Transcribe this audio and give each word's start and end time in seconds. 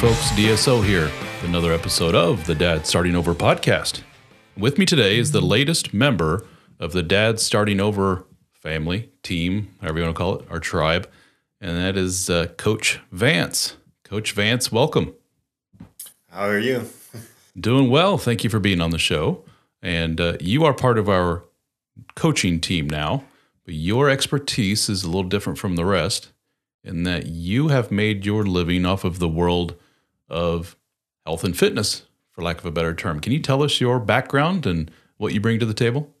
Folks, 0.00 0.30
DSO 0.30 0.82
here, 0.82 1.10
another 1.42 1.74
episode 1.74 2.14
of 2.14 2.46
the 2.46 2.54
Dad 2.54 2.86
Starting 2.86 3.14
Over 3.14 3.34
podcast. 3.34 4.00
With 4.56 4.78
me 4.78 4.86
today 4.86 5.18
is 5.18 5.32
the 5.32 5.42
latest 5.42 5.92
member 5.92 6.46
of 6.78 6.92
the 6.92 7.02
Dad 7.02 7.38
Starting 7.38 7.80
Over 7.80 8.24
family, 8.54 9.10
team, 9.22 9.74
however 9.82 9.98
you 9.98 10.04
want 10.06 10.16
to 10.16 10.18
call 10.18 10.36
it, 10.36 10.46
our 10.50 10.58
tribe, 10.58 11.06
and 11.60 11.76
that 11.76 11.98
is 11.98 12.30
uh, 12.30 12.46
Coach 12.56 12.98
Vance. 13.12 13.76
Coach 14.02 14.32
Vance, 14.32 14.72
welcome. 14.72 15.12
How 16.30 16.46
are 16.46 16.58
you? 16.58 16.88
Doing 17.60 17.90
well. 17.90 18.16
Thank 18.16 18.42
you 18.42 18.48
for 18.48 18.58
being 18.58 18.80
on 18.80 18.92
the 18.92 18.98
show. 18.98 19.44
And 19.82 20.18
uh, 20.18 20.38
you 20.40 20.64
are 20.64 20.72
part 20.72 20.96
of 20.96 21.10
our 21.10 21.44
coaching 22.14 22.58
team 22.58 22.88
now, 22.88 23.24
but 23.66 23.74
your 23.74 24.08
expertise 24.08 24.88
is 24.88 25.04
a 25.04 25.08
little 25.08 25.24
different 25.24 25.58
from 25.58 25.76
the 25.76 25.84
rest 25.84 26.32
in 26.82 27.02
that 27.02 27.26
you 27.26 27.68
have 27.68 27.90
made 27.90 28.24
your 28.24 28.44
living 28.44 28.86
off 28.86 29.04
of 29.04 29.18
the 29.18 29.28
world 29.28 29.74
of 30.30 30.76
health 31.26 31.44
and 31.44 31.56
fitness, 31.56 32.02
for 32.30 32.42
lack 32.42 32.58
of 32.58 32.64
a 32.64 32.70
better 32.70 32.94
term. 32.94 33.20
Can 33.20 33.32
you 33.32 33.40
tell 33.40 33.62
us 33.62 33.80
your 33.80 33.98
background 33.98 34.66
and 34.66 34.90
what 35.16 35.34
you 35.34 35.40
bring 35.40 35.58
to 35.58 35.66
the 35.66 35.74
table? 35.74 36.14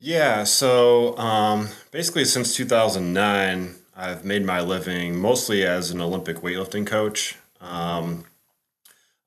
Yeah, 0.00 0.44
so 0.44 1.18
um, 1.18 1.68
basically, 1.90 2.24
since 2.24 2.54
2009, 2.54 3.74
I've 3.96 4.24
made 4.24 4.44
my 4.44 4.60
living 4.60 5.20
mostly 5.20 5.66
as 5.66 5.90
an 5.90 6.00
Olympic 6.00 6.36
weightlifting 6.38 6.86
coach. 6.86 7.36
Um, 7.60 8.24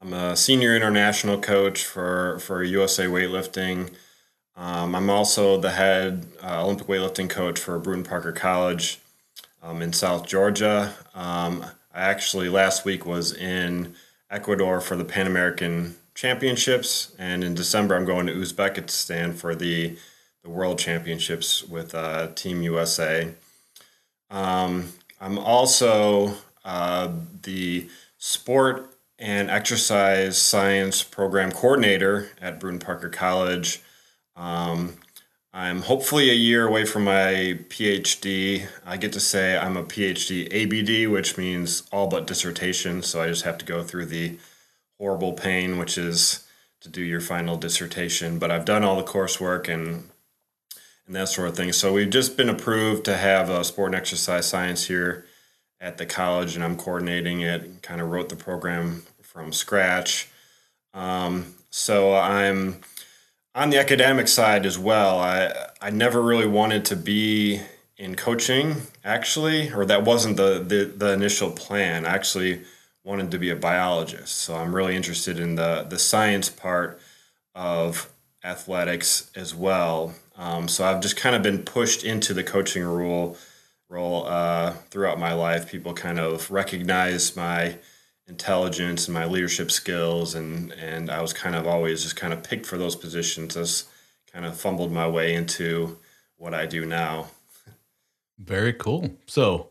I'm 0.01 0.13
a 0.13 0.35
senior 0.35 0.75
international 0.75 1.40
coach 1.40 1.84
for, 1.84 2.40
for 2.40 2.63
USA 2.63 3.06
Weightlifting. 3.06 3.94
Um, 4.56 4.95
I'm 4.95 5.09
also 5.09 5.59
the 5.59 5.72
head 5.72 6.25
uh, 6.44 6.63
Olympic 6.63 6.88
weightlifting 6.88 7.29
coach 7.29 7.59
for 7.59 7.78
Brewton 7.78 8.03
Parker 8.03 8.31
College 8.31 9.00
um, 9.61 9.81
in 9.81 9.91
South 9.94 10.25
Georgia. 10.25 10.94
Um, 11.13 11.66
I 11.94 12.02
actually 12.02 12.50
last 12.50 12.85
week 12.85 13.06
was 13.06 13.34
in 13.34 13.96
Ecuador 14.29 14.79
for 14.79 14.96
the 14.96 15.06
Pan 15.06 15.28
American 15.28 15.96
Championships, 16.16 17.13
and 17.18 17.44
in 17.44 17.53
December 17.53 17.96
I'm 17.96 18.06
going 18.06 18.28
to 18.28 18.34
Uzbekistan 18.34 19.34
for 19.35 19.56
the 19.56 19.97
the 20.44 20.50
World 20.50 20.79
Championships 20.79 21.63
with 21.63 21.94
uh, 21.94 22.28
Team 22.34 22.63
USA. 22.63 23.31
Um, 24.31 24.94
I'm 25.19 25.38
also 25.38 26.34
uh, 26.66 27.12
the 27.44 27.90
sport 28.18 28.96
and 29.19 29.52
exercise 29.52 30.38
science 30.38 31.03
program 31.03 31.52
coordinator 31.52 32.31
at 32.41 32.59
Brewton 32.59 32.79
Parker 32.79 33.09
College. 33.09 33.81
Um, 34.35 34.96
I'm 35.53 35.81
hopefully 35.81 36.29
a 36.29 36.34
year 36.34 36.66
away 36.66 36.85
from 36.85 37.03
my 37.03 37.59
PhD. 37.67 38.67
I 38.85 38.95
get 38.95 39.12
to 39.13 39.19
say 39.19 39.57
I'm 39.57 39.75
a 39.75 39.84
PhD 39.84 40.47
ABD, 40.50 41.12
which 41.12 41.38
means 41.38 41.84
all 41.91 42.07
but 42.07 42.25
dissertation. 42.25 43.01
So 43.01 43.22
I 43.22 43.28
just 43.28 43.44
have 43.44 43.57
to 43.57 43.66
go 43.66 43.84
through 43.84 44.06
the 44.06 44.38
horrible 44.97 45.34
pain, 45.34 45.78
which 45.78 45.97
is 45.97 46.47
to 46.79 46.88
do 46.90 47.01
your 47.01 47.19
final 47.19 47.57
dissertation. 47.57 48.40
But 48.40 48.50
I've 48.50 48.63
done 48.63 48.84
all 48.84 48.95
the 48.95 49.03
coursework 49.03 49.67
and 49.67 50.09
and 51.06 51.16
that 51.17 51.28
sort 51.28 51.50
of 51.50 51.57
thing. 51.57 51.73
So 51.73 51.91
we've 51.91 52.09
just 52.09 52.38
been 52.38 52.47
approved 52.47 53.03
to 53.06 53.17
have 53.17 53.50
a 53.50 53.66
sport 53.66 53.88
and 53.88 53.95
exercise 53.95 54.47
science 54.47 54.85
here 54.85 55.25
at 55.81 55.97
the 55.97 56.06
college, 56.06 56.56
and 56.56 56.63
I'm 56.63 56.78
coordinating 56.78 57.41
it. 57.41 57.81
Kind 57.81 58.00
of 58.00 58.09
wrote 58.09 58.29
the 58.29 58.38
program 58.38 59.03
from 59.22 59.51
scratch. 59.51 60.29
Um, 60.94 61.56
so 61.69 62.16
I'm 62.16 62.79
on 63.53 63.69
the 63.69 63.78
academic 63.78 64.28
side 64.28 64.66
as 64.66 64.78
well. 64.78 65.19
I 65.19 65.69
I 65.81 65.89
never 65.89 66.22
really 66.22 66.47
wanted 66.47 66.85
to 66.85 66.95
be 66.95 67.62
in 67.97 68.16
coaching 68.16 68.84
actually, 69.03 69.72
or 69.72 69.85
that 69.85 70.03
wasn't 70.03 70.38
the 70.38 70.63
the, 70.66 70.85
the 70.85 71.13
initial 71.13 71.51
plan. 71.51 72.06
I 72.06 72.16
actually 72.16 72.61
wanted 73.03 73.31
to 73.31 73.40
be 73.40 73.50
a 73.50 73.56
biologist. 73.56 74.35
So 74.38 74.56
I'm 74.56 74.75
really 74.75 74.95
interested 74.95 75.40
in 75.40 75.56
the 75.56 75.85
the 75.88 76.00
science 76.00 76.50
part 76.50 77.00
of 77.53 78.09
athletics 78.44 79.29
as 79.35 79.53
well. 79.53 80.13
Um, 80.35 80.67
so 80.67 80.85
I've 80.85 81.01
just 81.01 81.17
kind 81.17 81.35
of 81.35 81.44
been 81.44 81.63
pushed 81.63 82.03
into 82.03 82.34
the 82.34 82.44
coaching 82.44 82.84
role 82.84 83.38
role 83.90 84.25
uh, 84.25 84.72
throughout 84.90 85.19
my 85.19 85.34
life. 85.34 85.69
People 85.69 85.94
kind 85.94 86.19
of 86.19 86.50
recognize 86.50 87.35
my 87.35 87.78
intelligence 88.31 89.08
and 89.08 89.14
my 89.14 89.25
leadership 89.25 89.69
skills, 89.69 90.34
and 90.34 90.72
and 90.74 91.12
I 91.12 91.22
was 91.22 91.34
kind 91.34 91.56
of 91.56 91.68
always 91.68 92.02
just 92.03 92.16
kind 92.16 92.34
of 92.34 92.44
picked 92.44 92.66
for 92.66 92.78
those 92.78 92.96
positions. 92.96 93.53
Just 93.53 93.88
kind 94.31 94.46
of 94.46 94.59
fumbled 94.59 94.92
my 94.92 95.08
way 95.08 95.34
into 95.34 96.00
what 96.38 96.53
I 96.53 96.66
do 96.66 96.86
now. 96.86 97.28
Very 98.40 98.74
cool. 98.74 99.12
So 99.28 99.70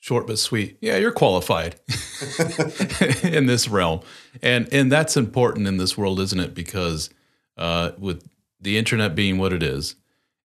short 0.00 0.26
but 0.26 0.38
sweet. 0.38 0.78
Yeah, 0.80 0.96
you're 0.96 1.12
qualified 1.12 1.76
in 3.22 3.46
this 3.46 3.68
realm, 3.68 4.00
and 4.42 4.68
and 4.72 4.90
that's 4.90 5.16
important 5.16 5.68
in 5.68 5.76
this 5.76 5.96
world, 5.96 6.18
isn't 6.18 6.40
it? 6.40 6.54
Because 6.54 7.10
uh, 7.56 7.92
with 7.98 8.26
the 8.60 8.78
internet 8.78 9.14
being 9.14 9.38
what 9.38 9.52
it 9.52 9.62
is, 9.62 9.96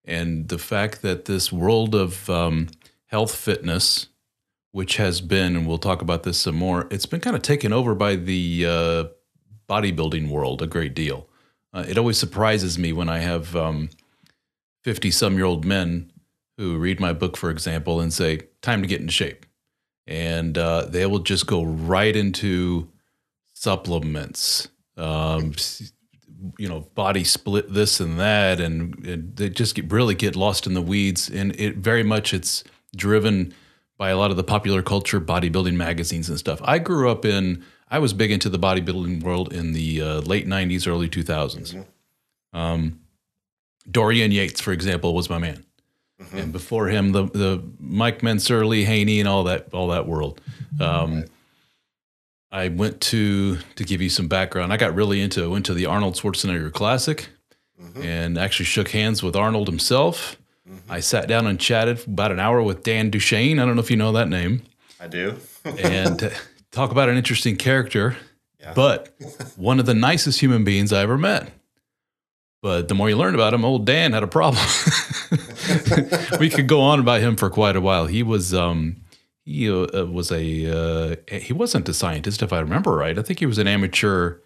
and 0.05 0.49
the 0.49 0.59
fact 0.59 1.01
that 1.01 1.25
this 1.25 1.51
world 1.51 1.95
of 1.95 2.29
um, 2.29 2.67
health 3.05 3.33
fitness, 3.33 4.07
which 4.73 4.97
has 4.97 5.21
been, 5.21 5.55
and 5.55 5.67
we'll 5.67 5.77
talk 5.77 6.01
about 6.01 6.23
this 6.23 6.39
some 6.39 6.55
more, 6.55 6.87
it's 6.89 7.05
been 7.05 7.21
kind 7.21 7.35
of 7.35 7.43
taken 7.43 7.71
over 7.71 7.93
by 7.93 8.15
the 8.15 8.65
uh, 8.65 9.03
bodybuilding 9.69 10.27
world 10.27 10.63
a 10.63 10.67
great 10.67 10.95
deal. 10.95 11.29
Uh, 11.71 11.85
it 11.87 11.95
always 11.95 12.17
surprises 12.17 12.77
me 12.77 12.91
when 12.91 13.07
I 13.07 13.19
have 13.19 13.47
50 14.83 15.07
um, 15.07 15.11
some 15.11 15.35
year 15.35 15.45
old 15.45 15.63
men 15.63 16.11
who 16.57 16.77
read 16.79 16.99
my 16.99 17.13
book, 17.13 17.37
for 17.37 17.51
example, 17.51 18.01
and 18.01 18.11
say, 18.11 18.47
time 18.63 18.81
to 18.81 18.87
get 18.87 18.99
into 18.99 19.13
shape. 19.13 19.45
And 20.07 20.57
uh, 20.57 20.85
they 20.85 21.05
will 21.05 21.19
just 21.19 21.45
go 21.45 21.63
right 21.63 22.15
into 22.15 22.89
supplements, 23.53 24.69
um, 24.97 25.53
you 26.57 26.67
know 26.67 26.81
body 26.93 27.23
split 27.23 27.73
this 27.73 28.01
and 28.01 28.19
that 28.19 28.59
and, 28.59 29.05
and 29.05 29.35
they 29.37 29.49
just 29.49 29.75
get, 29.75 29.89
really 29.89 30.13
get 30.13 30.35
lost 30.35 30.67
in 30.67 30.73
the 30.73 30.81
weeds 30.81 31.29
and 31.29 31.55
it 31.57 31.77
very 31.77 32.03
much 32.03 32.33
it's 32.33 32.65
driven 32.97 33.53
by 33.97 34.09
a 34.09 34.17
lot 34.17 34.31
of 34.31 34.37
the 34.37 34.43
popular 34.43 34.81
culture 34.81 35.21
bodybuilding 35.21 35.75
magazines 35.75 36.29
and 36.29 36.39
stuff 36.39 36.61
i 36.63 36.79
grew 36.79 37.09
up 37.09 37.25
in 37.25 37.63
i 37.89 37.99
was 37.99 38.13
big 38.13 38.31
into 38.31 38.49
the 38.49 38.59
bodybuilding 38.59 39.23
world 39.23 39.53
in 39.53 39.73
the 39.73 40.01
uh, 40.01 40.19
late 40.21 40.47
90s 40.47 40.87
early 40.87 41.09
2000s 41.09 41.73
mm-hmm. 41.73 42.57
um, 42.57 42.99
dorian 43.89 44.31
yates 44.31 44.61
for 44.61 44.71
example 44.71 45.13
was 45.13 45.29
my 45.29 45.37
man 45.37 45.65
mm-hmm. 46.23 46.37
and 46.37 46.51
before 46.51 46.87
him, 46.87 47.11
the 47.11 47.25
the 47.25 47.63
Mike 47.79 48.21
Mentzer, 48.21 48.67
Lee 48.67 48.83
Haney, 48.83 49.19
and 49.19 49.29
all 49.29 49.45
that 49.45 49.73
all 49.73 49.89
that 49.89 50.07
world. 50.07 50.41
Um, 50.79 51.15
right. 51.15 51.29
I 52.51 52.67
went 52.69 53.01
to 53.01 53.57
to 53.75 53.83
give 53.83 54.01
you 54.01 54.09
some 54.09 54.27
background. 54.27 54.73
I 54.73 54.77
got 54.77 54.95
really 54.95 55.21
into 55.21 55.49
went 55.49 55.65
to 55.67 55.73
the 55.73 55.85
Arnold 55.85 56.15
Schwarzenegger 56.15 56.71
Classic, 56.71 57.29
mm-hmm. 57.81 58.01
and 58.01 58.37
actually 58.37 58.65
shook 58.65 58.89
hands 58.89 59.23
with 59.23 59.35
Arnold 59.35 59.67
himself. 59.67 60.37
Mm-hmm. 60.69 60.91
I 60.91 60.99
sat 61.01 61.27
down 61.27 61.45
and 61.45 61.59
chatted 61.59 61.99
for 61.99 62.09
about 62.09 62.31
an 62.31 62.39
hour 62.39 62.61
with 62.61 62.83
Dan 62.83 63.11
Duchaine. 63.11 63.61
I 63.61 63.65
don't 63.65 63.75
know 63.75 63.81
if 63.81 63.91
you 63.91 63.97
know 63.97 64.13
that 64.13 64.29
name. 64.29 64.63
I 64.99 65.07
do. 65.07 65.35
and 65.65 66.31
talk 66.71 66.91
about 66.91 67.09
an 67.09 67.17
interesting 67.17 67.55
character, 67.57 68.17
yeah. 68.59 68.73
but 68.73 69.13
one 69.55 69.79
of 69.79 69.85
the 69.85 69.93
nicest 69.93 70.39
human 70.39 70.63
beings 70.63 70.93
I 70.93 71.01
ever 71.01 71.17
met. 71.17 71.51
But 72.61 72.87
the 72.87 72.95
more 72.95 73.09
you 73.09 73.17
learn 73.17 73.35
about 73.35 73.53
him, 73.53 73.65
old 73.65 73.85
Dan 73.85 74.13
had 74.13 74.23
a 74.23 74.27
problem. 74.27 74.63
we 76.39 76.49
could 76.49 76.67
go 76.67 76.79
on 76.79 77.01
about 77.01 77.19
him 77.19 77.35
for 77.35 77.49
quite 77.49 77.75
a 77.75 77.81
while. 77.81 78.07
He 78.07 78.23
was 78.23 78.53
um, 78.53 79.03
he 79.43 79.69
uh, 79.69 80.05
was 80.05 80.31
a 80.31 80.71
uh, 80.71 81.15
he 81.27 81.51
wasn't 81.51 81.89
a 81.89 81.93
scientist 81.93 82.41
if 82.41 82.53
I 82.53 82.59
remember 82.59 82.95
right. 82.95 83.19
I 83.19 83.21
think 83.21 83.39
he 83.39 83.45
was 83.45 83.57
an 83.57 83.67
amateur, 83.67 84.37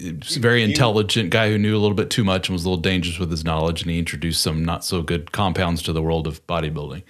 very 0.00 0.62
intelligent 0.62 1.30
guy 1.30 1.50
who 1.50 1.58
knew 1.58 1.76
a 1.76 1.78
little 1.78 1.96
bit 1.96 2.10
too 2.10 2.24
much 2.24 2.48
and 2.48 2.54
was 2.54 2.64
a 2.64 2.68
little 2.68 2.82
dangerous 2.82 3.18
with 3.18 3.30
his 3.30 3.44
knowledge. 3.44 3.82
And 3.82 3.90
he 3.90 3.98
introduced 3.98 4.42
some 4.42 4.64
not 4.64 4.84
so 4.84 5.02
good 5.02 5.32
compounds 5.32 5.82
to 5.82 5.92
the 5.92 6.02
world 6.02 6.26
of 6.26 6.46
bodybuilding. 6.46 7.02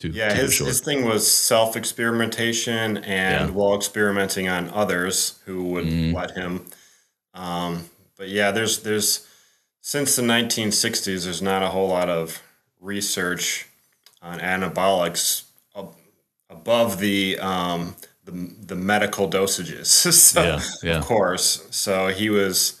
To, 0.00 0.08
yeah, 0.08 0.30
to 0.30 0.34
his, 0.34 0.58
his 0.58 0.80
thing 0.80 1.04
was 1.04 1.30
self 1.30 1.76
experimentation 1.76 2.98
and 2.98 3.48
yeah. 3.48 3.54
while 3.54 3.76
experimenting 3.76 4.48
on 4.48 4.70
others 4.70 5.38
who 5.44 5.64
would 5.64 5.84
mm. 5.84 6.14
let 6.14 6.30
him. 6.30 6.64
Um, 7.34 7.90
but 8.16 8.28
yeah, 8.28 8.50
there's 8.50 8.82
there's 8.82 9.26
since 9.82 10.16
the 10.16 10.22
1960s, 10.22 11.24
there's 11.24 11.42
not 11.42 11.62
a 11.62 11.68
whole 11.68 11.88
lot 11.88 12.08
of 12.08 12.42
research 12.80 13.68
on 14.22 14.38
anabolics 14.38 15.44
ab- 15.76 15.96
above 16.48 16.98
the 16.98 17.38
um, 17.38 17.94
the, 18.30 18.54
the 18.66 18.76
medical 18.76 19.28
dosages. 19.28 19.86
so, 20.12 20.42
yeah, 20.42 20.60
yeah. 20.82 20.98
Of 20.98 21.04
course. 21.04 21.66
So 21.70 22.08
he 22.08 22.30
was, 22.30 22.80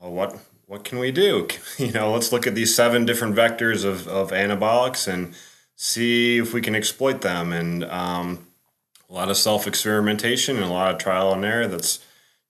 well, 0.00 0.12
what 0.12 0.38
what 0.66 0.84
can 0.84 0.98
we 0.98 1.12
do? 1.12 1.48
You 1.78 1.92
know, 1.92 2.12
let's 2.12 2.32
look 2.32 2.46
at 2.46 2.54
these 2.54 2.74
seven 2.74 3.04
different 3.04 3.34
vectors 3.34 3.84
of, 3.84 4.08
of 4.08 4.30
anabolics 4.30 5.06
and 5.06 5.34
see 5.76 6.38
if 6.38 6.54
we 6.54 6.60
can 6.60 6.74
exploit 6.74 7.22
them. 7.22 7.52
And 7.52 7.84
um, 7.84 8.46
a 9.10 9.12
lot 9.12 9.30
of 9.30 9.36
self 9.36 9.66
experimentation 9.66 10.56
and 10.56 10.64
a 10.64 10.68
lot 10.68 10.94
of 10.94 10.98
trial 10.98 11.32
and 11.32 11.44
error. 11.44 11.66
That's 11.66 11.98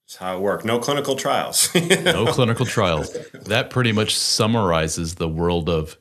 that's 0.07 0.17
how 0.17 0.37
it 0.37 0.41
worked. 0.41 0.65
No 0.65 0.79
clinical 0.79 1.17
trials. 1.17 1.75
no 2.05 2.27
clinical 2.27 2.67
trials. 2.67 3.17
That 3.33 3.71
pretty 3.71 3.93
much 3.93 4.17
summarizes 4.17 5.15
the 5.17 5.29
world 5.29 5.69
of 5.69 5.97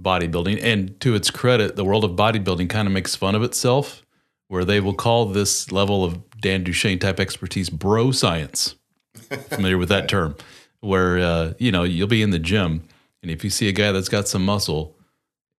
bodybuilding. 0.00 0.60
And 0.62 0.98
to 1.00 1.14
its 1.14 1.30
credit, 1.30 1.76
the 1.76 1.84
world 1.84 2.04
of 2.04 2.12
bodybuilding 2.12 2.68
kind 2.68 2.88
of 2.88 2.92
makes 2.92 3.14
fun 3.14 3.34
of 3.34 3.42
itself, 3.42 4.02
where 4.48 4.64
they 4.64 4.80
will 4.80 4.94
call 4.94 5.26
this 5.26 5.72
level 5.72 6.04
of 6.04 6.30
Dan 6.40 6.64
Duchaine 6.64 7.00
type 7.00 7.20
expertise 7.20 7.70
bro 7.70 8.10
science. 8.10 8.74
Familiar 9.48 9.78
with 9.78 9.88
that 9.88 10.08
term? 10.08 10.36
Where 10.80 11.18
uh, 11.18 11.52
you 11.58 11.72
know 11.72 11.82
you'll 11.82 12.06
be 12.06 12.22
in 12.22 12.30
the 12.30 12.38
gym, 12.38 12.86
and 13.22 13.30
if 13.30 13.42
you 13.42 13.50
see 13.50 13.68
a 13.68 13.72
guy 13.72 13.92
that's 13.92 14.08
got 14.08 14.28
some 14.28 14.44
muscle, 14.44 14.96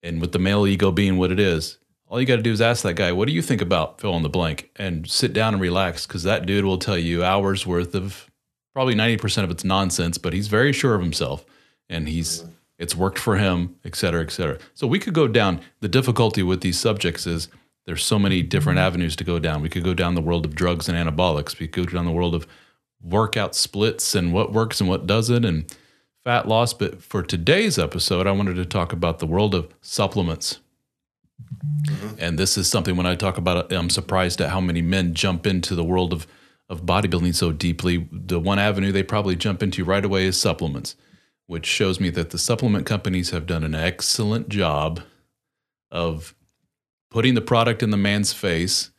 and 0.02 0.20
with 0.20 0.32
the 0.32 0.38
male 0.38 0.66
ego 0.66 0.92
being 0.92 1.16
what 1.16 1.32
it 1.32 1.40
is, 1.40 1.78
all 2.08 2.20
you 2.20 2.26
got 2.26 2.36
to 2.36 2.42
do 2.42 2.52
is 2.52 2.60
ask 2.60 2.82
that 2.82 2.94
guy, 2.94 3.12
what 3.12 3.26
do 3.26 3.34
you 3.34 3.42
think 3.42 3.60
about 3.60 4.00
fill 4.00 4.16
in 4.16 4.22
the 4.22 4.28
blank? 4.28 4.70
And 4.76 5.08
sit 5.08 5.32
down 5.32 5.54
and 5.54 5.60
relax 5.60 6.06
because 6.06 6.22
that 6.22 6.46
dude 6.46 6.64
will 6.64 6.78
tell 6.78 6.98
you 6.98 7.24
hours 7.24 7.66
worth 7.66 7.94
of 7.94 8.30
probably 8.72 8.94
90% 8.94 9.42
of 9.42 9.50
it's 9.50 9.64
nonsense, 9.64 10.18
but 10.18 10.32
he's 10.32 10.48
very 10.48 10.72
sure 10.72 10.94
of 10.94 11.00
himself 11.00 11.44
and 11.88 12.08
he's, 12.08 12.44
it's 12.78 12.94
worked 12.94 13.18
for 13.18 13.36
him, 13.36 13.76
et 13.84 13.96
cetera, 13.96 14.22
et 14.22 14.30
cetera. 14.30 14.58
So 14.74 14.86
we 14.86 14.98
could 14.98 15.14
go 15.14 15.26
down. 15.26 15.60
The 15.80 15.88
difficulty 15.88 16.42
with 16.42 16.60
these 16.60 16.78
subjects 16.78 17.26
is 17.26 17.48
there's 17.86 18.04
so 18.04 18.18
many 18.18 18.42
different 18.42 18.78
avenues 18.78 19.16
to 19.16 19.24
go 19.24 19.38
down. 19.38 19.62
We 19.62 19.68
could 19.68 19.84
go 19.84 19.94
down 19.94 20.14
the 20.14 20.20
world 20.20 20.44
of 20.44 20.54
drugs 20.54 20.88
and 20.88 20.98
anabolics. 20.98 21.58
We 21.58 21.68
could 21.68 21.86
go 21.86 21.92
down 21.92 22.04
the 22.04 22.12
world 22.12 22.34
of 22.34 22.46
workout 23.00 23.54
splits 23.54 24.14
and 24.14 24.32
what 24.32 24.52
works 24.52 24.80
and 24.80 24.88
what 24.88 25.06
doesn't 25.06 25.44
and 25.44 25.72
fat 26.24 26.48
loss. 26.48 26.74
But 26.74 27.02
for 27.02 27.22
today's 27.22 27.78
episode, 27.78 28.26
I 28.26 28.32
wanted 28.32 28.56
to 28.56 28.64
talk 28.64 28.92
about 28.92 29.20
the 29.20 29.26
world 29.26 29.54
of 29.54 29.72
supplements 29.80 30.58
Mm-hmm. 31.42 32.16
And 32.18 32.38
this 32.38 32.56
is 32.56 32.68
something 32.68 32.96
when 32.96 33.06
I 33.06 33.14
talk 33.14 33.38
about 33.38 33.70
it, 33.70 33.76
I'm 33.76 33.90
surprised 33.90 34.40
at 34.40 34.50
how 34.50 34.60
many 34.60 34.82
men 34.82 35.14
jump 35.14 35.46
into 35.46 35.74
the 35.74 35.84
world 35.84 36.12
of, 36.12 36.26
of 36.68 36.82
bodybuilding 36.82 37.34
so 37.34 37.52
deeply. 37.52 38.08
The 38.10 38.40
one 38.40 38.58
avenue 38.58 38.92
they 38.92 39.02
probably 39.02 39.36
jump 39.36 39.62
into 39.62 39.84
right 39.84 40.04
away 40.04 40.24
is 40.26 40.38
supplements, 40.38 40.96
which 41.46 41.66
shows 41.66 42.00
me 42.00 42.10
that 42.10 42.30
the 42.30 42.38
supplement 42.38 42.86
companies 42.86 43.30
have 43.30 43.46
done 43.46 43.64
an 43.64 43.74
excellent 43.74 44.48
job 44.48 45.00
of 45.90 46.34
putting 47.16 47.34
the 47.34 47.40
product 47.40 47.82
in 47.82 47.90
the 47.90 47.96
man's 47.96 48.32
face, 48.34 48.90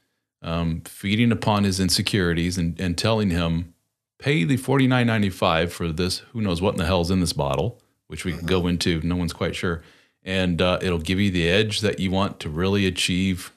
um, 0.41 0.81
feeding 0.81 1.31
upon 1.31 1.63
his 1.63 1.79
insecurities, 1.79 2.57
and, 2.57 2.79
and 2.79 2.97
telling 2.97 3.29
him, 3.29 3.73
pay 4.17 4.43
the 4.43 4.57
forty 4.57 4.87
nine 4.87 5.05
ninety 5.05 5.29
five 5.29 5.71
for 5.71 5.91
this. 5.91 6.19
Who 6.33 6.41
knows 6.41 6.61
what 6.61 6.73
in 6.73 6.79
the 6.79 6.85
hell's 6.85 7.11
in 7.11 7.19
this 7.19 7.33
bottle, 7.33 7.79
which 8.07 8.25
we 8.25 8.31
mm-hmm. 8.31 8.39
can 8.39 8.47
go 8.47 8.65
into. 8.65 9.01
No 9.01 9.15
one's 9.15 9.33
quite 9.33 9.55
sure 9.55 9.83
and 10.27 10.61
uh, 10.61 10.77
it'll 10.81 10.99
give 10.99 11.19
you 11.19 11.31
the 11.31 11.47
edge 11.49 11.79
that 11.79 11.99
you 11.99 12.11
want 12.11 12.39
to 12.41 12.49
really 12.49 12.85
achieve. 12.85 13.53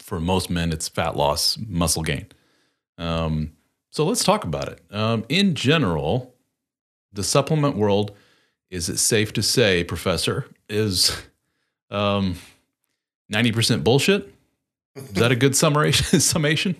For 0.00 0.18
most 0.18 0.50
men, 0.50 0.72
it's 0.72 0.88
fat 0.88 1.16
loss, 1.16 1.56
muscle 1.68 2.02
gain. 2.02 2.26
Um, 2.98 3.52
so 3.90 4.04
let's 4.04 4.24
talk 4.24 4.42
about 4.44 4.68
it. 4.68 4.80
Um, 4.90 5.24
in 5.28 5.54
general, 5.54 6.34
the 7.12 7.22
supplement 7.22 7.76
world, 7.76 8.16
is 8.68 8.88
it 8.88 8.98
safe 8.98 9.32
to 9.34 9.42
say, 9.42 9.84
Professor, 9.84 10.46
is 10.68 11.16
um, 11.88 12.36
90% 13.32 13.84
bullshit? 13.84 14.32
Is 14.94 15.08
that 15.12 15.32
a 15.32 15.36
good 15.36 15.56
summation? 15.56 16.20
summation? 16.20 16.76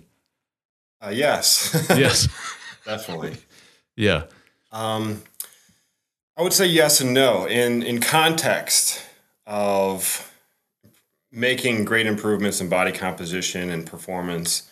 Uh, 1.01 1.11
yes. 1.11 1.87
yes. 1.91 2.29
Definitely. 2.85 3.37
Yeah. 3.97 4.25
Um, 4.73 5.23
I 6.37 6.43
would 6.43 6.53
say 6.53 6.67
yes 6.67 7.01
and 7.01 7.15
no. 7.15 7.47
In 7.47 7.83
in 7.83 8.01
context 8.01 9.03
of 9.47 10.33
making 11.33 11.85
great 11.85 12.07
improvements 12.07 12.61
in 12.61 12.69
body 12.69 12.93
composition 12.93 13.71
and 13.71 13.87
performance, 13.87 14.69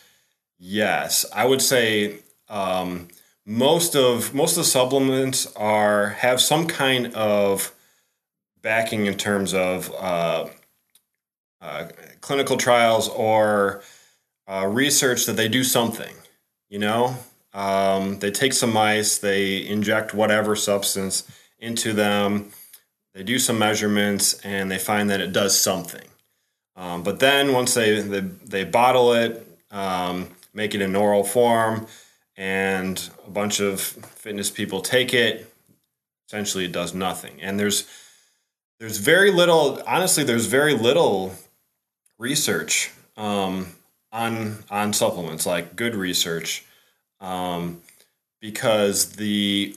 yes, 0.58 1.24
I 1.34 1.46
would 1.46 1.62
say 1.62 2.18
um, 2.48 3.08
most 3.46 3.96
of 3.96 4.34
most 4.34 4.52
of 4.52 4.64
the 4.64 4.68
supplements 4.68 5.46
are 5.56 6.10
have 6.10 6.40
some 6.40 6.66
kind 6.66 7.14
of 7.14 7.74
backing 8.62 9.06
in 9.06 9.16
terms 9.16 9.54
of 9.54 9.92
uh, 9.98 10.46
uh, 11.64 11.88
clinical 12.20 12.58
trials 12.58 13.08
or 13.08 13.82
uh, 14.46 14.66
research 14.70 15.24
that 15.24 15.32
they 15.32 15.48
do 15.48 15.64
something. 15.64 16.14
You 16.68 16.78
know, 16.78 17.16
um, 17.54 18.18
they 18.18 18.30
take 18.30 18.52
some 18.52 18.72
mice, 18.72 19.16
they 19.16 19.66
inject 19.66 20.12
whatever 20.12 20.56
substance 20.56 21.24
into 21.58 21.94
them. 21.94 22.50
They 23.14 23.22
do 23.22 23.38
some 23.38 23.58
measurements 23.58 24.34
and 24.44 24.70
they 24.70 24.78
find 24.78 25.08
that 25.08 25.20
it 25.20 25.32
does 25.32 25.58
something. 25.58 26.06
Um, 26.76 27.02
but 27.02 27.20
then 27.20 27.52
once 27.52 27.72
they, 27.72 28.00
they, 28.00 28.20
they 28.20 28.64
bottle 28.64 29.14
it, 29.14 29.46
um, 29.70 30.28
make 30.52 30.74
it 30.74 30.82
in 30.82 30.94
oral 30.94 31.24
form, 31.24 31.86
and 32.36 33.08
a 33.26 33.30
bunch 33.30 33.60
of 33.60 33.80
fitness 33.80 34.50
people 34.50 34.82
take 34.82 35.14
it, 35.14 35.50
essentially 36.28 36.66
it 36.66 36.72
does 36.72 36.92
nothing. 36.92 37.40
And 37.40 37.58
there's 37.58 37.88
there's 38.80 38.98
very 38.98 39.30
little. 39.30 39.80
Honestly, 39.86 40.24
there's 40.24 40.46
very 40.46 40.74
little 40.74 41.32
research 42.18 42.92
um, 43.16 43.68
on 44.12 44.64
on 44.70 44.92
supplements, 44.92 45.46
like 45.46 45.76
good 45.76 45.94
research, 45.94 46.64
um, 47.20 47.80
because 48.40 49.12
the 49.12 49.76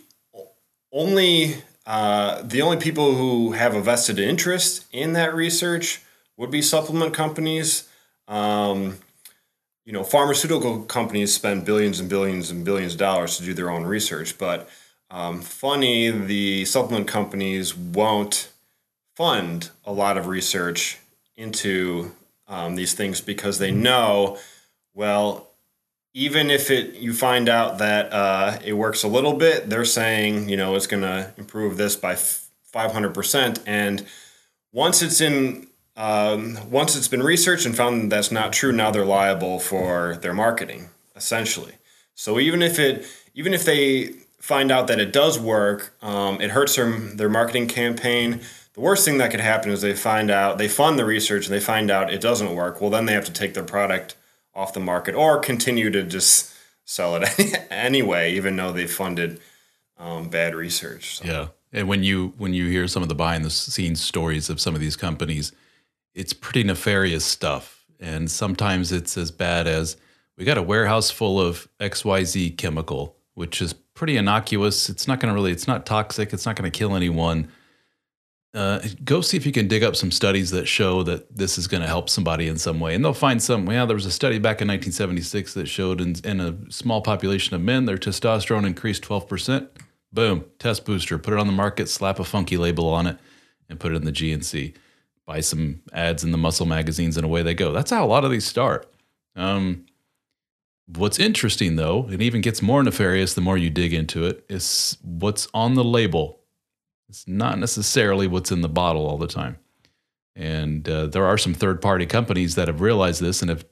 only 0.92 1.64
uh, 1.86 2.42
the 2.42 2.62
only 2.62 2.78
people 2.78 3.16
who 3.16 3.54
have 3.54 3.74
a 3.76 3.82
vested 3.82 4.20
interest 4.20 4.86
in 4.92 5.14
that 5.14 5.34
research 5.34 6.02
would 6.36 6.52
be 6.52 6.62
supplement 6.62 7.14
companies. 7.14 7.88
Um, 8.28 8.98
you 9.86 9.94
know, 9.94 10.04
pharmaceutical 10.04 10.82
companies 10.82 11.34
spend 11.34 11.64
billions 11.64 12.02
and 12.02 12.10
billions 12.10 12.52
and 12.52 12.66
billions 12.66 12.94
of 12.94 13.00
dollars 13.00 13.38
to 13.38 13.44
do 13.44 13.54
their 13.54 13.70
own 13.70 13.86
research, 13.86 14.38
but 14.38 14.70
um, 15.10 15.42
funny, 15.42 16.10
the 16.10 16.66
supplement 16.66 17.08
companies 17.08 17.74
won't 17.74 18.52
fund 19.16 19.70
a 19.86 19.94
lot 19.94 20.18
of 20.18 20.28
research 20.28 21.00
into 21.38 22.12
um, 22.48 22.76
these 22.76 22.94
things 22.94 23.22
because 23.22 23.60
they 23.60 23.72
know, 23.72 24.38
well, 24.94 25.52
even 26.14 26.50
if 26.50 26.72
it 26.72 26.96
you 26.96 27.14
find 27.14 27.48
out 27.48 27.78
that 27.78 28.12
uh, 28.12 28.58
it 28.64 28.74
works 28.74 29.04
a 29.04 29.08
little 29.08 29.34
bit, 29.34 29.70
they're 29.70 29.86
saying 29.86 30.50
you 30.50 30.58
know 30.58 30.76
it's 30.76 30.88
going 30.88 31.04
to 31.04 31.32
improve 31.38 31.78
this 31.78 31.96
by 31.96 32.16
five 32.16 32.92
hundred 32.92 33.14
percent, 33.14 33.60
and 33.66 34.06
once 34.72 35.02
it's 35.02 35.22
in 35.22 35.68
um, 35.96 36.58
once 36.70 36.96
it's 36.96 37.08
been 37.08 37.24
researched 37.24 37.66
and 37.66 37.76
found 37.76 38.12
that's 38.12 38.32
not 38.32 38.54
true, 38.54 38.72
now 38.72 38.92
they're 38.92 39.06
liable 39.06 39.60
for 39.60 40.18
their 40.22 40.34
marketing 40.34 40.90
essentially. 41.16 41.74
So 42.16 42.40
even 42.40 42.62
if 42.62 42.80
it 42.80 43.06
even 43.34 43.54
if 43.54 43.66
they 43.66 44.14
find 44.40 44.72
out 44.72 44.88
that 44.88 45.00
it 45.00 45.12
does 45.12 45.38
work, 45.38 45.94
um, 46.02 46.40
it 46.40 46.52
hurts 46.52 46.76
their, 46.76 46.90
their 46.90 47.30
marketing 47.30 47.68
campaign. 47.68 48.42
The 48.78 48.84
worst 48.84 49.06
thing 49.06 49.18
that 49.18 49.32
could 49.32 49.40
happen 49.40 49.72
is 49.72 49.82
they 49.82 49.96
find 49.96 50.30
out, 50.30 50.60
they 50.60 50.68
fund 50.68 51.00
the 51.00 51.06
research 51.06 51.48
and 51.48 51.56
they 51.56 51.60
find 51.60 51.90
out 51.90 52.14
it 52.14 52.22
doesn't 52.22 52.54
work. 52.54 52.80
Well, 52.80 52.92
then 52.92 53.08
they 53.08 53.14
have 53.14 53.26
to 53.26 53.34
take 53.34 53.56
their 53.56 53.64
product 53.64 54.16
off 54.54 54.72
the 54.72 54.80
market 54.80 55.16
or 55.16 55.40
continue 55.40 55.90
to 55.90 56.04
just 56.04 56.54
sell 56.86 57.16
it 57.16 57.28
anyway, 57.72 58.34
even 58.34 58.56
though 58.56 58.72
they 58.72 58.86
funded 58.86 59.42
um, 59.98 60.30
bad 60.30 60.54
research. 60.54 61.18
So. 61.18 61.26
Yeah. 61.26 61.48
And 61.74 61.88
when 61.88 62.04
you 62.04 62.36
when 62.38 62.54
you 62.54 62.68
hear 62.68 62.88
some 62.88 63.02
of 63.02 63.10
the 63.10 63.16
behind 63.16 63.44
the 63.44 63.50
scenes 63.50 64.00
stories 64.00 64.48
of 64.48 64.62
some 64.62 64.76
of 64.76 64.80
these 64.80 64.96
companies, 64.96 65.54
it's 66.14 66.34
pretty 66.34 66.64
nefarious 66.64 67.26
stuff. 67.26 67.84
And 68.00 68.30
sometimes 68.30 68.92
it's 68.92 69.18
as 69.18 69.32
bad 69.32 69.66
as 69.66 69.98
we 70.38 70.46
got 70.46 70.60
a 70.60 70.62
warehouse 70.62 71.10
full 71.10 71.42
of 71.42 71.68
XYZ 71.80 72.58
chemical, 72.58 73.16
which 73.34 73.60
is 73.60 73.74
pretty 73.74 74.18
innocuous. 74.18 74.88
It's 74.88 75.08
not 75.08 75.20
going 75.20 75.34
to 75.34 75.36
really, 75.36 75.52
it's 75.52 75.68
not 75.68 75.88
toxic. 75.88 76.32
It's 76.32 76.46
not 76.46 76.56
going 76.56 76.72
to 76.72 76.78
kill 76.78 76.96
anyone. 76.96 77.48
Uh, 78.54 78.80
go 79.04 79.22
see 79.22 79.38
if 79.38 79.46
you 79.46 79.52
can 79.52 79.68
dig 79.68 79.84
up 79.84 79.96
some 79.96 80.10
studies 80.10 80.52
that 80.52 80.68
show 80.68 81.04
that 81.04 81.36
this 81.36 81.58
is 81.58 81.68
going 81.68 81.82
to 81.82 81.88
help 81.88 82.10
somebody 82.10 82.48
in 82.48 82.58
some 82.58 82.80
way. 82.80 82.96
And 82.96 83.04
they'll 83.04 83.14
find 83.14 83.42
some. 83.42 83.70
Yeah, 83.70 83.86
there 83.86 83.96
was 83.96 84.06
a 84.06 84.12
study 84.12 84.40
back 84.40 84.62
in 84.62 84.68
1976 84.68 85.54
that 85.54 85.68
showed 85.68 86.02
in, 86.02 86.16
in 86.24 86.40
a 86.40 86.56
small 86.72 87.02
population 87.02 87.56
of 87.56 87.62
men, 87.62 87.86
their 87.86 87.98
testosterone 87.98 88.66
increased 88.66 89.04
12%. 89.04 89.68
Boom, 90.14 90.46
test 90.58 90.86
booster, 90.86 91.18
put 91.18 91.34
it 91.34 91.40
on 91.40 91.48
the 91.48 91.54
market, 91.54 91.90
slap 91.90 92.20
a 92.20 92.24
funky 92.24 92.58
label 92.58 92.88
on 92.88 93.06
it, 93.06 93.18
and 93.70 93.80
put 93.80 93.92
it 93.92 93.96
in 93.96 94.06
the 94.06 94.12
GNC. 94.12 94.74
Buy 95.26 95.42
some 95.42 95.82
ads 95.92 96.24
in 96.24 96.32
the 96.32 96.38
muscle 96.38 96.66
magazines, 96.66 97.18
and 97.18 97.26
away 97.26 97.44
they 97.44 97.54
go. 97.54 97.74
That's 97.74 97.92
how 97.92 98.06
a 98.06 98.08
lot 98.08 98.24
of 98.24 98.32
these 98.32 98.46
start. 98.46 98.90
Um, 99.36 99.86
what's 100.88 101.20
interesting, 101.20 101.76
though, 101.76 102.08
it 102.10 102.22
even 102.22 102.42
gets 102.42 102.62
more 102.62 102.82
nefarious 102.82 103.34
the 103.34 103.42
more 103.42 103.58
you 103.58 103.70
dig 103.70 103.94
into 103.94 104.26
it, 104.26 104.46
is 104.50 104.98
what's 105.04 105.48
on 105.54 105.74
the 105.74 105.84
label. 105.84 106.37
It's 107.10 107.28
not 107.28 107.58
necessarily 107.60 108.28
what's 108.28 108.52
in 108.52 108.62
the 108.62 108.70
bottle 108.70 109.08
all 109.08 109.18
the 109.18 109.28
time. 109.28 109.58
And 110.36 110.88
uh, 110.88 111.08
there 111.08 111.26
are 111.26 111.38
some 111.38 111.54
third 111.54 111.82
party 111.82 112.06
companies 112.06 112.56
that 112.56 112.68
have 112.68 112.82
realized 112.82 113.22
this 113.22 113.42
and 113.42 113.50
have 113.50 113.66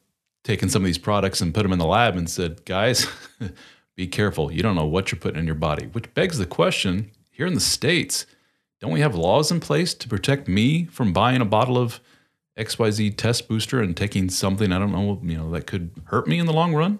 taken 0.43 0.69
some 0.69 0.81
of 0.81 0.85
these 0.85 0.97
products 0.97 1.41
and 1.41 1.53
put 1.53 1.63
them 1.63 1.73
in 1.73 1.79
the 1.79 1.85
lab 1.85 2.15
and 2.15 2.29
said, 2.29 2.65
guys, 2.65 3.07
be 3.95 4.07
careful. 4.07 4.51
You 4.51 4.61
don't 4.61 4.75
know 4.75 4.85
what 4.85 5.11
you're 5.11 5.19
putting 5.19 5.39
in 5.39 5.45
your 5.45 5.55
body, 5.55 5.87
which 5.87 6.13
begs 6.13 6.37
the 6.37 6.45
question 6.45 7.11
here 7.29 7.45
in 7.45 7.53
the 7.53 7.59
States, 7.59 8.25
don't 8.79 8.91
we 8.91 9.01
have 9.01 9.15
laws 9.15 9.51
in 9.51 9.59
place 9.59 9.93
to 9.93 10.07
protect 10.07 10.47
me 10.47 10.85
from 10.85 11.11
buying 11.11 11.41
a 11.41 11.45
bottle 11.45 11.77
of 11.77 11.99
XYZ 12.57 13.17
test 13.17 13.47
booster 13.47 13.81
and 13.81 13.95
taking 13.97 14.29
something 14.29 14.71
I 14.71 14.79
don't 14.79 14.91
know, 14.91 15.19
you 15.21 15.37
know, 15.37 15.51
that 15.51 15.67
could 15.67 15.91
hurt 16.05 16.27
me 16.27 16.39
in 16.39 16.45
the 16.45 16.53
long 16.53 16.73
run? 16.73 16.99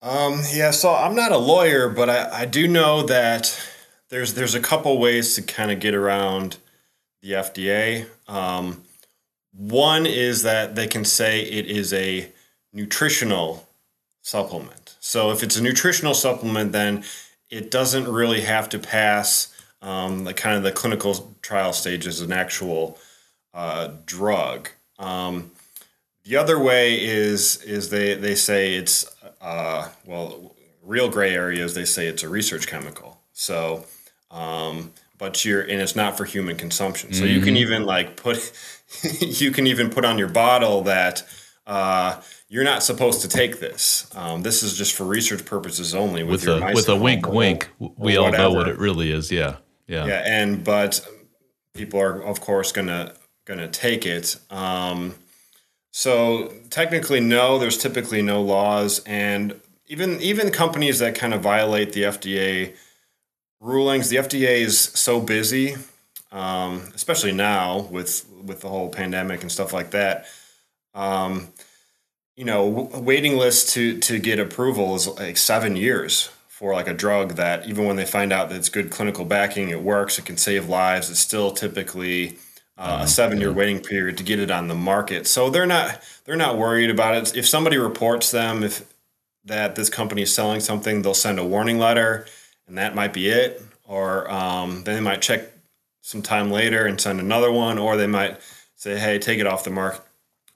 Um, 0.00 0.42
yeah, 0.52 0.70
so 0.70 0.94
I'm 0.94 1.14
not 1.14 1.32
a 1.32 1.38
lawyer, 1.38 1.88
but 1.88 2.08
I, 2.08 2.42
I 2.42 2.44
do 2.44 2.68
know 2.68 3.02
that 3.04 3.58
there's 4.12 4.34
there's 4.34 4.54
a 4.54 4.60
couple 4.60 4.98
ways 4.98 5.34
to 5.34 5.42
kind 5.42 5.70
of 5.70 5.80
get 5.80 5.94
around 5.94 6.58
the 7.22 7.32
FDA. 7.32 8.06
Um, 8.28 8.82
one 9.52 10.04
is 10.04 10.42
that 10.42 10.74
they 10.74 10.86
can 10.86 11.04
say 11.04 11.40
it 11.40 11.66
is 11.66 11.94
a 11.94 12.30
nutritional 12.74 13.66
supplement. 14.20 14.96
So 15.00 15.30
if 15.30 15.42
it's 15.42 15.56
a 15.56 15.62
nutritional 15.62 16.12
supplement, 16.12 16.72
then 16.72 17.04
it 17.50 17.70
doesn't 17.70 18.06
really 18.06 18.42
have 18.42 18.68
to 18.70 18.78
pass 18.78 19.54
um, 19.80 20.24
the 20.24 20.34
kind 20.34 20.58
of 20.58 20.62
the 20.62 20.72
clinical 20.72 21.34
trial 21.40 21.72
stage 21.72 22.06
as 22.06 22.20
an 22.20 22.32
actual 22.32 22.98
uh, 23.54 23.92
drug. 24.04 24.68
Um, 24.98 25.52
the 26.24 26.36
other 26.36 26.58
way 26.58 27.02
is 27.02 27.62
is 27.62 27.88
they 27.88 28.12
they 28.12 28.34
say 28.34 28.74
it's 28.74 29.06
uh, 29.40 29.88
well 30.04 30.54
real 30.82 31.08
gray 31.08 31.34
areas 31.34 31.74
they 31.74 31.86
say 31.86 32.08
it's 32.08 32.22
a 32.22 32.28
research 32.28 32.66
chemical. 32.66 33.18
So 33.32 33.86
um, 34.32 34.92
but 35.18 35.44
you're 35.44 35.60
and 35.62 35.80
it's 35.80 35.94
not 35.94 36.16
for 36.16 36.24
human 36.24 36.56
consumption. 36.56 37.12
So 37.12 37.24
mm-hmm. 37.24 37.34
you 37.34 37.40
can 37.40 37.54
mm-hmm. 37.54 37.62
even 37.62 37.84
like 37.84 38.16
put 38.16 38.52
you 39.20 39.52
can 39.52 39.66
even 39.66 39.90
put 39.90 40.04
on 40.04 40.18
your 40.18 40.28
bottle 40.28 40.82
that 40.82 41.24
uh, 41.66 42.20
you're 42.48 42.64
not 42.64 42.82
supposed 42.82 43.20
to 43.22 43.28
take 43.28 43.60
this. 43.60 44.10
Um, 44.16 44.42
this 44.42 44.62
is 44.62 44.76
just 44.76 44.94
for 44.94 45.04
research 45.04 45.44
purposes 45.44 45.94
only. 45.94 46.22
With, 46.24 46.46
with 46.46 46.62
a 46.62 46.72
with 46.74 46.88
a 46.88 46.96
wink, 46.96 47.28
wink. 47.28 47.70
We 47.78 48.16
all 48.16 48.32
know 48.32 48.50
what 48.50 48.68
it 48.68 48.78
really 48.78 49.12
is. 49.12 49.30
Yeah, 49.30 49.56
yeah, 49.86 50.06
yeah. 50.06 50.22
And 50.24 50.64
but 50.64 51.06
people 51.74 52.00
are 52.00 52.20
of 52.22 52.40
course 52.40 52.72
gonna 52.72 53.14
gonna 53.44 53.68
take 53.68 54.04
it. 54.06 54.36
Um, 54.50 55.14
so 55.92 56.52
technically, 56.70 57.20
no. 57.20 57.58
There's 57.58 57.78
typically 57.78 58.22
no 58.22 58.42
laws, 58.42 59.02
and 59.06 59.60
even 59.86 60.20
even 60.20 60.50
companies 60.50 60.98
that 60.98 61.14
kind 61.14 61.32
of 61.32 61.42
violate 61.42 61.92
the 61.92 62.02
FDA 62.02 62.74
rulings. 63.62 64.10
The 64.10 64.16
FDA 64.16 64.60
is 64.60 64.78
so 64.78 65.20
busy, 65.20 65.76
um, 66.30 66.82
especially 66.94 67.32
now 67.32 67.88
with 67.90 68.26
with 68.44 68.60
the 68.60 68.68
whole 68.68 68.90
pandemic 68.90 69.40
and 69.42 69.50
stuff 69.50 69.72
like 69.72 69.92
that. 69.92 70.26
Um, 70.94 71.48
you 72.36 72.44
know, 72.44 72.66
waiting 72.94 73.38
list 73.38 73.70
to 73.74 73.98
to 74.00 74.18
get 74.18 74.38
approval 74.38 74.94
is 74.96 75.08
like 75.08 75.36
seven 75.38 75.76
years 75.76 76.30
for 76.48 76.74
like 76.74 76.88
a 76.88 76.94
drug 76.94 77.36
that 77.36 77.66
even 77.66 77.86
when 77.86 77.96
they 77.96 78.04
find 78.04 78.32
out 78.32 78.48
that 78.48 78.56
it's 78.56 78.68
good 78.68 78.90
clinical 78.90 79.24
backing, 79.24 79.70
it 79.70 79.82
works, 79.82 80.18
it 80.18 80.26
can 80.26 80.36
save 80.36 80.68
lives. 80.68 81.08
It's 81.10 81.20
still 81.20 81.50
typically 81.52 82.38
uh, 82.76 82.82
a 82.82 82.84
uh-huh. 82.84 83.06
seven 83.06 83.40
year 83.40 83.52
waiting 83.52 83.80
period 83.80 84.18
to 84.18 84.24
get 84.24 84.38
it 84.38 84.50
on 84.50 84.68
the 84.68 84.74
market. 84.74 85.26
So 85.26 85.50
they're 85.50 85.66
not 85.66 86.02
they're 86.24 86.36
not 86.36 86.58
worried 86.58 86.90
about 86.90 87.16
it. 87.16 87.36
If 87.36 87.46
somebody 87.48 87.78
reports 87.78 88.30
them 88.30 88.62
if 88.62 88.92
that 89.44 89.74
this 89.74 89.90
company 89.90 90.22
is 90.22 90.34
selling 90.34 90.60
something, 90.60 91.02
they'll 91.02 91.14
send 91.14 91.38
a 91.38 91.44
warning 91.44 91.78
letter, 91.78 92.26
and 92.66 92.78
that 92.78 92.94
might 92.94 93.12
be 93.12 93.28
it. 93.28 93.62
Or 93.84 94.30
um, 94.30 94.84
then 94.84 94.94
they 94.94 95.00
might 95.00 95.22
check 95.22 95.52
some 96.00 96.22
time 96.22 96.50
later 96.50 96.86
and 96.86 97.00
send 97.00 97.20
another 97.20 97.52
one, 97.52 97.78
or 97.78 97.96
they 97.96 98.06
might 98.06 98.38
say, 98.74 98.98
"Hey, 98.98 99.18
take 99.18 99.38
it 99.38 99.46
off 99.46 99.64
the 99.64 99.70
market." 99.70 100.02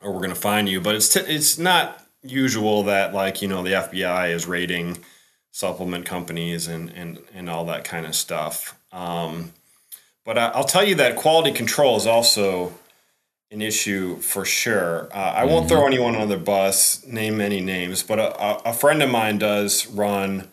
or 0.00 0.12
we're 0.12 0.18
going 0.18 0.30
to 0.30 0.36
find 0.36 0.68
you. 0.68 0.80
But 0.80 0.94
it's 0.94 1.12
t- 1.12 1.20
it's 1.20 1.58
not 1.58 2.02
usual 2.22 2.84
that 2.84 3.14
like 3.14 3.42
you 3.42 3.48
know 3.48 3.62
the 3.62 3.72
FBI 3.72 4.32
is 4.32 4.46
raiding 4.46 4.98
supplement 5.50 6.04
companies 6.06 6.66
and 6.66 6.90
and 6.90 7.18
and 7.34 7.50
all 7.50 7.64
that 7.66 7.84
kind 7.84 8.06
of 8.06 8.14
stuff. 8.14 8.78
Um, 8.92 9.52
but 10.24 10.38
I, 10.38 10.56
will 10.56 10.64
tell 10.64 10.84
you 10.84 10.96
that 10.96 11.16
quality 11.16 11.52
control 11.52 11.96
is 11.96 12.06
also 12.06 12.72
an 13.50 13.62
issue 13.62 14.16
for 14.16 14.44
sure. 14.44 15.08
Uh, 15.12 15.18
I 15.18 15.44
won't 15.44 15.66
mm-hmm. 15.66 15.68
throw 15.68 15.86
anyone 15.86 16.16
on 16.16 16.28
the 16.28 16.36
bus, 16.36 17.06
name 17.06 17.40
any 17.40 17.60
names, 17.60 18.02
but 18.02 18.18
a, 18.18 18.68
a 18.68 18.72
friend 18.72 19.02
of 19.02 19.10
mine 19.10 19.38
does 19.38 19.86
run 19.86 20.48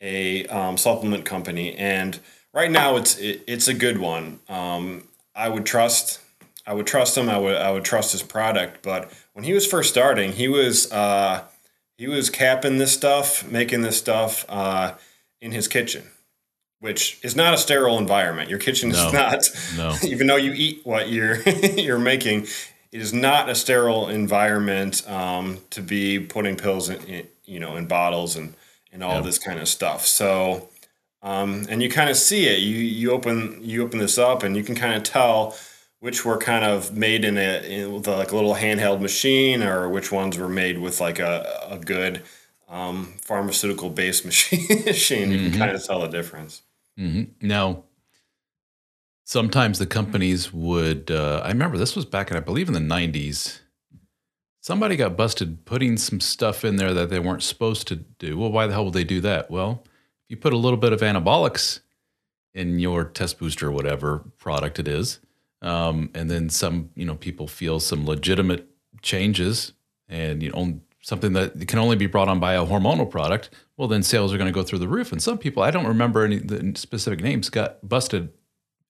a 0.00 0.46
um, 0.46 0.76
supplement 0.76 1.24
company, 1.24 1.74
and 1.74 2.18
right 2.52 2.70
now 2.70 2.96
it's 2.96 3.18
it, 3.18 3.42
it's 3.46 3.68
a 3.68 3.74
good 3.74 3.98
one. 3.98 4.40
Um, 4.48 5.08
I 5.34 5.48
would 5.48 5.66
trust 5.66 6.20
I 6.66 6.74
would 6.74 6.86
trust 6.86 7.16
him. 7.16 7.28
I 7.28 7.38
would 7.38 7.56
I 7.56 7.70
would 7.70 7.84
trust 7.84 8.12
his 8.12 8.22
product. 8.22 8.82
But 8.82 9.12
when 9.34 9.44
he 9.44 9.52
was 9.52 9.66
first 9.66 9.90
starting, 9.90 10.32
he 10.32 10.48
was 10.48 10.90
uh, 10.90 11.44
he 11.96 12.08
was 12.08 12.28
capping 12.28 12.78
this 12.78 12.92
stuff, 12.92 13.48
making 13.48 13.82
this 13.82 13.96
stuff 13.96 14.44
uh, 14.48 14.94
in 15.40 15.52
his 15.52 15.68
kitchen, 15.68 16.04
which 16.80 17.20
is 17.22 17.36
not 17.36 17.54
a 17.54 17.58
sterile 17.58 17.98
environment. 17.98 18.50
Your 18.50 18.58
kitchen 18.58 18.90
is 18.90 18.96
no, 18.96 19.10
not. 19.12 19.50
No. 19.76 19.94
even 20.02 20.26
though 20.26 20.36
you 20.36 20.52
eat 20.52 20.80
what 20.84 21.08
you're 21.08 21.40
you're 21.76 22.00
making, 22.00 22.42
it 22.90 23.00
is 23.00 23.12
not 23.12 23.48
a 23.48 23.54
sterile 23.54 24.08
environment 24.08 25.08
um, 25.08 25.58
to 25.70 25.80
be 25.80 26.18
putting 26.18 26.56
pills 26.56 26.88
in, 26.88 27.00
in, 27.04 27.28
you 27.44 27.60
know 27.60 27.76
in 27.76 27.86
bottles 27.86 28.34
and 28.34 28.54
and 28.96 29.04
all 29.04 29.22
this 29.22 29.38
kind 29.38 29.60
of 29.60 29.68
stuff. 29.68 30.06
So. 30.06 30.68
Um, 31.22 31.66
and 31.68 31.82
you 31.82 31.88
kind 31.88 32.08
of 32.08 32.16
see 32.16 32.46
it. 32.46 32.60
You 32.60 32.76
you 32.76 33.10
open 33.10 33.58
you 33.60 33.82
open 33.82 33.98
this 33.98 34.16
up, 34.16 34.44
and 34.44 34.56
you 34.56 34.62
can 34.62 34.76
kind 34.76 34.94
of 34.94 35.02
tell 35.02 35.56
which 36.00 36.24
were 36.24 36.38
kind 36.38 36.64
of 36.64 36.96
made 36.96 37.24
in 37.24 37.36
a 37.36 37.62
in, 37.66 38.02
like 38.02 38.30
a 38.30 38.36
little 38.36 38.54
handheld 38.54 39.00
machine, 39.00 39.62
or 39.62 39.88
which 39.88 40.12
ones 40.12 40.38
were 40.38 40.48
made 40.48 40.78
with 40.78 41.00
like 41.00 41.18
a, 41.18 41.66
a 41.68 41.78
good 41.78 42.22
um, 42.68 43.14
pharmaceutical 43.20 43.90
based 43.90 44.24
machine. 44.30 44.84
machine. 44.84 45.30
You 45.30 45.38
mm-hmm. 45.38 45.50
can 45.50 45.58
kind 45.58 45.70
of 45.72 45.84
tell 45.84 46.00
the 46.00 46.08
difference. 46.08 46.62
Mm-hmm. 46.98 47.46
Now, 47.46 47.84
sometimes 49.24 49.78
the 49.78 49.86
companies 49.86 50.52
would. 50.52 51.10
Uh, 51.10 51.40
I 51.44 51.48
remember 51.48 51.76
this 51.76 51.96
was 51.96 52.04
back 52.04 52.30
in, 52.30 52.36
I 52.36 52.40
believe, 52.40 52.68
in 52.68 52.74
the 52.74 52.80
'90s. 52.80 53.60
Somebody 54.66 54.96
got 54.96 55.16
busted 55.16 55.64
putting 55.64 55.96
some 55.96 56.18
stuff 56.18 56.64
in 56.64 56.74
there 56.74 56.92
that 56.92 57.08
they 57.08 57.20
weren't 57.20 57.44
supposed 57.44 57.86
to 57.86 57.94
do. 57.94 58.36
Well, 58.36 58.50
why 58.50 58.66
the 58.66 58.72
hell 58.72 58.86
would 58.86 58.94
they 58.94 59.04
do 59.04 59.20
that? 59.20 59.48
Well, 59.48 59.84
if 59.84 60.24
you 60.26 60.36
put 60.36 60.52
a 60.52 60.56
little 60.56 60.76
bit 60.76 60.92
of 60.92 61.02
anabolics 61.02 61.78
in 62.52 62.80
your 62.80 63.04
test 63.04 63.38
booster 63.38 63.68
or 63.68 63.70
whatever 63.70 64.24
product 64.38 64.80
it 64.80 64.88
is, 64.88 65.20
um, 65.62 66.10
and 66.16 66.28
then 66.28 66.48
some, 66.48 66.90
you 66.96 67.04
know, 67.04 67.14
people 67.14 67.46
feel 67.46 67.78
some 67.78 68.06
legitimate 68.06 68.66
changes 69.02 69.72
and, 70.08 70.42
you 70.42 70.50
know, 70.50 70.80
something 71.00 71.32
that 71.34 71.68
can 71.68 71.78
only 71.78 71.94
be 71.94 72.08
brought 72.08 72.26
on 72.26 72.40
by 72.40 72.54
a 72.54 72.66
hormonal 72.66 73.08
product, 73.08 73.50
well, 73.76 73.86
then 73.86 74.02
sales 74.02 74.34
are 74.34 74.36
going 74.36 74.52
to 74.52 74.60
go 74.60 74.64
through 74.64 74.80
the 74.80 74.88
roof. 74.88 75.12
And 75.12 75.22
some 75.22 75.38
people, 75.38 75.62
I 75.62 75.70
don't 75.70 75.86
remember 75.86 76.24
any 76.24 76.38
the 76.38 76.72
specific 76.74 77.20
names, 77.20 77.50
got 77.50 77.88
busted 77.88 78.32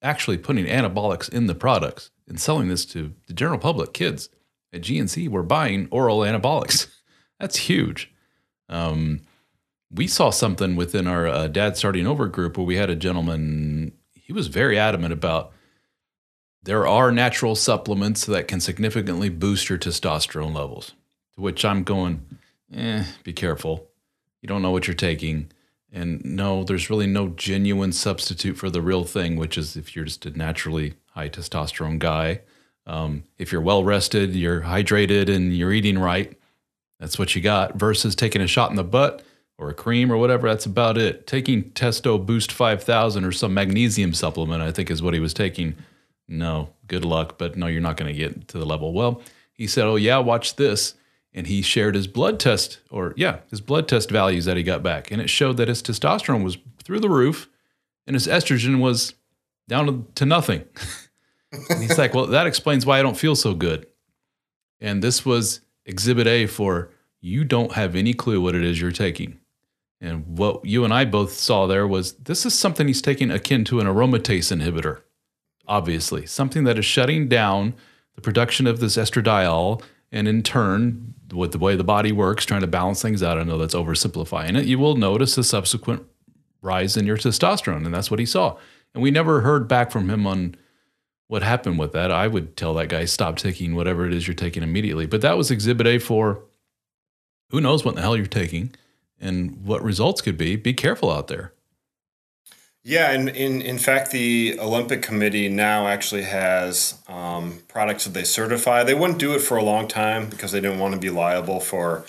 actually 0.01 0.39
putting 0.39 0.65
anabolics 0.65 1.29
in 1.29 1.49
the 1.49 1.55
products 1.55 2.11
and 2.27 2.41
selling 2.41 2.69
this 2.69 2.87
to 2.87 3.13
the 3.27 3.35
general 3.35 3.59
public. 3.59 3.93
Kids 3.93 4.31
at 4.73 4.83
GNC 4.83 5.29
were 5.29 5.43
buying 5.43 5.89
oral 5.91 6.21
anabolics. 6.21 6.89
That's 7.41 7.57
huge. 7.57 8.13
Um, 8.69 9.23
we 9.91 10.07
saw 10.07 10.31
something 10.31 10.77
within 10.77 11.07
our 11.07 11.27
uh, 11.27 11.47
dad 11.49 11.77
starting 11.77 12.07
over 12.07 12.27
group 12.27 12.57
where 12.57 12.67
we 12.67 12.77
had 12.77 12.91
a 12.91 12.97
gentleman. 12.97 13.93
He 14.15 14.33
was 14.33 14.49
very 14.49 14.79
adamant 14.79 15.13
about 15.13 15.53
there 16.63 16.87
are 16.87 17.13
natural 17.13 17.55
supplements 17.55 18.27
that 18.27 18.49
can 18.49 18.61
significantly 18.61 19.29
boost 19.29 19.69
your 19.69 19.79
testosterone 19.79 20.55
levels. 20.55 20.93
To 21.35 21.41
which 21.41 21.65
I'm 21.65 21.85
going, 21.85 22.27
eh, 22.75 23.05
be 23.23 23.33
careful. 23.33 23.89
You 24.43 24.49
don't 24.49 24.63
know 24.63 24.73
what 24.73 24.89
you're 24.89 24.95
taking. 24.95 25.53
And 25.93 26.25
no, 26.25 26.65
there's 26.65 26.91
really 26.91 27.07
no 27.07 27.29
genuine 27.29 27.93
substitute 27.93 28.57
for 28.57 28.69
the 28.69 28.83
real 28.83 29.05
thing, 29.05 29.37
which 29.37 29.57
is 29.57 29.77
if 29.77 29.95
you're 29.95 30.07
just 30.07 30.27
a 30.27 30.31
naturally 30.31 30.95
high 31.13 31.29
testosterone 31.29 31.99
guy. 31.99 32.41
Um, 32.87 33.25
if 33.39 33.53
you're 33.53 33.61
well 33.61 33.85
rested, 33.85 34.35
you're 34.35 34.63
hydrated, 34.63 35.35
and 35.35 35.57
you're 35.57 35.73
eating 35.73 35.99
right, 35.99 36.37
that's 37.01 37.19
what 37.19 37.35
you 37.35 37.43
got. 37.43 37.75
Versus 37.77 38.15
taking 38.15 38.43
a 38.43 38.47
shot 38.47 38.71
in 38.71 38.77
the 38.77 38.85
butt 38.85 39.23
or 39.59 39.71
a 39.71 39.75
cream 39.75 40.13
or 40.13 40.17
whatever, 40.17 40.49
that's 40.49 40.67
about 40.67 40.97
it. 40.97 41.27
Taking 41.27 41.71
Testo 41.71 42.25
Boost 42.25 42.53
5000 42.53 43.25
or 43.25 43.33
some 43.33 43.55
magnesium 43.55 44.15
supplement, 44.15 44.63
I 44.63 44.71
think 44.73 44.91
is 44.91 45.03
what 45.03 45.15
he 45.15 45.21
was 45.21 45.35
taking. 45.35 45.75
No, 46.29 46.71
good 46.87 47.05
luck, 47.05 47.39
but 47.39 47.57
no, 47.57 47.67
you're 47.67 47.81
not 47.81 47.97
going 47.97 48.13
to 48.13 48.19
get 48.19 48.49
to 48.49 48.59
the 48.59 48.67
level. 48.67 48.93
Well, 48.93 49.21
he 49.53 49.67
said, 49.67 49.85
Oh, 49.85 49.97
yeah, 49.97 50.19
watch 50.19 50.57
this 50.57 50.95
and 51.37 51.47
he 51.47 51.61
shared 51.63 51.95
his 51.95 52.09
blood 52.09 52.41
test 52.41 52.81
or 52.91 53.13
yeah 53.17 53.41
his 53.51 53.61
blood 53.61 53.87
test 53.87 54.11
values 54.11 54.47
that 54.47 54.57
he 54.57 54.63
got 54.65 54.83
back 54.83 55.13
and 55.13 55.21
it 55.21 55.31
showed 55.31 55.59
that 55.59 55.69
his 55.69 55.83
testosterone 55.83 56.43
was 56.43 56.57
through 56.83 56.99
the 56.99 57.11
roof 57.11 57.49
and 58.07 58.15
his 58.15 58.27
estrogen 58.27 58.81
was 58.81 59.15
down 59.69 60.07
to 60.15 60.27
nothing 60.27 60.65
and 61.71 61.83
he's 61.83 61.99
like 61.99 62.15
well 62.15 62.27
that 62.27 62.47
explains 62.47 62.85
why 62.85 62.99
i 62.99 63.03
don't 63.03 63.17
feel 63.17 63.37
so 63.37 63.55
good 63.55 63.87
and 64.81 65.03
this 65.03 65.25
was 65.25 65.61
exhibit 65.85 66.27
a 66.27 66.47
for 66.47 66.91
you 67.21 67.45
don't 67.45 67.73
have 67.73 67.97
any 67.97 68.13
clue 68.13 68.41
what 68.41 68.55
it 68.55 68.65
is 68.65 68.81
you're 68.81 68.91
taking 68.91 69.39
and 70.01 70.39
what 70.39 70.65
you 70.65 70.85
and 70.85 70.93
i 70.93 71.05
both 71.05 71.33
saw 71.33 71.67
there 71.67 71.87
was 71.87 72.13
this 72.15 72.45
is 72.47 72.55
something 72.55 72.87
he's 72.87 73.03
taking 73.03 73.31
akin 73.31 73.65
to 73.65 73.81
an 73.81 73.87
aromatase 73.87 74.55
inhibitor 74.55 75.03
obviously 75.67 76.27
something 76.27 76.65
that 76.65 76.79
is 76.79 76.85
shutting 76.85 77.29
down 77.29 77.75
the 78.15 78.21
production 78.21 78.67
of 78.67 78.81
this 78.81 78.97
estradiol 78.97 79.83
and 80.13 80.29
in 80.29 80.43
turn 80.43 81.15
with 81.33 81.53
the 81.53 81.59
way 81.59 81.77
the 81.77 81.85
body 81.85 82.13
works, 82.13 82.45
trying 82.45 82.61
to 82.61 82.67
balance 82.67 83.03
things 83.03 83.23
out. 83.23 83.39
I 83.39 83.43
know 83.43 83.59
that's 83.59 83.75
oversimplifying 83.75 84.59
it. 84.59 84.67
You 84.67 84.79
will 84.79 84.97
notice 84.97 85.37
a 85.39 85.45
subsequent 85.45 86.05
rise 86.63 86.97
in 86.97 87.07
your 87.07 87.17
testosterone, 87.17 87.85
and 87.85 87.95
that's 87.95 88.11
what 88.11 88.21
he 88.21 88.27
saw. 88.27 88.57
And 88.95 89.03
we 89.03 89.11
never 89.11 89.43
heard 89.43 89.69
back 89.69 89.91
from 89.91 90.09
him 90.09 90.27
on 90.27 90.55
what 91.29 91.43
happened 91.43 91.79
with 91.79 91.93
that. 91.93 92.11
I 92.11 92.29
would 92.29 92.57
tell 92.57 92.75
that 92.75 92.89
guy 92.89 93.05
stop 93.05 93.37
taking 93.37 93.75
whatever 93.75 94.07
it 94.07 94.15
is 94.15 94.27
you're 94.27 94.35
taking 94.35 94.63
immediately. 94.63 95.07
But 95.07 95.23
that 95.23 95.37
was 95.37 95.51
Exhibit 95.51 95.87
A 95.87 95.99
for 95.99 96.43
who 97.51 97.61
knows 97.61 97.85
what 97.85 97.95
the 97.95 98.03
hell 98.03 98.17
you're 98.17 98.27
taking 98.27 98.75
and 99.21 99.65
what 99.65 99.83
results 99.83 100.21
could 100.21 100.37
be. 100.37 100.57
Be 100.57 100.75
careful 100.75 101.11
out 101.11 101.29
there. 101.29 101.53
Yeah, 102.83 103.11
and 103.11 103.29
in, 103.29 103.63
in 103.63 103.79
fact, 103.79 104.13
the 104.13 104.59
Olympic 104.61 105.03
Committee 105.03 105.49
now 105.49 105.89
actually 105.89 106.23
has 106.23 107.03
um, 107.09 107.59
products 107.67 108.05
that 108.05 108.15
they 108.15 108.23
certify. 108.23 108.85
They 108.85 108.95
wouldn't 108.95 109.19
do 109.19 109.35
it 109.35 109.41
for 109.41 109.57
a 109.57 109.63
long 109.63 109.89
time 109.89 110.29
because 110.29 110.53
they 110.53 110.61
didn't 110.61 110.79
want 110.79 110.95
to 110.95 111.01
be 111.01 111.11
liable 111.11 111.59
for 111.59 112.05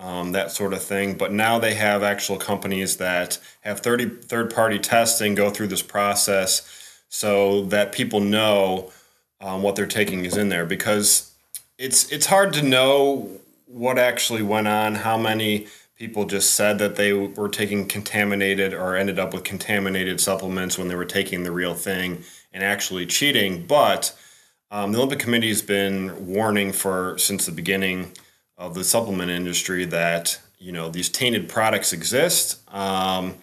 um, 0.00 0.32
that 0.32 0.50
sort 0.50 0.72
of 0.72 0.82
thing. 0.82 1.16
But 1.16 1.32
now 1.32 1.60
they 1.60 1.74
have 1.74 2.02
actual 2.02 2.38
companies 2.38 2.96
that 2.96 3.38
have 3.60 3.80
30, 3.80 4.08
third 4.22 4.52
party 4.52 4.80
testing 4.80 5.36
go 5.36 5.50
through 5.50 5.68
this 5.68 5.82
process 5.82 6.85
so 7.16 7.62
that 7.62 7.92
people 7.92 8.20
know 8.20 8.92
um, 9.40 9.62
what 9.62 9.74
they're 9.74 9.86
taking 9.86 10.26
is 10.26 10.36
in 10.36 10.50
there 10.50 10.66
because 10.66 11.32
it's 11.78 12.12
it's 12.12 12.26
hard 12.26 12.52
to 12.52 12.62
know 12.62 13.30
what 13.64 13.98
actually 13.98 14.42
went 14.42 14.68
on, 14.68 14.96
how 14.96 15.16
many 15.16 15.66
people 15.96 16.26
just 16.26 16.52
said 16.52 16.78
that 16.78 16.96
they 16.96 17.14
were 17.14 17.48
taking 17.48 17.88
contaminated 17.88 18.74
or 18.74 18.96
ended 18.96 19.18
up 19.18 19.32
with 19.32 19.44
contaminated 19.44 20.20
supplements 20.20 20.76
when 20.76 20.88
they 20.88 20.94
were 20.94 21.06
taking 21.06 21.42
the 21.42 21.50
real 21.50 21.74
thing 21.74 22.22
and 22.52 22.62
actually 22.62 23.06
cheating. 23.06 23.66
But 23.66 24.14
um, 24.70 24.92
the 24.92 24.98
Olympic 24.98 25.18
Committee 25.18 25.48
has 25.48 25.62
been 25.62 26.26
warning 26.26 26.70
for 26.70 27.16
since 27.16 27.46
the 27.46 27.52
beginning 27.52 28.12
of 28.58 28.74
the 28.74 28.84
supplement 28.84 29.30
industry 29.30 29.86
that 29.86 30.38
you 30.58 30.70
know 30.70 30.90
these 30.90 31.08
tainted 31.08 31.48
products 31.48 31.94
exist. 31.94 32.60
Um, 32.74 33.36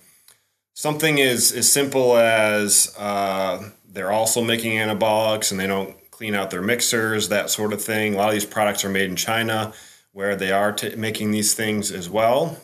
something 0.74 1.18
is 1.18 1.52
as 1.52 1.72
simple 1.72 2.18
as 2.18 2.94
uh, 2.98 3.70
they're 3.88 4.12
also 4.12 4.44
making 4.44 4.78
anabolics 4.78 5.52
and 5.52 5.60
they 5.60 5.68
don't 5.68 5.96
clean 6.12 6.36
out 6.36 6.52
their 6.52 6.62
mixers, 6.62 7.30
that 7.30 7.50
sort 7.50 7.74
of 7.74 7.82
thing. 7.82 8.14
A 8.14 8.18
lot 8.18 8.28
of 8.30 8.34
these 8.34 8.46
products 8.46 8.84
are 8.86 8.90
made 8.90 9.10
in 9.10 9.16
China 9.16 9.74
where 10.12 10.36
they 10.36 10.52
are 10.52 10.72
t- 10.72 10.96
making 10.96 11.32
these 11.32 11.54
things 11.54 11.92
as 11.92 12.10
well. 12.10 12.58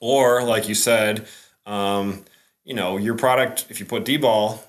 Or, 0.00 0.42
like 0.42 0.68
you 0.68 0.74
said, 0.74 1.26
um, 1.64 2.24
you 2.64 2.74
know, 2.74 2.96
your 2.96 3.14
product, 3.14 3.66
if 3.68 3.78
you 3.78 3.86
put 3.86 4.04
D-bol, 4.04 4.64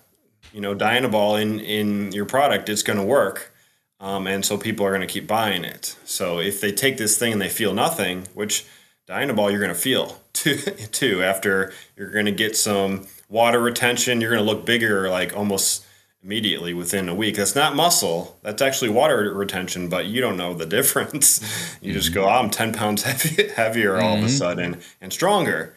you 0.51 0.61
know, 0.61 0.75
Dianabol 0.75 1.41
in, 1.41 1.59
in 1.59 2.11
your 2.11 2.25
product, 2.25 2.69
it's 2.69 2.83
going 2.83 2.99
to 2.99 3.05
work. 3.05 3.51
Um, 3.99 4.27
and 4.27 4.45
so 4.45 4.57
people 4.57 4.85
are 4.85 4.89
going 4.89 5.01
to 5.01 5.11
keep 5.11 5.27
buying 5.27 5.63
it. 5.63 5.95
So 6.05 6.39
if 6.39 6.61
they 6.61 6.71
take 6.71 6.97
this 6.97 7.17
thing 7.17 7.33
and 7.33 7.41
they 7.41 7.49
feel 7.49 7.73
nothing, 7.73 8.27
which 8.35 8.65
Dianabol 9.07 9.49
you're 9.49 9.59
going 9.59 9.73
to 9.73 9.79
feel 9.79 10.19
too, 10.43 10.57
too 10.91 11.23
after 11.23 11.73
you're 11.95 12.11
going 12.11 12.25
to 12.25 12.31
get 12.31 12.55
some 12.55 13.07
water 13.29 13.59
retention, 13.59 14.21
you're 14.21 14.31
going 14.31 14.45
to 14.45 14.51
look 14.51 14.65
bigger, 14.65 15.09
like 15.09 15.35
almost 15.35 15.85
immediately 16.23 16.73
within 16.73 17.09
a 17.09 17.15
week. 17.15 17.35
That's 17.35 17.55
not 17.55 17.75
muscle. 17.75 18.39
That's 18.43 18.61
actually 18.61 18.89
water 18.89 19.33
retention, 19.33 19.89
but 19.89 20.05
you 20.05 20.21
don't 20.21 20.37
know 20.37 20.53
the 20.53 20.65
difference. 20.77 21.41
you 21.81 21.91
mm-hmm. 21.91 21.99
just 21.99 22.13
go, 22.13 22.25
oh, 22.25 22.29
I'm 22.29 22.49
10 22.49 22.73
pounds 22.73 23.03
heavy, 23.03 23.49
heavier 23.49 23.95
all 23.95 24.15
mm-hmm. 24.15 24.17
of 24.17 24.23
a 24.23 24.27
mm-hmm. 24.27 24.37
sudden 24.37 24.81
and 25.01 25.11
stronger. 25.11 25.75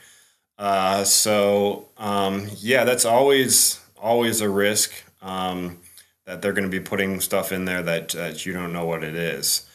Uh, 0.58 1.04
so 1.04 1.88
um, 1.98 2.48
yeah, 2.56 2.84
that's 2.84 3.04
always 3.04 3.80
always 3.98 4.40
a 4.40 4.48
risk 4.48 4.92
um, 5.20 5.78
that 6.26 6.40
they're 6.40 6.52
going 6.52 6.64
to 6.64 6.70
be 6.70 6.80
putting 6.80 7.20
stuff 7.20 7.52
in 7.52 7.64
there 7.64 7.82
that, 7.82 8.10
that 8.10 8.46
you 8.46 8.52
don't 8.52 8.72
know 8.72 8.84
what 8.84 9.02
it 9.02 9.14
is. 9.14 9.68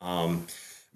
Um, 0.00 0.46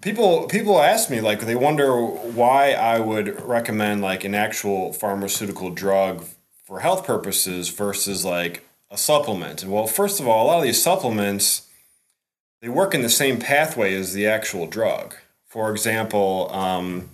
people 0.02 0.46
people 0.48 0.80
ask 0.80 1.08
me 1.08 1.20
like 1.20 1.40
they 1.40 1.54
wonder 1.54 1.96
why 1.96 2.72
I 2.72 3.00
would 3.00 3.40
recommend 3.40 4.02
like 4.02 4.24
an 4.24 4.34
actual 4.34 4.92
pharmaceutical 4.92 5.70
drug 5.70 6.26
for 6.64 6.80
health 6.80 7.06
purposes 7.06 7.70
versus 7.70 8.24
like 8.24 8.66
a 8.90 8.98
supplement? 8.98 9.64
Well, 9.64 9.86
first 9.86 10.20
of 10.20 10.28
all, 10.28 10.44
a 10.44 10.46
lot 10.46 10.58
of 10.58 10.64
these 10.64 10.82
supplements 10.82 11.68
they 12.60 12.68
work 12.68 12.94
in 12.94 13.02
the 13.02 13.08
same 13.08 13.40
pathway 13.40 13.94
as 13.94 14.12
the 14.12 14.26
actual 14.26 14.66
drug. 14.66 15.16
For 15.46 15.72
example, 15.72 16.48
um, 16.52 17.10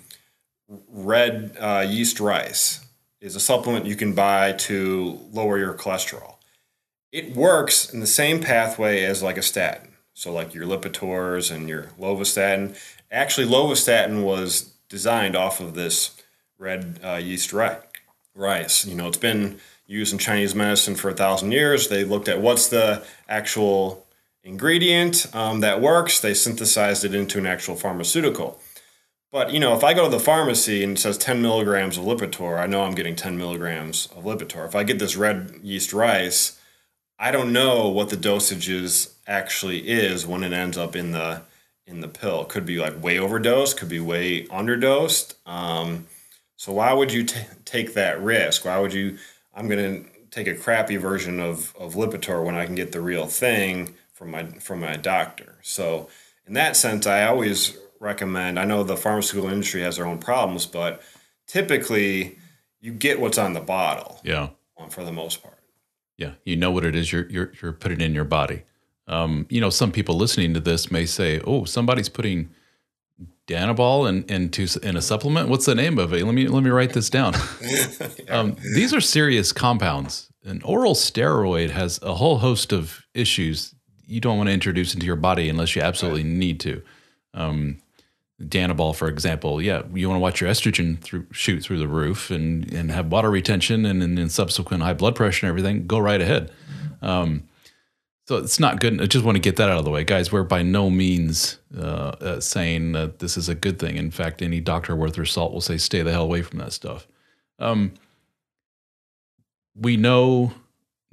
red 0.88 1.56
uh, 1.58 1.86
yeast 1.88 2.20
rice 2.20 2.84
is 3.20 3.34
a 3.34 3.40
supplement 3.40 3.86
you 3.86 3.96
can 3.96 4.14
buy 4.14 4.52
to 4.52 5.18
lower 5.32 5.58
your 5.58 5.74
cholesterol. 5.74 6.36
It 7.10 7.34
works 7.34 7.92
in 7.92 8.00
the 8.00 8.06
same 8.06 8.40
pathway 8.40 9.04
as 9.04 9.22
like 9.22 9.38
a 9.38 9.42
statin. 9.42 9.87
So 10.18 10.32
like 10.32 10.52
your 10.52 10.66
Lipitors 10.66 11.54
and 11.54 11.68
your 11.68 11.84
lovastatin. 11.96 12.76
Actually, 13.08 13.46
lovastatin 13.46 14.24
was 14.24 14.72
designed 14.88 15.36
off 15.36 15.60
of 15.60 15.74
this 15.74 16.20
red 16.58 16.98
uh, 17.04 17.20
yeast 17.22 17.52
rice. 17.52 18.84
You 18.84 18.96
know, 18.96 19.06
it's 19.06 19.16
been 19.16 19.60
used 19.86 20.12
in 20.12 20.18
Chinese 20.18 20.56
medicine 20.56 20.96
for 20.96 21.08
a 21.08 21.14
thousand 21.14 21.52
years. 21.52 21.86
They 21.86 22.02
looked 22.02 22.26
at 22.26 22.40
what's 22.40 22.66
the 22.66 23.06
actual 23.28 24.08
ingredient 24.42 25.32
um, 25.36 25.60
that 25.60 25.80
works. 25.80 26.18
They 26.18 26.34
synthesized 26.34 27.04
it 27.04 27.14
into 27.14 27.38
an 27.38 27.46
actual 27.46 27.76
pharmaceutical. 27.76 28.60
But 29.30 29.52
you 29.52 29.60
know, 29.60 29.76
if 29.76 29.84
I 29.84 29.94
go 29.94 30.06
to 30.06 30.10
the 30.10 30.18
pharmacy 30.18 30.82
and 30.82 30.98
it 30.98 31.00
says 31.00 31.16
10 31.16 31.40
milligrams 31.40 31.96
of 31.96 32.02
Lipitor, 32.02 32.58
I 32.58 32.66
know 32.66 32.82
I'm 32.82 32.96
getting 32.96 33.14
10 33.14 33.38
milligrams 33.38 34.08
of 34.16 34.24
Lipitor. 34.24 34.66
If 34.66 34.74
I 34.74 34.82
get 34.82 34.98
this 34.98 35.14
red 35.14 35.60
yeast 35.62 35.92
rice, 35.92 36.58
I 37.20 37.30
don't 37.30 37.52
know 37.52 37.88
what 37.88 38.10
the 38.10 38.16
dosages 38.16 39.12
actually 39.28 39.88
is 39.88 40.26
when 40.26 40.42
it 40.42 40.52
ends 40.52 40.76
up 40.76 40.96
in 40.96 41.12
the 41.12 41.42
in 41.86 42.00
the 42.00 42.08
pill. 42.08 42.44
Could 42.44 42.66
be 42.66 42.78
like 42.78 43.00
way 43.00 43.18
overdosed, 43.18 43.78
could 43.78 43.88
be 43.88 44.00
way 44.00 44.44
underdosed. 44.46 45.34
Um, 45.46 46.06
so 46.56 46.72
why 46.72 46.92
would 46.92 47.12
you 47.12 47.22
t- 47.22 47.38
take 47.64 47.94
that 47.94 48.20
risk? 48.20 48.64
Why 48.64 48.78
would 48.80 48.92
you 48.92 49.18
I'm 49.54 49.68
going 49.68 50.04
to 50.04 50.10
take 50.30 50.46
a 50.46 50.54
crappy 50.54 50.96
version 50.96 51.40
of, 51.40 51.74
of 51.78 51.94
Lipitor 51.94 52.44
when 52.44 52.54
I 52.54 52.66
can 52.66 52.74
get 52.74 52.92
the 52.92 53.00
real 53.00 53.26
thing 53.26 53.94
from 54.12 54.32
my 54.32 54.44
from 54.44 54.80
my 54.80 54.96
doctor. 54.96 55.56
So 55.62 56.08
in 56.46 56.54
that 56.54 56.76
sense, 56.76 57.06
I 57.06 57.24
always 57.24 57.76
recommend. 58.00 58.58
I 58.58 58.64
know 58.64 58.82
the 58.82 58.96
pharmaceutical 58.96 59.50
industry 59.50 59.82
has 59.82 59.96
their 59.96 60.06
own 60.06 60.18
problems, 60.18 60.66
but 60.66 61.02
typically 61.46 62.38
you 62.80 62.92
get 62.92 63.20
what's 63.20 63.38
on 63.38 63.52
the 63.52 63.60
bottle. 63.60 64.20
Yeah, 64.24 64.50
for 64.90 65.04
the 65.04 65.12
most 65.12 65.42
part. 65.42 65.58
Yeah, 66.16 66.32
you 66.44 66.56
know 66.56 66.72
what 66.72 66.84
it 66.84 66.96
is 66.96 67.12
you're 67.12 67.28
you're 67.30 67.52
you're 67.62 67.72
putting 67.72 68.00
in 68.00 68.14
your 68.14 68.24
body. 68.24 68.64
Um, 69.08 69.46
you 69.48 69.60
know, 69.60 69.70
some 69.70 69.90
people 69.90 70.16
listening 70.16 70.54
to 70.54 70.60
this 70.60 70.90
may 70.90 71.06
say, 71.06 71.40
"Oh, 71.46 71.64
somebody's 71.64 72.08
putting 72.08 72.50
Danabol 73.48 74.08
and 74.08 74.30
into 74.30 74.68
in 74.82 74.96
a 74.96 75.02
supplement. 75.02 75.48
What's 75.48 75.64
the 75.64 75.74
name 75.74 75.98
of 75.98 76.12
it? 76.12 76.24
Let 76.24 76.34
me 76.34 76.46
let 76.46 76.62
me 76.62 76.70
write 76.70 76.92
this 76.92 77.08
down. 77.10 77.34
um, 78.28 78.56
these 78.74 78.92
are 78.94 79.00
serious 79.00 79.52
compounds. 79.52 80.30
An 80.44 80.62
oral 80.62 80.94
steroid 80.94 81.70
has 81.70 82.00
a 82.02 82.14
whole 82.14 82.38
host 82.38 82.72
of 82.72 83.06
issues 83.14 83.74
you 84.08 84.20
don't 84.20 84.38
want 84.38 84.48
to 84.48 84.54
introduce 84.54 84.94
into 84.94 85.06
your 85.06 85.16
body 85.16 85.48
unless 85.48 85.76
you 85.76 85.82
absolutely 85.82 86.22
right. 86.22 86.32
need 86.32 86.60
to. 86.60 86.82
Um, 87.34 87.78
Danabol, 88.40 88.94
for 88.94 89.08
example, 89.08 89.60
yeah, 89.60 89.82
you 89.92 90.08
want 90.08 90.16
to 90.16 90.22
watch 90.22 90.40
your 90.40 90.48
estrogen 90.48 90.98
through, 91.00 91.26
shoot 91.32 91.62
through 91.62 91.78
the 91.78 91.88
roof 91.88 92.30
and, 92.30 92.72
and 92.72 92.90
have 92.90 93.12
water 93.12 93.30
retention 93.30 93.84
and, 93.84 94.02
and 94.02 94.32
subsequent 94.32 94.82
high 94.82 94.94
blood 94.94 95.14
pressure 95.14 95.46
and 95.46 95.50
everything, 95.50 95.86
go 95.86 95.98
right 95.98 96.20
ahead. 96.20 96.50
Um, 97.02 97.48
so 98.28 98.36
it's 98.36 98.60
not 98.60 98.78
good. 98.78 99.00
I 99.00 99.06
just 99.06 99.24
want 99.24 99.36
to 99.36 99.40
get 99.40 99.56
that 99.56 99.70
out 99.70 99.78
of 99.78 99.86
the 99.86 99.90
way, 99.90 100.04
guys. 100.04 100.30
We're 100.30 100.42
by 100.42 100.60
no 100.62 100.90
means 100.90 101.58
uh, 101.74 101.80
uh, 101.80 102.40
saying 102.40 102.92
that 102.92 103.20
this 103.20 103.38
is 103.38 103.48
a 103.48 103.54
good 103.54 103.78
thing. 103.78 103.96
In 103.96 104.10
fact, 104.10 104.42
any 104.42 104.60
doctor 104.60 104.94
worth 104.94 105.14
their 105.14 105.24
salt 105.24 105.50
will 105.50 105.62
say, 105.62 105.78
"Stay 105.78 106.02
the 106.02 106.12
hell 106.12 106.24
away 106.24 106.42
from 106.42 106.58
that 106.58 106.74
stuff." 106.74 107.08
Um, 107.58 107.94
we 109.74 109.96
know. 109.96 110.52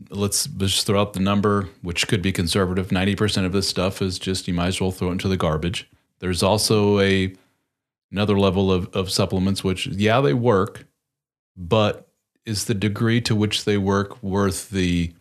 Let's 0.09 0.45
just 0.45 0.85
throw 0.85 0.99
out 0.99 1.13
the 1.13 1.21
number, 1.21 1.69
which 1.81 2.09
could 2.09 2.21
be 2.21 2.33
conservative. 2.33 2.91
Ninety 2.91 3.15
percent 3.15 3.45
of 3.45 3.53
this 3.53 3.69
stuff 3.69 4.01
is 4.01 4.19
just 4.19 4.45
you 4.49 4.53
might 4.53 4.67
as 4.67 4.81
well 4.81 4.91
throw 4.91 5.07
it 5.07 5.13
into 5.13 5.29
the 5.29 5.37
garbage. 5.37 5.89
There's 6.19 6.43
also 6.43 6.99
a 6.99 7.33
another 8.11 8.37
level 8.37 8.73
of, 8.73 8.93
of 8.93 9.09
supplements, 9.09 9.63
which 9.63 9.87
yeah 9.87 10.19
they 10.19 10.33
work, 10.33 10.85
but 11.55 12.09
is 12.45 12.65
the 12.65 12.73
degree 12.73 13.21
to 13.21 13.35
which 13.37 13.63
they 13.63 13.77
work 13.77 14.21
worth 14.21 14.69
the 14.69 15.13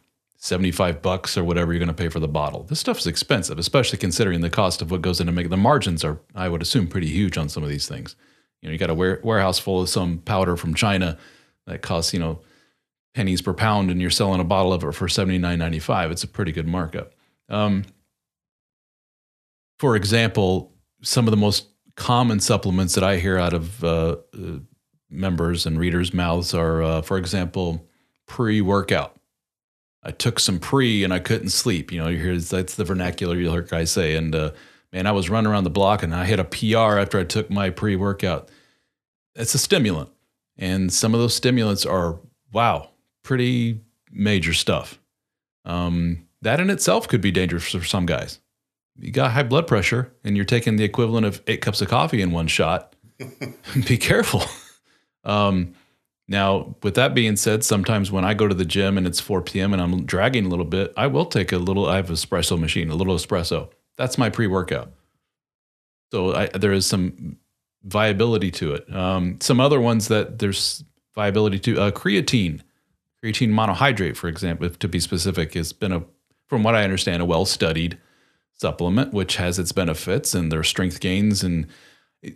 75 0.45 1.01
bucks 1.01 1.39
or 1.39 1.43
whatever 1.43 1.73
you're 1.73 1.79
going 1.79 1.89
to 1.89 1.95
pay 1.95 2.11
for 2.11 2.21
the 2.21 2.29
bottle. 2.29 2.65
This 2.65 2.79
stuff 2.79 2.99
is 2.99 3.07
expensive, 3.07 3.59
especially 3.59 3.97
considering 3.97 4.43
the 4.43 4.51
cost 4.51 4.83
of 4.83 4.91
what 4.91 5.01
goes 5.01 5.19
into 5.19 5.33
making 5.33 5.51
the 5.51 5.57
margins 5.57 6.05
are, 6.05 6.21
I 6.35 6.51
would 6.51 6.61
assume, 6.61 6.87
pretty 6.87 7.07
huge 7.07 7.39
on 7.39 7.49
some 7.49 7.63
of 7.63 7.71
these 7.71 7.89
things. 7.89 8.15
You 8.61 8.69
know, 8.69 8.75
you 8.75 8.79
got 8.79 8.91
a 8.91 8.95
warehouse 8.95 9.59
full 9.59 9.81
of 9.81 9.89
some 9.89 10.19
powder 10.19 10.59
from 10.59 10.75
China 10.75 11.17
that 11.67 11.81
costs, 11.81 12.13
you 12.13 12.21
know, 12.21 12.43
pennies 13.15 13.41
per 13.41 13.55
pound 13.55 13.91
and 13.91 14.03
you're 14.03 14.11
selling 14.11 14.39
a 14.39 14.45
bottle 14.45 14.75
of 14.75 14.85
it 14.85 14.93
for 14.93 15.07
79.95. 15.07 16.11
It's 16.11 16.25
a 16.25 16.29
pretty 16.29 16.53
good 16.53 16.69
markup. 16.69 17.15
Um, 17.49 17.87
for 19.79 19.97
example, 19.97 20.75
some 21.01 21.27
of 21.27 21.31
the 21.31 21.39
most 21.39 21.69
common 21.97 22.39
supplements 22.39 22.95
that 22.97 23.05
I 23.05 23.17
hear 23.17 23.39
out 23.39 23.55
of 23.55 23.83
uh, 23.83 24.17
uh, 24.35 24.59
members 25.09 25.65
and 25.65 25.79
readers' 25.79 26.13
mouths 26.13 26.53
are, 26.53 26.83
uh, 26.83 27.01
for 27.01 27.17
example, 27.17 27.89
pre 28.27 28.61
workout. 28.61 29.19
I 30.05 30.11
took 30.11 30.39
some 30.39 30.59
pre 30.59 31.03
and 31.03 31.13
I 31.13 31.19
couldn't 31.19 31.49
sleep. 31.49 31.91
You 31.91 32.01
know, 32.03 32.09
you 32.09 32.19
hear 32.19 32.37
that's 32.37 32.75
the 32.75 32.85
vernacular 32.85 33.37
you 33.37 33.51
hear 33.51 33.63
guys 33.63 33.91
say. 33.91 34.17
And 34.17 34.35
uh, 34.35 34.53
man, 34.93 35.07
I 35.07 35.13
was 35.13 35.31
running 35.31 35.51
around 35.51 35.65
the 35.65 35.71
block 35.71 36.03
and 36.03 36.15
I 36.15 36.25
hit 36.27 36.39
a 36.39 36.45
PR 36.45 36.99
after 36.99 37.19
I 37.19 37.25
took 37.25 37.51
my 37.51 37.71
pre 37.71 37.97
workout. 37.97 38.51
It's 39.35 39.55
a 39.55 39.59
stimulant. 39.59 40.11
And 40.57 40.93
some 40.93 41.15
of 41.15 41.21
those 41.21 41.35
stimulants 41.35 41.85
are, 41.85 42.21
wow, 42.53 42.91
pretty 43.23 43.81
major 44.13 44.53
stuff. 44.53 45.01
Um, 45.65 46.29
that 46.43 46.61
in 46.61 46.71
itself 46.71 47.09
could 47.09 47.21
be 47.21 47.33
dangerous 47.33 47.69
for 47.69 47.83
some 47.83 48.07
guys. 48.07 48.39
You 48.97 49.11
got 49.11 49.33
high 49.33 49.43
blood 49.43 49.67
pressure 49.67 50.13
and 50.23 50.37
you're 50.37 50.45
taking 50.45 50.77
the 50.77 50.85
equivalent 50.85 51.27
of 51.27 51.43
eight 51.47 51.63
cups 51.63 51.81
of 51.81 51.89
coffee 51.89 52.23
in 52.23 52.31
one 52.31 52.47
shot. 52.47 52.95
be 53.87 53.99
careful. 53.99 54.43
Um, 55.27 55.75
now, 56.27 56.75
with 56.83 56.95
that 56.95 57.15
being 57.15 57.37
said, 57.37 57.65
sometimes 57.65 58.11
when 58.11 58.25
I 58.25 58.33
go 58.33 58.49
to 58.49 58.55
the 58.55 58.65
gym 58.65 58.97
and 58.97 59.07
it's 59.07 59.21
4 59.21 59.43
p.m. 59.43 59.73
and 59.73 59.83
I'm 59.83 60.07
dragging 60.07 60.47
a 60.47 60.49
little 60.49 60.65
bit, 60.65 60.93
I 60.97 61.07
will 61.07 61.27
take 61.27 61.53
a 61.53 61.59
little, 61.59 61.87
I 61.87 61.97
have 61.97 62.09
an 62.09 62.15
espresso 62.15 62.59
machine, 62.59 62.89
a 62.89 62.95
little 62.95 63.15
espresso. 63.15 63.71
That's 63.97 64.17
my 64.17 64.31
pre 64.31 64.47
workout. 64.47 64.93
So 66.11 66.35
I, 66.35 66.47
there 66.49 66.73
is 66.73 66.87
some 66.87 67.37
viability 67.83 68.51
to 68.53 68.75
it. 68.75 68.95
Um, 68.95 69.39
some 69.41 69.61
other 69.61 69.81
ones 69.81 70.09
that 70.09 70.39
there's 70.39 70.83
viability 71.15 71.59
to 71.61 71.81
uh, 71.81 71.91
creatine, 71.91 72.61
creatine 73.23 73.51
monohydrate, 73.51 74.17
for 74.17 74.29
example, 74.29 74.71
to 74.71 74.89
be 74.89 75.01
specific, 75.01 75.53
has 75.55 75.73
been 75.73 75.93
a, 75.93 76.03
from 76.49 76.63
what 76.63 76.75
I 76.75 76.85
understand, 76.85 77.21
a 77.21 77.27
well 77.27 77.45
studied 77.45 77.99
supplement, 78.53 79.13
which 79.13 79.37
has 79.37 79.59
its 79.59 79.73
benefits 79.73 80.35
and 80.35 80.51
their 80.51 80.63
strength 80.63 81.01
gains 81.01 81.45
and 81.45 81.67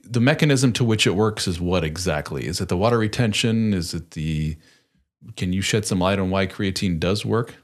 the 0.05 0.21
mechanism 0.21 0.73
to 0.75 0.85
which 0.85 1.07
it 1.07 1.15
works 1.15 1.47
is 1.49 1.61
what 1.61 1.85
exactly? 1.85 2.47
Is 2.47 2.61
it 2.61 2.69
the 2.69 2.77
water 2.77 2.99
retention? 2.99 3.73
Is 3.73 3.95
it 3.95 4.13
the 4.13 4.57
can 5.37 5.53
you 5.53 5.63
shed 5.63 5.85
some 5.85 5.99
light 5.99 6.19
on 6.19 6.31
why 6.31 6.47
creatine 6.47 6.99
does 6.99 7.25
work? 7.25 7.57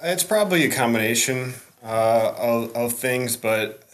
It's 0.00 0.24
probably 0.24 0.64
a 0.64 0.70
combination 0.70 1.54
uh, 1.82 2.34
of, 2.36 2.74
of, 2.74 2.92
things, 2.94 3.36
but 3.36 3.84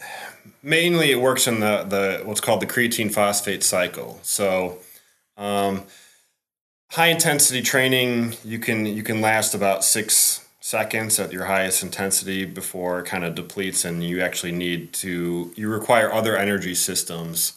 mainly 0.63 1.11
it 1.11 1.19
works 1.19 1.47
in 1.47 1.59
the, 1.59 1.83
the 1.83 2.21
what's 2.25 2.41
called 2.41 2.61
the 2.61 2.65
creatine 2.65 3.11
phosphate 3.11 3.63
cycle. 3.63 4.19
So, 4.21 4.79
um, 5.37 5.83
high 6.91 7.07
intensity 7.07 7.61
training, 7.61 8.35
you 8.43 8.59
can 8.59 8.85
you 8.85 9.03
can 9.03 9.21
last 9.21 9.53
about 9.53 9.83
six 9.83 10.40
seconds 10.61 11.19
at 11.19 11.33
your 11.33 11.45
highest 11.45 11.81
intensity 11.81 12.45
before 12.45 12.99
it 12.99 13.05
kind 13.07 13.25
of 13.25 13.33
depletes 13.33 13.83
and 13.83 14.03
you 14.03 14.21
actually 14.21 14.51
need 14.51 14.93
to 14.93 15.51
you 15.55 15.67
require 15.67 16.13
other 16.13 16.37
energy 16.37 16.75
systems 16.75 17.53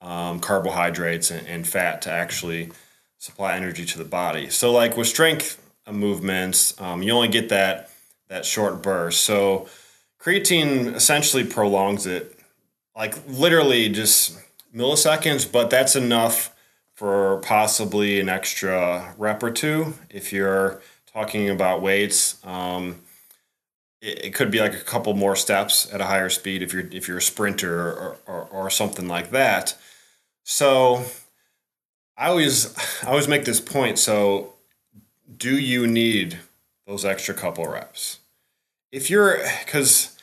um, 0.00 0.40
carbohydrates 0.40 1.30
and, 1.30 1.46
and, 1.46 1.66
fat 1.68 2.00
to 2.02 2.10
actually 2.10 2.70
supply 3.18 3.56
energy 3.56 3.84
to 3.84 3.98
the 3.98 4.04
body. 4.04 4.48
So 4.50 4.72
like 4.72 4.96
with 4.96 5.06
strength 5.06 5.62
movements 5.90 6.78
um, 6.80 7.02
you 7.02 7.12
only 7.12 7.28
get 7.28 7.50
that 7.50 7.90
that 8.28 8.46
short 8.46 8.82
burst. 8.82 9.22
So 9.22 9.68
creatine 10.18 10.94
essentially 10.94 11.44
prolongs 11.44 12.06
it 12.06 12.38
like 12.96 13.16
literally 13.28 13.90
just 13.90 14.38
milliseconds 14.74 15.50
but 15.50 15.68
that's 15.68 15.94
enough 15.94 16.54
for 16.94 17.36
possibly 17.42 18.18
an 18.18 18.30
extra 18.30 19.14
rep 19.18 19.42
or 19.42 19.50
two 19.50 19.92
if 20.08 20.32
you're 20.32 20.80
talking 21.16 21.48
about 21.48 21.80
weights. 21.80 22.36
Um, 22.44 22.96
it, 24.02 24.26
it, 24.26 24.34
could 24.34 24.50
be 24.50 24.60
like 24.60 24.74
a 24.74 24.84
couple 24.84 25.14
more 25.14 25.34
steps 25.34 25.90
at 25.90 26.02
a 26.02 26.04
higher 26.04 26.28
speed 26.28 26.62
if 26.62 26.74
you're 26.74 26.86
if 26.92 27.08
you're 27.08 27.16
a 27.16 27.22
sprinter 27.22 27.90
or, 27.90 28.16
or, 28.26 28.48
or 28.52 28.70
something 28.70 29.08
like 29.08 29.30
that. 29.30 29.76
So 30.44 31.04
I 32.18 32.28
always 32.28 32.76
I 33.02 33.08
always 33.08 33.28
make 33.28 33.46
this 33.46 33.60
point. 33.60 33.98
So 33.98 34.54
do 35.34 35.58
you 35.58 35.86
need 35.86 36.38
those 36.86 37.04
extra 37.04 37.34
couple 37.34 37.66
reps? 37.66 38.18
If 38.92 39.08
you're 39.08 39.38
because 39.64 40.18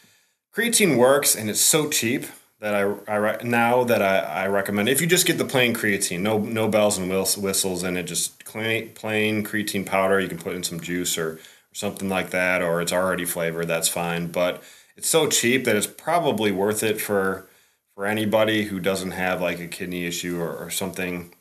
creatine 0.56 0.98
works 0.98 1.36
and 1.36 1.50
it's 1.50 1.60
so 1.60 1.90
cheap 1.90 2.26
that 2.64 2.74
I, 2.76 3.14
I 3.14 3.44
now 3.44 3.84
that 3.84 4.02
I, 4.02 4.20
I 4.20 4.48
recommend 4.48 4.88
if 4.88 5.02
you 5.02 5.08
just 5.08 5.28
get 5.28 5.38
the 5.38 5.44
plain 5.44 5.74
creatine, 5.76 6.22
no 6.22 6.38
no 6.38 6.70
bells 6.70 6.98
and 6.98 7.10
whistles, 7.10 7.84
and 7.84 7.98
it 7.98 8.04
just 8.04 8.46
plain 8.46 8.92
plain 8.94 9.44
creatine 9.44 9.86
powder. 9.86 10.18
You 10.18 10.30
can 10.30 10.38
put 10.38 10.56
in 10.56 10.64
some 10.64 10.80
juice 10.80 11.18
or, 11.18 11.32
or 11.34 11.40
something 11.74 12.08
like 12.08 12.30
that, 12.30 12.62
or 12.62 12.82
it's 12.82 12.94
already 12.94 13.26
flavored. 13.26 13.68
That's 13.68 13.90
fine, 13.90 14.28
but 14.28 14.64
it's 14.96 15.10
so 15.10 15.28
cheap 15.28 15.66
that 15.66 15.76
it's 15.76 15.88
probably 15.88 16.54
worth 16.54 16.84
it 16.84 17.02
for 17.02 17.50
for 17.96 18.06
anybody 18.06 18.64
who 18.64 18.80
doesn't 18.80 19.12
have 19.12 19.42
like 19.42 19.60
a 19.60 19.68
kidney 19.68 20.06
issue 20.06 20.40
or, 20.40 20.56
or 20.56 20.70
something 20.70 21.34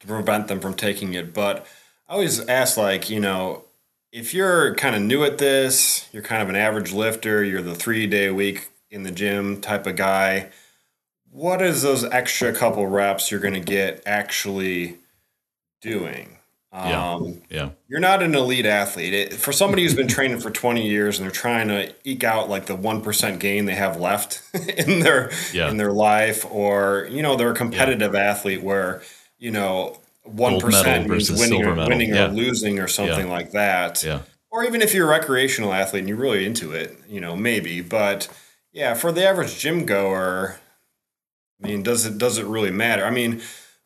to 0.00 0.08
prevent 0.08 0.48
them 0.48 0.58
from 0.58 0.74
taking 0.74 1.14
it. 1.14 1.32
But 1.32 1.64
I 2.08 2.14
always 2.14 2.40
ask, 2.48 2.76
like, 2.76 3.08
you 3.08 3.20
know, 3.20 3.62
if 4.10 4.34
you're 4.34 4.74
kind 4.74 4.96
of 4.96 5.02
new 5.02 5.22
at 5.22 5.38
this, 5.38 6.08
you're 6.12 6.24
kind 6.24 6.42
of 6.42 6.48
an 6.48 6.56
average 6.56 6.92
lifter, 6.92 7.44
you're 7.44 7.62
the 7.62 7.76
three 7.76 8.08
day 8.08 8.26
a 8.26 8.34
week 8.34 8.70
in 8.90 9.02
the 9.02 9.10
gym 9.10 9.60
type 9.60 9.86
of 9.86 9.96
guy, 9.96 10.50
what 11.30 11.60
is 11.60 11.82
those 11.82 12.04
extra 12.04 12.52
couple 12.52 12.86
reps 12.86 13.30
you're 13.30 13.40
going 13.40 13.54
to 13.54 13.60
get 13.60 14.02
actually 14.06 14.96
doing? 15.80 16.36
Yeah. 16.72 17.14
Um, 17.14 17.42
yeah. 17.48 17.70
You're 17.88 18.00
not 18.00 18.22
an 18.22 18.34
elite 18.34 18.66
athlete. 18.66 19.14
It, 19.14 19.32
for 19.32 19.52
somebody 19.52 19.82
who's 19.82 19.94
been 19.94 20.08
training 20.08 20.40
for 20.40 20.50
20 20.50 20.86
years 20.86 21.18
and 21.18 21.24
they're 21.24 21.32
trying 21.32 21.68
to 21.68 21.94
eke 22.04 22.24
out 22.24 22.50
like 22.50 22.66
the 22.66 22.76
1% 22.76 23.38
gain 23.38 23.64
they 23.64 23.74
have 23.74 23.98
left 23.98 24.42
in 24.54 25.00
their 25.00 25.30
yeah. 25.52 25.70
in 25.70 25.78
their 25.78 25.92
life 25.92 26.44
or 26.50 27.08
you 27.10 27.22
know, 27.22 27.36
they're 27.36 27.52
a 27.52 27.56
competitive 27.56 28.12
yeah. 28.12 28.20
athlete 28.20 28.62
where, 28.62 29.02
you 29.38 29.50
know, 29.50 29.98
1% 30.28 31.08
means 31.08 31.30
winning 31.30 31.64
or 31.64 31.74
winning 31.74 32.14
yeah. 32.14 32.26
or 32.26 32.32
losing 32.32 32.78
or 32.78 32.88
something 32.88 33.30
like 33.30 33.52
that. 33.52 34.02
Yeah. 34.02 34.20
Or 34.50 34.64
even 34.64 34.82
if 34.82 34.92
you're 34.92 35.06
a 35.06 35.10
recreational 35.10 35.72
athlete 35.72 36.00
and 36.00 36.08
you're 36.08 36.18
really 36.18 36.44
into 36.44 36.72
it, 36.72 36.98
you 37.08 37.20
know, 37.20 37.36
maybe, 37.36 37.80
but 37.80 38.28
yeah, 38.76 38.92
for 38.92 39.10
the 39.10 39.26
average 39.26 39.58
gym 39.58 39.86
goer, 39.86 40.56
I 41.62 41.66
mean, 41.66 41.82
does 41.82 42.04
it 42.04 42.18
does 42.18 42.36
it 42.36 42.44
really 42.44 42.70
matter? 42.70 43.06
I 43.06 43.10
mean, 43.10 43.40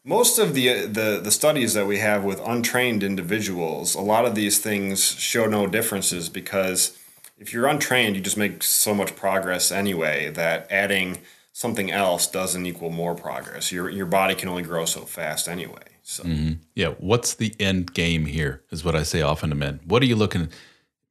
most 0.05 0.37
of 0.37 0.53
the 0.53 0.85
the 0.85 1.21
the 1.23 1.31
studies 1.31 1.75
that 1.75 1.87
we 1.87 1.99
have 1.99 2.25
with 2.25 2.41
untrained 2.41 3.05
individuals, 3.05 3.95
a 3.95 4.01
lot 4.01 4.25
of 4.25 4.35
these 4.35 4.59
things 4.59 5.13
show 5.13 5.47
no 5.47 5.69
differences 5.69 6.29
because 6.29 6.99
if 7.39 7.53
you're 7.53 7.69
untrained, 7.69 8.17
you 8.17 8.21
just 8.21 8.37
make 8.37 8.65
so 8.65 8.93
much 8.93 9.15
progress 9.15 9.71
anyway 9.71 10.29
that 10.31 10.67
adding 10.73 11.19
something 11.53 11.93
else 11.93 12.27
doesn't 12.27 12.67
equal 12.67 12.91
more 12.91 13.15
progress. 13.15 13.71
Your 13.71 13.89
your 13.89 14.07
body 14.07 14.35
can 14.35 14.49
only 14.49 14.65
grow 14.65 14.87
so 14.87 15.03
fast 15.03 15.47
anyway. 15.47 15.85
So 16.03 16.25
mm-hmm. 16.25 16.55
yeah, 16.75 16.95
what's 16.99 17.35
the 17.35 17.55
end 17.61 17.95
game 17.95 18.27
here? 18.27 18.65
Is 18.73 18.85
what 18.85 18.97
I 18.97 19.05
say 19.05 19.23
often 19.23 19.51
to 19.51 19.55
men. 19.55 19.79
What 19.85 20.03
are 20.03 20.07
you 20.07 20.17
looking? 20.17 20.49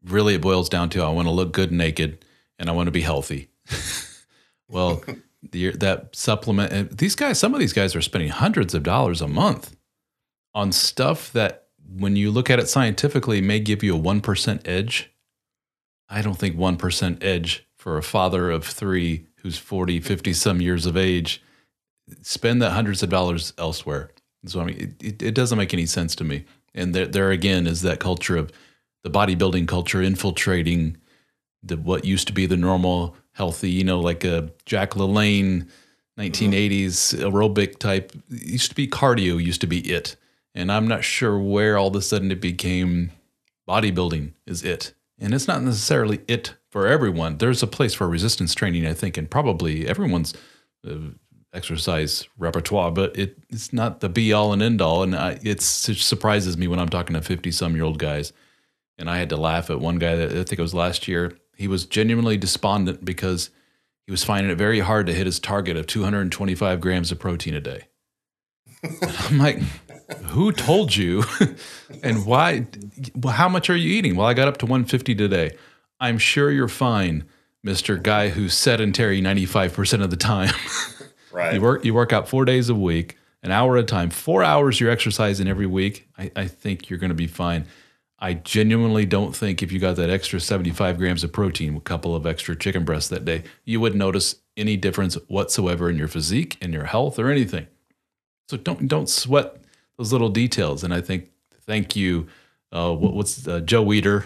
Really, 0.03 0.35
it 0.35 0.41
boils 0.41 0.67
down 0.67 0.89
to 0.89 1.01
I 1.01 1.09
want 1.11 1.29
to 1.29 1.31
look 1.31 1.53
good 1.53 1.71
naked 1.71 2.25
and 2.57 2.69
I 2.69 2.73
want 2.73 2.87
to 2.87 2.91
be 2.91 3.01
healthy. 3.01 3.47
well, 4.67 5.03
the, 5.51 5.71
that 5.71 6.15
supplement, 6.15 6.71
and 6.71 6.97
these 6.97 7.15
guys, 7.15 7.39
some 7.39 7.53
of 7.53 7.59
these 7.59 7.73
guys 7.73 7.95
are 7.95 8.01
spending 8.01 8.29
hundreds 8.29 8.73
of 8.73 8.83
dollars 8.83 9.21
a 9.21 9.27
month 9.27 9.75
on 10.53 10.71
stuff 10.71 11.31
that, 11.33 11.65
when 11.91 12.15
you 12.15 12.29
look 12.29 12.51
at 12.51 12.59
it 12.59 12.69
scientifically, 12.69 13.41
may 13.41 13.59
give 13.59 13.83
you 13.83 13.95
a 13.95 13.99
1% 13.99 14.67
edge. 14.67 15.11
I 16.07 16.21
don't 16.21 16.37
think 16.37 16.55
1% 16.55 17.23
edge 17.23 17.67
for 17.75 17.97
a 17.97 18.03
father 18.03 18.51
of 18.51 18.63
three 18.63 19.25
who's 19.37 19.57
40, 19.57 19.99
50 19.99 20.33
some 20.33 20.61
years 20.61 20.85
of 20.85 20.95
age 20.95 21.41
spend 22.21 22.61
that 22.61 22.71
hundreds 22.71 23.03
of 23.03 23.09
dollars 23.09 23.53
elsewhere. 23.57 24.11
So 24.45 24.61
I 24.61 24.65
mean, 24.65 24.95
it, 24.99 25.21
it, 25.21 25.35
doesn't 25.35 25.57
make 25.57 25.73
any 25.73 25.85
sense 25.85 26.15
to 26.15 26.23
me. 26.23 26.45
And 26.73 26.93
there, 26.93 27.07
there 27.07 27.31
again 27.31 27.67
is 27.67 27.81
that 27.81 27.99
culture 27.99 28.37
of 28.37 28.51
the 29.03 29.09
bodybuilding 29.09 29.67
culture 29.67 30.01
infiltrating 30.01 30.97
the 31.61 31.77
what 31.77 32.05
used 32.05 32.27
to 32.27 32.33
be 32.33 32.45
the 32.45 32.57
normal 32.57 33.15
healthy, 33.39 33.71
you 33.71 33.85
know, 33.85 34.01
like 34.01 34.25
a 34.25 34.51
Jack 34.65 34.91
LaLanne 34.91 35.65
1980s 36.19 37.15
aerobic 37.15 37.79
type. 37.79 38.11
It 38.29 38.43
used 38.43 38.69
to 38.69 38.75
be 38.75 38.85
cardio, 38.85 39.41
used 39.41 39.61
to 39.61 39.67
be 39.67 39.79
it. 39.79 40.17
And 40.53 40.69
I'm 40.69 40.89
not 40.89 41.05
sure 41.05 41.39
where 41.39 41.77
all 41.77 41.87
of 41.87 41.95
a 41.95 42.01
sudden 42.01 42.31
it 42.31 42.41
became 42.41 43.11
bodybuilding 43.65 44.33
is 44.45 44.61
it. 44.63 44.93
And 45.17 45.33
it's 45.33 45.47
not 45.47 45.63
necessarily 45.63 46.19
it 46.27 46.53
for 46.69 46.85
everyone. 46.85 47.37
There's 47.37 47.63
a 47.63 47.67
place 47.67 47.93
for 47.93 48.09
resistance 48.09 48.53
training, 48.53 48.85
I 48.85 48.93
think, 48.93 49.17
and 49.17 49.31
probably 49.31 49.87
everyone's 49.87 50.33
uh, 50.85 51.11
exercise 51.53 52.27
repertoire, 52.37 52.91
but 52.91 53.17
it, 53.17 53.37
it's 53.49 53.71
not 53.71 54.01
the 54.01 54.09
be 54.09 54.33
all 54.33 54.51
and 54.51 54.61
end 54.61 54.81
all. 54.81 55.01
And 55.01 55.15
I, 55.15 55.39
it 55.41 55.61
surprises 55.61 56.57
me 56.57 56.67
when 56.67 56.79
I'm 56.79 56.89
talking 56.89 57.13
to 57.13 57.21
50 57.21 57.51
some 57.51 57.73
year 57.73 57.85
old 57.85 57.99
guys. 57.99 58.33
And 58.97 59.09
I 59.09 59.17
had 59.17 59.29
to 59.29 59.37
laugh 59.37 59.69
at 59.69 59.79
one 59.79 59.95
guy 59.95 60.15
that 60.15 60.31
I 60.31 60.43
think 60.43 60.59
it 60.59 60.61
was 60.61 60.73
last 60.73 61.07
year. 61.07 61.37
He 61.59 61.67
was 61.67 61.85
genuinely 61.85 62.37
despondent 62.37 63.03
because 63.03 63.49
he 64.05 64.11
was 64.11 64.23
finding 64.23 64.49
it 64.49 64.55
very 64.55 64.79
hard 64.79 65.07
to 65.07 65.13
hit 65.13 65.25
his 65.25 65.41
target 65.41 65.75
of 65.75 65.87
225 65.87 66.79
grams 66.79 67.11
of 67.11 67.19
protein 67.19 67.53
a 67.53 67.59
day. 67.59 67.87
I'm 69.27 69.37
like, 69.37 69.59
who 70.27 70.53
told 70.53 70.95
you 70.95 71.25
and 72.03 72.25
why? 72.25 72.65
Well, 73.13 73.33
how 73.33 73.49
much 73.49 73.69
are 73.69 73.75
you 73.75 73.91
eating? 73.91 74.15
Well, 74.15 74.25
I 74.25 74.33
got 74.33 74.47
up 74.47 74.55
to 74.59 74.65
150 74.65 75.13
today. 75.15 75.51
I'm 75.99 76.17
sure 76.17 76.49
you're 76.49 76.69
fine, 76.69 77.25
Mr. 77.67 78.01
Guy 78.01 78.29
who's 78.29 78.53
sedentary 78.53 79.21
95% 79.21 80.01
of 80.01 80.09
the 80.09 80.17
time. 80.17 80.53
Right. 81.31 81.53
you 81.53 81.61
work 81.61 81.85
you 81.85 81.93
work 81.93 82.11
out 82.11 82.27
four 82.27 82.43
days 82.43 82.69
a 82.69 82.75
week, 82.75 83.15
an 83.43 83.51
hour 83.51 83.77
at 83.77 83.83
a 83.83 83.85
time, 83.85 84.09
four 84.09 84.43
hours 84.43 84.79
you're 84.79 84.89
exercising 84.89 85.47
every 85.47 85.67
week. 85.67 86.09
I, 86.17 86.31
I 86.35 86.47
think 86.47 86.89
you're 86.89 86.97
gonna 86.97 87.13
be 87.13 87.27
fine. 87.27 87.67
I 88.21 88.33
genuinely 88.33 89.05
don't 89.05 89.35
think 89.35 89.63
if 89.63 89.71
you 89.71 89.79
got 89.79 89.95
that 89.95 90.09
extra 90.09 90.39
75 90.39 90.97
grams 90.97 91.23
of 91.23 91.31
protein, 91.31 91.77
a 91.77 91.79
couple 91.79 92.15
of 92.15 92.25
extra 92.25 92.55
chicken 92.55 92.83
breasts 92.83 93.09
that 93.09 93.23
day, 93.23 93.43
you 93.63 93.79
would 93.79 93.95
notice 93.95 94.35
any 94.57 94.75
difference 94.75 95.15
whatsoever 95.27 95.89
in 95.89 95.97
your 95.97 96.09
physique, 96.09 96.57
in 96.61 96.73
your 96.73 96.83
health, 96.85 97.17
or 97.17 97.29
anything. 97.31 97.67
So 98.49 98.57
don't 98.57 98.87
don't 98.87 99.07
sweat 99.09 99.55
those 99.97 100.11
little 100.11 100.29
details. 100.29 100.83
And 100.83 100.93
I 100.93 101.01
think 101.01 101.29
thank 101.65 101.95
you, 101.95 102.27
uh, 102.73 102.93
what, 102.93 103.13
what's 103.13 103.47
uh, 103.47 103.61
Joe 103.61 103.85
Weider, 103.85 104.25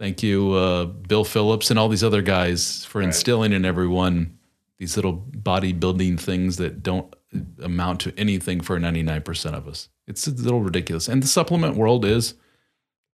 thank 0.00 0.22
you, 0.22 0.52
uh, 0.54 0.86
Bill 0.86 1.24
Phillips, 1.24 1.70
and 1.70 1.78
all 1.78 1.88
these 1.88 2.04
other 2.04 2.22
guys 2.22 2.84
for 2.84 2.98
Right. 2.98 3.06
instilling 3.06 3.52
in 3.52 3.64
everyone 3.64 4.38
these 4.78 4.96
little 4.96 5.24
bodybuilding 5.32 6.18
things 6.20 6.56
that 6.56 6.82
don't 6.82 7.14
amount 7.62 8.00
to 8.00 8.12
anything 8.16 8.60
for 8.60 8.78
99% 8.78 9.54
of 9.54 9.66
us. 9.68 9.88
It's 10.06 10.26
a 10.26 10.30
little 10.30 10.60
ridiculous. 10.62 11.08
And 11.08 11.22
the 11.22 11.26
supplement 11.26 11.76
world 11.76 12.04
is 12.04 12.34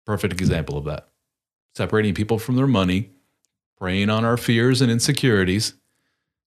perfect 0.05 0.33
example 0.39 0.77
of 0.77 0.85
that. 0.85 1.07
Separating 1.75 2.13
people 2.13 2.37
from 2.39 2.55
their 2.55 2.67
money, 2.67 3.11
preying 3.77 4.09
on 4.09 4.25
our 4.25 4.37
fears 4.37 4.81
and 4.81 4.91
insecurities. 4.91 5.73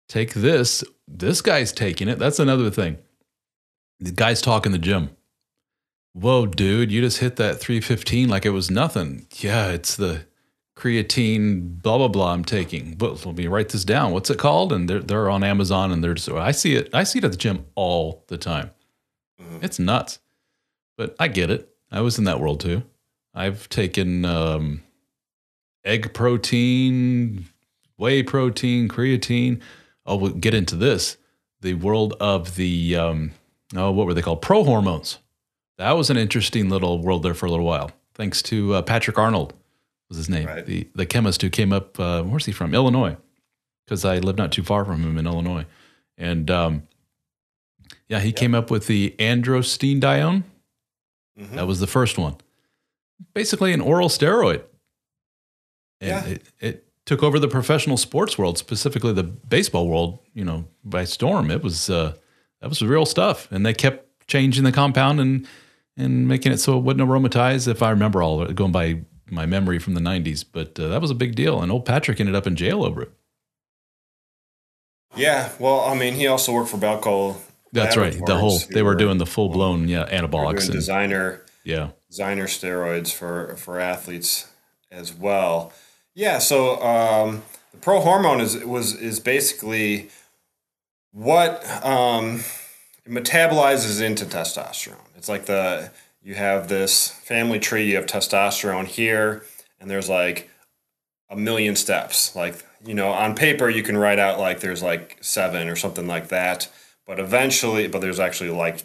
Take 0.09 0.35
this. 0.35 0.83
This 1.07 1.41
guy's 1.41 1.73
taking 1.73 2.09
it. 2.09 2.19
That's 2.19 2.39
another 2.39 2.71
thing. 2.71 2.99
The 4.01 4.11
guy's 4.13 4.43
talking 4.43 4.73
the 4.73 4.79
gym. 4.79 5.11
Whoa, 6.13 6.45
dude, 6.47 6.93
you 6.93 7.01
just 7.01 7.19
hit 7.19 7.37
that 7.37 7.59
315 7.61 8.29
like 8.29 8.45
it 8.45 8.51
was 8.51 8.71
nothing. 8.71 9.27
Yeah, 9.39 9.69
it's 9.69 9.97
the 9.97 10.27
creatine, 10.77 11.81
blah, 11.83 11.97
blah, 11.99 12.09
blah, 12.09 12.33
I'm 12.33 12.45
taking. 12.45 12.95
But 12.97 13.25
let 13.25 13.37
me 13.37 13.47
write 13.47 13.71
this 13.71 13.85
down. 13.85 14.13
What's 14.13 14.29
it 14.29 14.39
called? 14.39 14.73
And 14.73 14.91
they're, 14.91 15.01
they're 15.01 15.31
on 15.31 15.43
Amazon 15.45 15.93
and 15.93 16.03
they're 16.05 16.15
just, 16.15 16.29
I 16.29 16.51
see 16.51 16.75
it. 16.75 16.91
I 16.93 17.05
see 17.05 17.19
it 17.21 17.25
at 17.25 17.31
the 17.31 17.37
gym 17.39 17.65
all 17.77 18.25
the 18.29 18.37
time. 18.37 18.73
Mhm. 19.41 19.63
It's 19.63 19.79
nuts. 19.79 20.19
But 20.99 21.17
I 21.19 21.29
get 21.29 21.51
it. 21.51 21.69
I 21.91 22.01
was 22.03 22.19
in 22.19 22.25
that 22.25 22.41
world 22.41 22.61
too. 22.61 22.83
I've 23.35 23.69
taken 23.69 24.25
um, 24.25 24.83
egg 25.85 26.13
protein, 26.15 27.47
whey 27.97 28.23
protein, 28.23 28.89
creatine. 28.89 29.61
Oh, 30.05 30.17
we'll 30.17 30.33
get 30.33 30.55
into 30.55 30.77
this. 30.77 31.17
The 31.61 31.75
world 31.75 32.15
of 32.21 32.57
the, 32.57 32.97
um, 32.97 33.33
oh, 33.75 33.91
what 33.93 34.07
were 34.07 34.15
they 34.15 34.23
called? 34.23 34.43
Pro 34.43 34.65
hormones. 34.65 35.19
That 35.79 35.93
was 35.93 36.11
an 36.11 36.17
interesting 36.17 36.69
little 36.69 37.01
world 37.01 37.23
there 37.23 37.35
for 37.35 37.47
a 37.47 37.51
little 37.51 37.65
while. 37.67 37.91
Thanks 38.15 38.43
to 38.43 38.75
uh, 38.75 38.83
Patrick 38.83 39.19
Arnold 39.19 39.55
was 40.09 40.19
his 40.19 40.29
name, 40.29 40.47
Right. 40.47 40.67
the 40.67 40.87
the 40.95 41.07
chemist 41.07 41.41
who 41.41 41.49
came 41.49 41.73
up. 41.73 41.99
Uh, 41.99 42.23
where's 42.23 42.45
he 42.45 42.53
from? 42.53 42.75
Illinois, 42.75 43.17
because 43.87 44.05
I 44.05 44.19
live 44.19 44.37
not 44.37 44.53
too 44.53 44.63
far 44.63 44.85
from 44.85 45.03
him 45.03 45.17
in 45.17 45.27
Illinois, 45.27 45.65
and 46.19 46.51
um, 46.51 46.83
yeah, 48.09 48.21
he 48.21 48.31
came 48.33 48.55
up 48.55 48.71
with 48.71 48.87
the 48.87 49.15
androstenedione. 49.19 50.43
Mhm. 51.41 51.55
That 51.55 51.67
was 51.67 51.81
the 51.81 51.87
first 51.87 52.19
one. 52.19 52.37
Basically, 53.35 53.73
an 53.73 53.81
oral 53.81 54.09
steroid. 54.09 54.63
And 56.01 56.11
Yeah. 56.11 56.25
it, 56.27 56.43
it 56.61 56.87
took 57.07 57.23
over 57.23 57.39
the 57.39 57.49
professional 57.49 57.97
sports 57.97 58.39
world, 58.39 58.59
specifically 58.59 59.13
the 59.13 59.23
baseball 59.25 59.89
world, 59.89 60.21
you 60.35 60.45
know, 60.45 60.67
by 60.85 61.05
storm. 61.05 61.51
It 61.51 61.63
was 61.63 61.91
uh, 61.91 62.15
that 62.61 62.69
was 62.69 62.83
real 62.83 63.07
stuff, 63.07 63.51
and 63.51 63.65
they 63.67 63.75
kept 63.75 64.27
changing 64.27 64.65
the 64.65 64.73
compound 64.73 65.21
and 65.21 65.47
and 65.97 66.27
making 66.27 66.53
it 66.53 66.59
so 66.59 66.79
it 66.79 66.83
wouldn't 66.83 67.07
aromatize. 67.09 67.69
If 67.69 67.83
I 67.83 67.91
remember 67.91 68.23
all 68.23 68.45
going 68.47 68.73
by 68.73 69.03
my 69.31 69.47
memory 69.47 69.79
from 69.79 69.95
the 69.95 70.01
'90s, 70.01 70.45
but 70.51 70.79
uh, 70.79 70.89
that 70.89 71.01
was 71.01 71.11
a 71.11 71.15
big 71.15 71.35
deal. 71.35 71.63
And 71.63 71.71
old 71.73 71.85
Patrick 71.85 72.21
ended 72.21 72.35
up 72.35 72.47
in 72.47 72.57
jail 72.57 72.85
over 72.85 73.03
it. 73.03 73.13
Yeah, 75.15 75.51
well, 75.59 75.81
I 75.81 75.95
mean, 75.95 76.15
he 76.15 76.27
also 76.27 76.53
worked 76.53 76.71
for 76.71 76.79
Balco. 76.79 77.37
That's 77.73 77.97
right. 77.97 78.19
The 78.27 78.37
whole 78.37 78.59
they 78.71 78.83
were 78.83 78.95
doing 78.95 79.19
the 79.19 79.27
full 79.27 79.49
blown 79.49 79.89
yeah 79.89 80.05
were 80.05 80.07
anabolics 80.11 80.65
and 80.65 80.73
designer 80.73 81.43
yeah 81.65 81.91
designer 82.13 82.47
steroids 82.47 83.11
for 83.11 83.57
for 83.57 83.81
athletes 83.81 84.53
as 84.91 85.15
well. 85.15 85.73
Yeah, 86.15 86.39
so 86.41 86.79
um, 86.83 87.43
the 87.71 87.79
pro 87.79 88.01
hormone 88.01 88.43
is 88.43 88.63
was 88.67 88.95
is 88.95 89.19
basically 89.19 90.11
what 91.13 91.67
um, 91.83 92.45
metabolizes 93.09 94.03
into 94.03 94.27
testosterone. 94.27 95.09
It's 95.17 95.31
like 95.31 95.47
the 95.47 95.91
you 96.23 96.35
have 96.35 96.69
this 96.69 97.09
family 97.09 97.59
tree. 97.59 97.89
You 97.89 97.97
have 97.97 98.05
testosterone 98.05 98.87
here, 98.87 99.43
and 99.81 99.91
there's 99.91 100.11
like 100.11 100.51
a 101.31 101.37
million 101.37 101.77
steps. 101.77 102.37
Like 102.37 102.63
you 102.85 102.93
know, 102.93 103.11
on 103.11 103.35
paper 103.35 103.71
you 103.71 103.83
can 103.83 103.97
write 103.97 104.19
out 104.19 104.39
like 104.39 104.61
there's 104.61 104.83
like 104.83 105.17
seven 105.23 105.67
or 105.67 105.77
something 105.77 106.07
like 106.07 106.29
that. 106.29 106.69
But 107.07 107.19
eventually, 107.19 107.89
but 107.89 108.03
there's 108.03 108.21
actually 108.21 108.51
like 108.51 108.83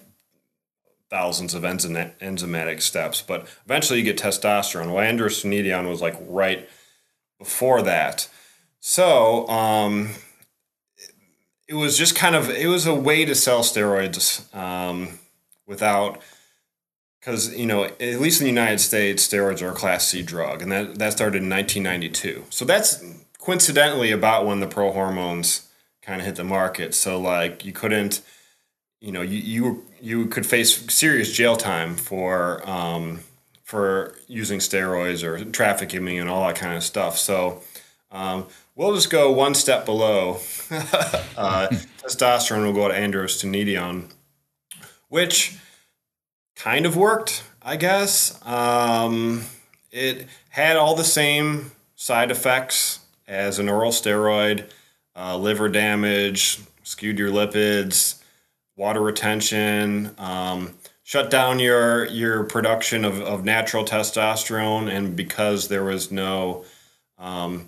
thousands 1.10 1.54
of 1.54 1.64
enzyma- 1.64 2.18
enzymatic 2.20 2.82
steps. 2.82 3.22
But 3.22 3.48
eventually, 3.66 4.00
you 4.00 4.06
get 4.06 4.18
testosterone. 4.18 4.94
Well, 4.94 5.04
androstenedione 5.04 5.90
was 5.90 6.02
like 6.02 6.16
right 6.22 6.68
before 7.40 7.82
that. 7.84 8.30
So 8.80 9.48
um, 9.48 10.10
it 11.68 11.74
was 11.74 11.98
just 11.98 12.16
kind 12.16 12.36
of 12.36 12.50
it 12.50 12.68
was 12.68 12.86
a 12.86 12.94
way 12.94 13.26
to 13.26 13.36
sell 13.36 13.62
steroids 13.62 14.54
um, 14.56 15.20
without 15.66 16.22
because 17.20 17.56
you 17.56 17.66
know 17.66 17.84
at 17.84 18.22
least 18.22 18.40
in 18.40 18.46
the 18.46 18.52
United 18.52 18.80
States 18.80 19.28
steroids 19.28 19.62
are 19.62 19.72
a 19.72 19.76
class 19.76 20.08
C 20.08 20.24
drug 20.24 20.62
and 20.62 20.72
that 20.72 20.98
that 21.00 21.12
started 21.12 21.44
in 21.44 21.50
1992 21.50 22.46
so 22.50 22.64
that's 22.64 23.04
coincidentally 23.40 24.12
about 24.12 24.46
when 24.46 24.60
the 24.60 24.68
pro 24.68 24.92
hormones 24.92 25.70
kind 26.02 26.22
of 26.22 26.26
hit 26.26 26.36
the 26.36 26.44
market 26.44 26.94
so 26.94 27.20
like 27.20 27.66
you 27.66 27.74
couldn't 27.74 28.22
you 29.00 29.12
know 29.12 29.22
you 29.22 29.38
you, 29.38 29.86
you 30.02 30.26
could 30.28 30.46
face 30.46 30.92
serious 30.94 31.32
jail 31.32 31.56
time 31.56 31.96
for 31.96 32.68
um, 32.70 33.20
for 33.64 34.16
using 34.28 34.60
steroids 34.60 35.24
or 35.24 35.44
trafficking 35.46 36.04
me 36.04 36.18
and 36.18 36.30
all 36.30 36.46
that 36.48 36.56
kind 36.56 36.76
of 36.76 36.84
stuff 36.84 37.18
so 37.18 37.62
um, 38.12 38.46
we'll 38.76 38.96
just 38.96 39.10
go 39.10 39.32
one 39.32 39.54
step 39.54 39.86
below 39.86 40.40
uh, 40.72 41.68
testosterone 42.02 42.64
will 42.64 42.74
go 42.74 42.88
to 42.88 42.94
androstenedione 42.94 44.10
which 45.10 45.58
kind 46.58 46.86
of 46.86 46.98
worked, 46.98 47.44
I 47.62 47.78
guess. 47.78 48.40
Um, 48.46 49.44
it 49.92 50.28
had 50.50 50.76
all 50.76 50.96
the 50.96 51.04
same 51.04 51.72
side 51.96 52.32
effects 52.32 53.00
as 53.28 53.60
an 53.60 53.70
oral 53.70 53.92
steroid 53.92 54.70
uh, 55.16 55.38
liver 55.38 55.70
damage, 55.70 56.60
skewed 56.84 57.20
your 57.20 57.32
lipids, 57.32 58.17
water 58.78 59.02
retention, 59.02 60.16
um, 60.18 60.76
shut 61.04 61.30
down 61.30 61.60
your, 61.60 62.06
your 62.06 62.46
production 62.46 63.04
of, 63.04 63.20
of 63.22 63.44
natural 63.44 63.84
testosterone. 63.84 64.90
And 64.90 65.16
because 65.16 65.68
there 65.68 65.84
was 65.84 66.12
no, 66.12 66.64
um, 67.18 67.68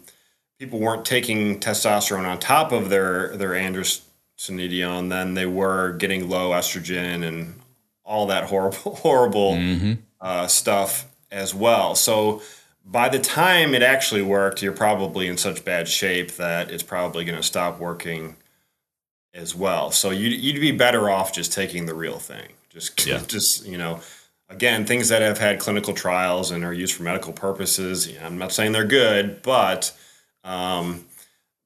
people 0.57 0.79
weren't 0.79 1.03
taking 1.03 1.59
testosterone 1.59 2.25
on 2.25 2.39
top 2.39 2.71
of 2.71 2.89
their, 2.89 3.35
their 3.35 3.51
androstenedione, 3.51 5.09
then 5.09 5.33
they 5.33 5.45
were 5.45 5.93
getting 5.93 6.29
low 6.29 6.51
estrogen 6.51 7.27
and 7.27 7.59
all 8.05 8.27
that 8.27 8.45
horrible, 8.45 8.95
horrible 8.95 9.55
hmm 9.57 9.93
uh, 10.21 10.47
stuff 10.47 11.07
as 11.31 11.53
well. 11.53 11.95
So 11.95 12.41
by 12.85 13.09
the 13.09 13.19
time 13.19 13.73
it 13.73 13.81
actually 13.81 14.21
worked, 14.21 14.61
you're 14.61 14.71
probably 14.71 15.27
in 15.27 15.37
such 15.37 15.63
bad 15.63 15.87
shape 15.87 16.33
that 16.33 16.71
it's 16.71 16.83
probably 16.83 17.23
going 17.23 17.37
to 17.37 17.43
stop 17.43 17.79
working 17.79 18.35
as 19.33 19.55
well. 19.55 19.91
So 19.91 20.09
you'd, 20.09 20.33
you'd 20.33 20.61
be 20.61 20.71
better 20.71 21.09
off 21.09 21.33
just 21.33 21.53
taking 21.53 21.85
the 21.85 21.93
real 21.93 22.19
thing. 22.19 22.47
Just, 22.69 23.05
Yeah. 23.05 23.21
just 23.27 23.65
you 23.65 23.77
know, 23.77 23.99
again, 24.49 24.85
things 24.85 25.09
that 25.09 25.21
have 25.21 25.37
had 25.37 25.59
clinical 25.59 25.93
trials 25.93 26.51
and 26.51 26.63
are 26.63 26.73
used 26.73 26.95
for 26.95 27.03
medical 27.03 27.33
purposes. 27.33 28.07
you 28.07 28.19
know, 28.19 28.25
I'm 28.25 28.37
not 28.37 28.51
saying 28.51 28.71
they're 28.71 28.85
good, 28.85 29.41
but 29.41 29.95
um, 30.43 31.05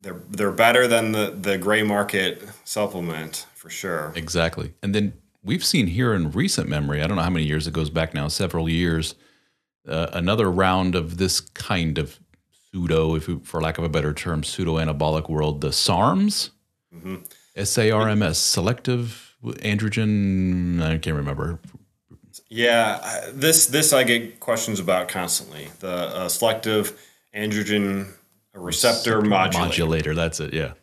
they're 0.01 0.21
they're 0.29 0.51
better 0.51 0.87
than 0.87 1.11
the 1.13 1.31
the 1.31 1.57
gray 1.57 1.83
market 1.83 2.41
supplement 2.65 3.45
for 3.55 3.69
sure. 3.69 4.11
Exactly. 4.15 4.73
And 4.83 4.93
then 4.93 5.13
we've 5.43 5.63
seen 5.63 5.87
here 5.87 6.13
in 6.13 6.31
recent 6.31 6.67
memory, 6.67 7.01
I 7.01 7.07
don't 7.07 7.17
know 7.17 7.23
how 7.23 7.29
many 7.29 7.45
years 7.45 7.67
it 7.67 7.73
goes 7.73 7.89
back 7.89 8.13
now, 8.13 8.27
several 8.27 8.67
years, 8.69 9.15
uh, 9.87 10.07
another 10.13 10.51
round 10.51 10.95
of 10.95 11.17
this 11.17 11.39
kind 11.39 11.97
of 11.97 12.19
pseudo, 12.71 13.15
if 13.15 13.27
you, 13.27 13.39
for 13.43 13.61
lack 13.61 13.77
of 13.77 13.83
a 13.83 13.89
better 13.89 14.13
term, 14.13 14.43
pseudo 14.43 14.75
anabolic 14.77 15.29
world, 15.29 15.61
the 15.61 15.69
SARMs, 15.69 16.49
S 16.93 17.29
A 17.55 17.91
R 17.91 18.09
M 18.09 18.23
S, 18.23 18.37
selective 18.39 19.35
androgen, 19.43 20.81
I 20.81 20.97
can't 20.97 21.15
remember. 21.15 21.59
Yeah, 22.49 23.29
this 23.31 23.67
this 23.67 23.93
I 23.93 24.03
get 24.03 24.39
questions 24.39 24.79
about 24.79 25.07
constantly. 25.07 25.69
The 25.79 25.87
uh, 25.87 26.29
selective 26.29 26.99
androgen 27.33 28.13
receptor 28.53 29.21
modulator. 29.21 29.67
Modulator, 29.67 30.15
that's 30.15 30.39
it. 30.39 30.53
Yeah. 30.53 30.73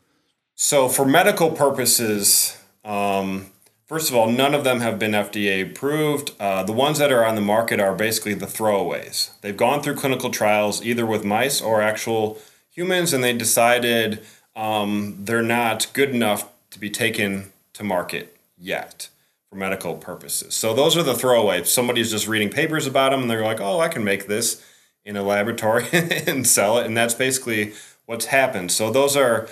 So, 0.55 0.89
for 0.89 1.07
medical 1.07 1.51
purposes, 1.53 2.59
um, 2.85 3.47
first 3.87 4.11
of 4.11 4.17
all, 4.17 4.31
none 4.31 4.55
of 4.55 4.63
them 4.65 4.81
have 4.81 4.99
been 4.99 5.13
FDA 5.13 5.71
approved. 5.71 6.33
Uh, 6.39 6.63
the 6.63 6.73
ones 6.73 6.99
that 6.99 7.11
are 7.11 7.25
on 7.25 7.35
the 7.35 7.41
market 7.41 7.81
are 7.81 7.95
basically 7.95 8.35
the 8.35 8.47
throwaways. 8.47 9.31
They've 9.41 9.57
gone 9.57 9.83
through 9.83 9.95
clinical 9.95 10.31
trials 10.31 10.85
either 10.85 11.07
with 11.07 11.25
mice 11.25 11.61
or 11.61 11.81
actual 11.81 12.39
humans, 12.69 13.13
and 13.13 13.25
they 13.25 13.33
decided 13.33 14.23
um, 14.55 15.17
they're 15.21 15.43
not 15.43 15.87
good 15.93 16.11
enough 16.11 16.49
to 16.71 16.79
be 16.79 16.91
taken 16.91 17.53
to 17.75 17.85
market 17.85 18.37
yet 18.57 19.09
for 19.49 19.57
medical 19.57 19.95
purposes. 19.95 20.55
So, 20.55 20.75
those 20.75 20.97
are 20.97 21.03
the 21.03 21.15
throwaways. 21.15 21.67
Somebody's 21.67 22.11
just 22.11 22.29
reading 22.29 22.51
papers 22.51 22.87
about 22.87 23.11
them, 23.11 23.23
and 23.23 23.31
they're 23.31 23.45
like, 23.45 23.61
oh, 23.61 23.81
I 23.81 23.89
can 23.89 24.05
make 24.05 24.27
this 24.27 24.65
in 25.05 25.17
a 25.17 25.23
laboratory 25.23 25.87
and 25.93 26.47
sell 26.47 26.79
it. 26.79 26.87
And 26.87 26.97
that's 26.97 27.15
basically 27.15 27.73
what's 28.07 28.27
happened. 28.27 28.73
So, 28.73 28.91
those 28.91 29.17
are 29.17 29.49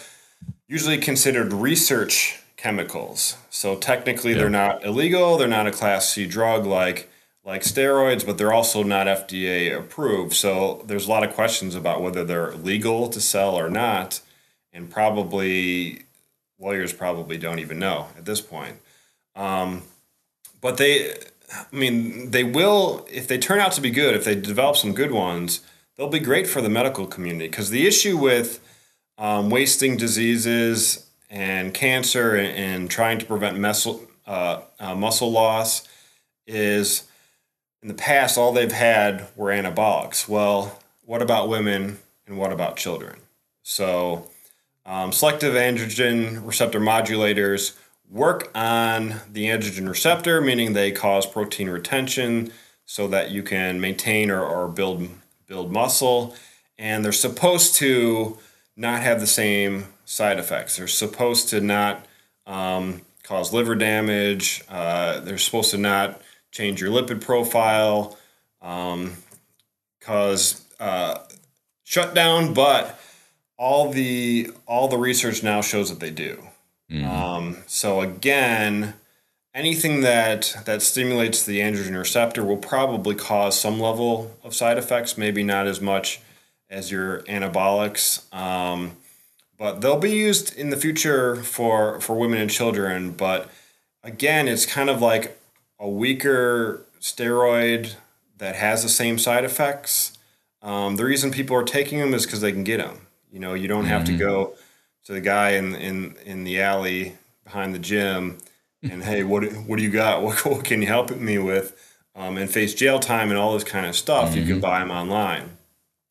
usually 0.69 0.99
considered 0.99 1.53
research 1.53 2.41
chemicals. 2.59 3.37
So 3.49 3.77
technically 3.77 4.35
they're 4.35 4.51
not 4.51 4.85
illegal, 4.85 5.39
they're 5.39 5.49
not 5.49 5.67
a 5.67 5.73
class 5.73 6.11
C 6.11 6.27
drug 6.27 6.67
like 6.67 7.09
like 7.45 7.63
steroids, 7.63 8.27
but 8.27 8.37
they're 8.37 8.53
also 8.53 8.83
not 8.83 9.07
FDA 9.07 9.75
approved. 9.75 10.35
So 10.35 10.85
there's 10.87 11.07
a 11.07 11.11
lot 11.11 11.25
of 11.25 11.33
questions 11.33 11.75
about 11.75 12.03
whether 12.03 12.23
they're 12.23 12.53
legal 12.53 13.09
to 13.09 13.21
sell 13.23 13.55
or 13.55 13.71
not, 13.71 14.21
and 14.71 14.91
probably 14.91 16.03
lawyers 16.59 16.93
probably 16.93 17.39
don't 17.39 17.59
even 17.59 17.79
know 17.79 18.09
at 18.17 18.25
this 18.25 18.41
point. 18.41 18.77
Um, 19.37 19.83
but 20.61 20.77
they 20.77 21.15
I 21.51 21.65
mean, 21.77 22.31
they 22.31 22.45
will 22.45 23.07
if 23.11 23.29
they 23.29 23.39
turn 23.39 23.61
out 23.61 23.73
to 23.73 23.81
be 23.81 23.91
good, 23.91 24.15
if 24.15 24.25
they 24.25 24.35
develop 24.35 24.77
some 24.77 24.93
good 24.93 25.13
ones, 25.13 25.61
they'll 25.97 26.09
be 26.09 26.19
great 26.21 26.47
for 26.47 26.61
the 26.61 26.69
medical 26.69 27.07
community 27.07 27.49
because 27.49 27.71
the 27.71 27.87
issue 27.87 28.17
with 28.17 28.61
um, 29.17 29.51
wasting 29.51 29.97
diseases 29.97 31.07
and 31.31 31.75
cancer 31.75 32.37
and, 32.37 32.57
and 32.57 32.91
trying 32.91 33.19
to 33.19 33.27
prevent 33.27 33.59
muscle 33.59 34.03
uh, 34.27 34.63
uh, 34.79 34.95
muscle 34.95 35.33
loss 35.33 35.89
is 36.47 37.05
in 37.83 37.89
the 37.89 37.95
past 37.95 38.37
all 38.37 38.53
they've 38.53 38.73
had 38.73 39.29
were 39.37 39.51
anabolics. 39.51 40.29
Well, 40.29 40.79
what 41.05 41.23
about 41.23 41.49
women 41.49 41.99
and 42.27 42.37
what 42.37 42.53
about 42.53 42.77
children? 42.77 43.21
So, 43.63 44.29
um, 44.89 45.13
selective 45.13 45.53
androgen 45.53 46.45
receptor 46.47 46.81
modulators 46.81 47.77
work 48.11 48.51
on 48.55 49.17
the 49.31 49.45
androgen 49.45 49.87
receptor, 49.87 50.41
meaning 50.41 50.73
they 50.73 50.91
cause 50.91 51.27
protein 51.27 51.69
retention 51.69 52.51
so 52.87 53.07
that 53.07 53.31
you 53.31 53.43
can 53.43 53.81
maintain 53.83 54.31
or, 54.31 54.43
or 54.43 54.67
build 54.67 55.07
build 55.47 55.71
muscle, 55.71 56.35
and 56.79 57.05
they're 57.05 57.13
supposed 57.13 57.75
to 57.75 58.39
not 58.77 59.03
have 59.03 59.21
the 59.21 59.27
same 59.27 59.87
side 60.07 60.39
effects. 60.39 60.77
They're 60.77 60.89
supposed 60.89 61.51
to 61.51 61.61
not 61.61 62.07
um, 62.47 63.03
cause 63.23 63.53
liver 63.53 63.75
damage. 63.75 64.63
Uh, 64.71 65.21
they're 65.21 65.37
supposed 65.37 65.71
to 65.73 65.79
not 65.79 66.23
change 66.51 66.81
your 66.81 66.91
lipid 66.91 67.21
profile, 67.21 68.17
um, 68.63 69.13
cause 70.01 70.65
uh, 70.81 71.19
shutdown. 71.85 72.55
But 72.55 72.98
all 73.59 73.91
the 73.91 74.51
all 74.67 74.89
the 74.89 74.97
research 74.97 75.43
now 75.43 75.61
shows 75.61 75.91
that 75.91 76.01
they 76.01 76.11
do. 76.11 76.49
Um, 77.35 77.59
so 77.67 78.01
again, 78.01 78.95
anything 79.55 80.01
that 80.03 80.57
that 80.65 80.81
stimulates 80.81 81.45
the 81.45 81.59
androgen 81.61 81.99
receptor 81.99 82.45
will 82.45 82.57
probably 82.57 83.15
cause 83.15 83.61
some 83.61 83.79
level 83.81 84.37
of 84.43 84.55
side 84.55 84.79
effects. 84.79 85.19
Maybe 85.19 85.43
not 85.43 85.67
as 85.67 85.81
much 85.81 86.21
as 86.71 86.91
your 86.91 87.23
anabolics. 87.23 88.33
Um, 88.33 88.97
but 89.59 89.81
they'll 89.81 89.99
be 89.99 90.13
used 90.13 90.57
in 90.57 90.71
the 90.71 90.77
future 90.77 91.37
for 91.37 92.01
for 92.01 92.17
women 92.17 92.41
and 92.41 92.51
children. 92.51 93.11
But 93.11 93.51
again, 94.05 94.49
it's 94.49 94.65
kind 94.65 94.89
of 94.89 95.03
like 95.03 95.39
a 95.81 95.89
weaker 95.89 96.85
steroid 97.01 97.95
that 98.39 98.55
has 98.55 98.83
the 98.83 98.89
same 98.89 99.19
side 99.19 99.45
effects. 99.45 100.17
Um, 100.63 100.97
the 100.97 101.05
reason 101.05 101.31
people 101.31 101.57
are 101.57 101.65
taking 101.65 101.99
them 101.99 102.15
is 102.15 102.25
because 102.25 102.41
they 102.41 102.53
can 102.53 102.65
get 102.65 102.79
them. 102.79 103.08
You 103.33 103.41
know, 103.41 103.55
you 103.55 103.69
don't 103.69 103.85
have 103.87 104.05
to 104.05 104.13
go 104.17 104.55
to 105.05 105.13
the 105.13 105.21
guy 105.21 105.51
in 105.51 105.75
in 105.75 106.17
in 106.25 106.45
the 106.45 106.61
alley 106.63 107.17
behind 107.45 107.75
the 107.75 107.79
gym 107.79 108.39
and 108.83 109.03
hey, 109.03 109.25
what 109.25 109.45
what 109.67 109.77
do 109.77 109.83
you 109.83 109.91
got? 109.91 110.23
What, 110.23 110.45
what 110.45 110.65
can 110.65 110.81
you 110.83 110.89
help 110.89 111.11
me 111.17 111.39
with? 111.39 111.75
Um, 112.15 112.37
and 112.37 112.51
face 112.51 112.75
jail 112.75 112.99
time 112.99 113.31
and 113.31 113.39
all 113.39 113.53
this 113.55 113.65
kind 113.65 113.87
of 113.87 113.95
stuff. 113.95 114.35
You 114.35 114.45
can 114.45 114.61
buy 114.61 114.81
them 114.81 114.91
online. 114.91 115.57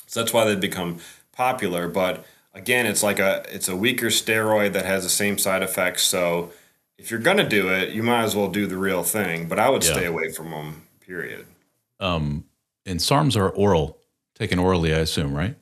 So 0.08 0.22
that's 0.22 0.32
why 0.34 0.46
they've 0.46 0.60
become 0.60 1.00
popular. 1.34 1.88
But 1.90 2.26
again, 2.54 2.86
it's 2.86 3.04
like 3.04 3.20
a 3.20 3.44
it's 3.50 3.68
a 3.68 3.76
weaker 3.76 4.08
steroid 4.08 4.74
that 4.74 4.86
has 4.86 5.04
the 5.04 5.10
same 5.10 5.38
side 5.38 5.64
effects. 5.64 6.04
So 6.04 6.52
if 6.98 7.12
you're 7.12 7.20
gonna 7.20 7.48
do 7.48 7.70
it, 7.70 7.90
you 7.90 8.04
might 8.04 8.24
as 8.24 8.36
well 8.36 8.48
do 8.50 8.68
the 8.68 8.78
real 8.78 9.04
thing. 9.04 9.48
But 9.48 9.60
I 9.60 9.70
would 9.70 9.84
Yeah. 9.84 9.92
stay 9.94 10.06
away 10.06 10.32
from 10.32 10.52
them. 10.52 10.84
Period. 11.02 11.46
Um, 12.00 12.46
and 12.86 13.00
SARMs 13.00 13.36
are 13.36 13.50
oral, 13.50 13.98
taken 14.36 14.60
orally, 14.60 14.94
I 14.94 15.00
assume, 15.00 15.34
right? 15.34 15.56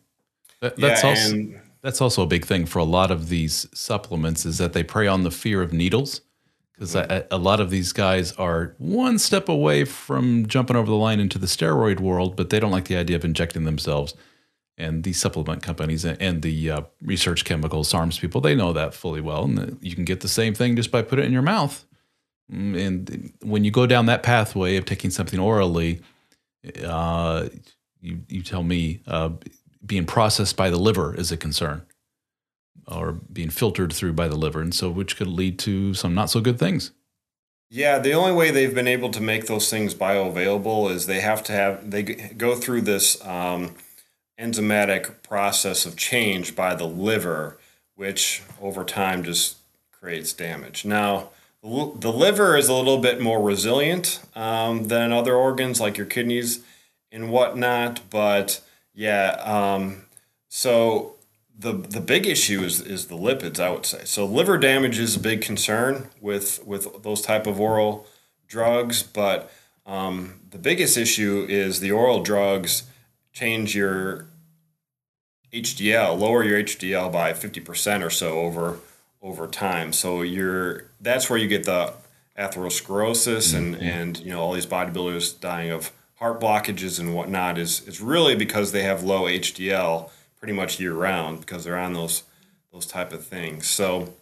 That, 0.61 0.75
that's 0.77 1.03
yeah, 1.03 1.09
also 1.09 1.33
and 1.33 1.61
that's 1.81 2.01
also 2.01 2.23
a 2.23 2.27
big 2.27 2.45
thing 2.45 2.65
for 2.65 2.79
a 2.79 2.83
lot 2.83 3.11
of 3.11 3.29
these 3.29 3.67
supplements 3.73 4.45
is 4.45 4.57
that 4.57 4.73
they 4.73 4.83
prey 4.83 5.07
on 5.07 5.23
the 5.23 5.31
fear 5.31 5.61
of 5.61 5.71
needles 5.71 6.21
because 6.73 6.95
a, 6.95 7.25
a 7.31 7.37
lot 7.37 7.59
of 7.61 7.69
these 7.69 7.93
guys 7.93 8.33
are 8.33 8.75
one 8.79 9.17
step 9.17 9.47
away 9.47 9.85
from 9.85 10.45
jumping 10.45 10.75
over 10.75 10.87
the 10.87 10.95
line 10.95 11.19
into 11.19 11.37
the 11.39 11.45
steroid 11.45 12.01
world, 12.01 12.35
but 12.35 12.49
they 12.49 12.59
don't 12.59 12.71
like 12.71 12.85
the 12.85 12.97
idea 12.97 13.15
of 13.15 13.23
injecting 13.23 13.63
themselves. 13.63 14.13
And 14.77 15.03
these 15.03 15.17
supplement 15.17 15.63
companies 15.63 16.03
and, 16.03 16.21
and 16.21 16.41
the 16.41 16.71
uh, 16.71 16.81
research 17.01 17.45
chemicals, 17.45 17.89
SARMs 17.89 18.19
people, 18.19 18.41
they 18.41 18.55
know 18.55 18.73
that 18.73 18.93
fully 18.93 19.21
well. 19.21 19.45
And 19.45 19.77
you 19.81 19.95
can 19.95 20.03
get 20.03 20.19
the 20.19 20.27
same 20.27 20.53
thing 20.53 20.75
just 20.75 20.91
by 20.91 21.01
putting 21.01 21.23
it 21.23 21.27
in 21.27 21.33
your 21.33 21.41
mouth. 21.41 21.85
Mm, 22.51 22.85
And 22.85 23.33
when 23.41 23.63
you 23.63 23.71
go 23.71 23.87
down 23.87 24.07
that 24.07 24.21
pathway 24.21 24.75
of 24.75 24.83
taking 24.83 25.11
something 25.11 25.39
orally, 25.39 26.01
uh, 26.83 27.47
you, 28.01 28.19
you 28.27 28.41
tell 28.41 28.63
me 28.63 29.01
uh, 29.07 29.29
being 29.85 30.05
processed 30.05 30.55
by 30.57 30.69
the 30.69 30.79
liver 30.79 31.15
is 31.15 31.31
a 31.31 31.37
concern 31.37 31.83
or 32.87 33.13
being 33.13 33.49
filtered 33.49 33.91
through 33.93 34.13
by 34.13 34.27
the 34.27 34.35
liver. 34.35 34.61
And 34.61 34.73
so, 34.73 34.89
which 34.89 35.17
could 35.17 35.27
lead 35.27 35.57
to 35.59 35.93
some 35.93 36.13
not 36.13 36.29
so 36.29 36.41
good 36.41 36.59
things. 36.59 36.91
Yeah, 37.69 37.99
the 37.99 38.13
only 38.13 38.31
way 38.31 38.51
they've 38.51 38.75
been 38.75 38.87
able 38.87 39.09
to 39.09 39.21
make 39.21 39.47
those 39.47 39.69
things 39.69 39.95
bioavailable 39.95 40.91
is 40.91 41.07
they 41.07 41.21
have 41.21 41.43
to 41.45 41.51
have 41.51 41.89
they 41.89 42.03
go 42.03 42.55
through 42.55 42.81
this 42.81 43.23
um, 43.25 43.75
enzymatic 44.39 45.23
process 45.23 45.85
of 45.85 45.95
change 45.95 46.55
by 46.55 46.75
the 46.75 46.85
liver, 46.85 47.57
which 47.95 48.43
over 48.61 48.83
time 48.83 49.23
just 49.23 49.57
creates 49.91 50.31
damage. 50.31 50.85
Now, 50.85 51.29
the 51.63 52.13
liver 52.13 52.55
is 52.55 52.69
a 52.69 52.73
little 52.73 52.99
bit 52.99 53.19
more 53.19 53.41
resilient 53.41 54.19
um, 54.35 54.87
than 54.87 55.11
other 55.11 55.33
organs 55.33 55.81
like 55.81 55.97
your 55.97 56.05
kidneys 56.05 56.63
and 57.11 57.31
whatnot, 57.31 58.01
but 58.11 58.61
yeah, 58.95 59.31
um, 59.43 60.05
so 60.49 61.15
the 61.57 61.73
the 61.73 62.01
big 62.01 62.25
issue 62.25 62.63
is 62.63 62.81
is 62.81 63.07
the 63.07 63.15
lipids 63.15 63.59
i 63.59 63.69
would 63.69 63.85
say. 63.85 64.01
So 64.05 64.25
liver 64.25 64.57
damage 64.57 64.99
is 64.99 65.15
a 65.15 65.19
big 65.19 65.41
concern 65.41 66.09
with 66.19 66.65
with 66.65 67.03
those 67.03 67.21
type 67.21 67.47
of 67.47 67.59
oral 67.59 68.07
drugs 68.47 69.03
but 69.03 69.51
um, 69.85 70.41
the 70.49 70.57
biggest 70.57 70.97
issue 70.97 71.45
is 71.47 71.79
the 71.79 71.91
oral 71.91 72.23
drugs 72.23 72.83
change 73.31 73.75
your 73.75 74.27
hdl 75.53 76.19
lower 76.19 76.43
your 76.43 76.61
hdl 76.63 77.11
by 77.11 77.31
50% 77.31 78.05
or 78.05 78.09
so 78.09 78.39
over 78.39 78.79
over 79.25 79.47
time. 79.47 79.91
So 79.91 80.21
you're 80.21 80.85
that's 81.01 81.29
where 81.29 81.39
you 81.39 81.47
get 81.47 81.65
the 81.65 81.93
atherosclerosis 82.37 83.55
and 83.55 83.75
and 83.75 84.19
you 84.19 84.29
know 84.29 84.39
all 84.39 84.53
these 84.53 84.67
bodybuilders 84.67 85.39
dying 85.39 85.71
of 85.71 85.91
heart 86.15 86.39
blockages 86.39 86.99
and 86.99 87.13
whatnot 87.13 87.57
is 87.57 87.85
is 87.87 88.01
really 88.01 88.35
because 88.35 88.71
they 88.71 88.83
have 88.83 89.03
low 89.03 89.23
hdl 89.23 90.09
pretty 90.37 90.53
much 90.53 90.79
year 90.79 90.93
round 90.93 91.39
because 91.39 91.63
they're 91.63 91.77
on 91.77 91.93
those 91.93 92.23
those 92.75 92.85
type 92.85 93.13
of 93.13 93.25
things. 93.25 93.67
So 93.67 94.13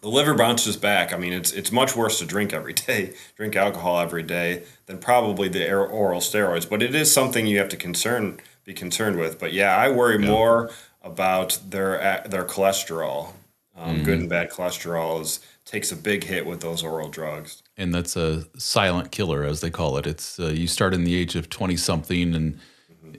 the 0.00 0.08
liver 0.08 0.34
bounces 0.34 0.76
back. 0.76 1.12
I 1.12 1.18
mean, 1.18 1.34
it's 1.34 1.52
it's 1.52 1.70
much 1.70 1.94
worse 1.94 2.18
to 2.18 2.26
drink 2.26 2.52
every 2.52 2.72
day, 2.88 3.12
drink 3.36 3.54
alcohol 3.54 4.00
every 4.00 4.22
day 4.22 4.64
than 4.86 4.98
probably 4.98 5.48
the 5.48 5.72
oral 5.72 6.20
steroids. 6.20 6.68
But 6.68 6.82
it 6.82 6.94
is 6.94 7.12
something 7.12 7.46
you 7.46 7.58
have 7.58 7.68
to 7.68 7.76
concern 7.76 8.40
be 8.64 8.72
concerned 8.72 9.18
with. 9.18 9.38
But 9.38 9.52
yeah, 9.52 9.76
I 9.76 9.90
worry 9.90 10.20
yeah. 10.20 10.30
more 10.30 10.70
about 11.02 11.58
their 11.68 12.24
their 12.26 12.44
cholesterol. 12.44 13.34
Um, 13.76 13.96
mm-hmm. 13.96 14.04
Good 14.04 14.18
and 14.18 14.28
bad 14.28 14.50
cholesterol 14.50 15.20
is 15.20 15.40
takes 15.70 15.92
a 15.92 15.96
big 15.96 16.24
hit 16.24 16.44
with 16.44 16.60
those 16.60 16.82
oral 16.82 17.08
drugs. 17.08 17.62
And 17.76 17.94
that's 17.94 18.16
a 18.16 18.44
silent 18.58 19.12
killer, 19.12 19.44
as 19.44 19.60
they 19.60 19.70
call 19.70 19.96
it. 19.98 20.06
It's 20.06 20.40
uh, 20.40 20.48
you 20.48 20.66
start 20.66 20.94
in 20.94 21.04
the 21.04 21.14
age 21.14 21.36
of 21.36 21.48
twenty 21.48 21.76
something 21.76 22.34
and 22.34 22.58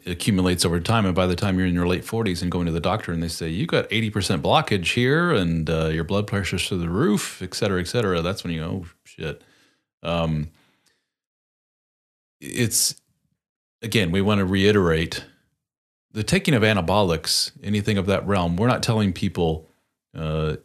it 0.04 0.12
accumulates 0.12 0.66
over 0.66 0.80
time. 0.80 1.06
And 1.06 1.16
by 1.16 1.28
the 1.28 1.36
time 1.36 1.58
you're 1.58 1.68
in 1.68 1.74
your 1.74 1.88
late 1.88 2.04
40s 2.04 2.42
and 2.42 2.52
going 2.52 2.66
to 2.66 2.72
the 2.72 2.80
doctor 2.80 3.12
and 3.12 3.22
they 3.22 3.28
say, 3.28 3.50
you 3.50 3.66
got 3.66 3.90
80% 3.90 4.42
blockage 4.42 4.94
here 4.94 5.32
and 5.32 5.70
uh, 5.70 5.88
your 5.88 6.04
blood 6.04 6.28
pressure's 6.28 6.68
through 6.68 6.80
the 6.80 6.90
roof, 6.90 7.42
et 7.42 7.54
cetera, 7.54 7.82
et 7.82 7.88
cetera, 7.88 8.22
that's 8.22 8.44
when 8.44 8.54
you 8.54 8.62
go, 8.62 8.68
oh, 8.68 8.86
shit. 9.04 9.44
Um, 10.04 10.50
it's, 12.40 12.96
again, 13.82 14.12
we 14.12 14.22
want 14.22 14.40
to 14.40 14.46
reiterate 14.46 15.26
the 16.12 16.24
taking 16.24 16.54
of 16.54 16.64
anabolics, 16.64 17.52
anything 17.64 17.98
of 17.98 18.06
that 18.08 18.26
realm, 18.26 18.56
we're 18.58 18.68
not 18.68 18.84
telling 18.84 19.14
people, 19.14 19.70
uh, 20.16 20.58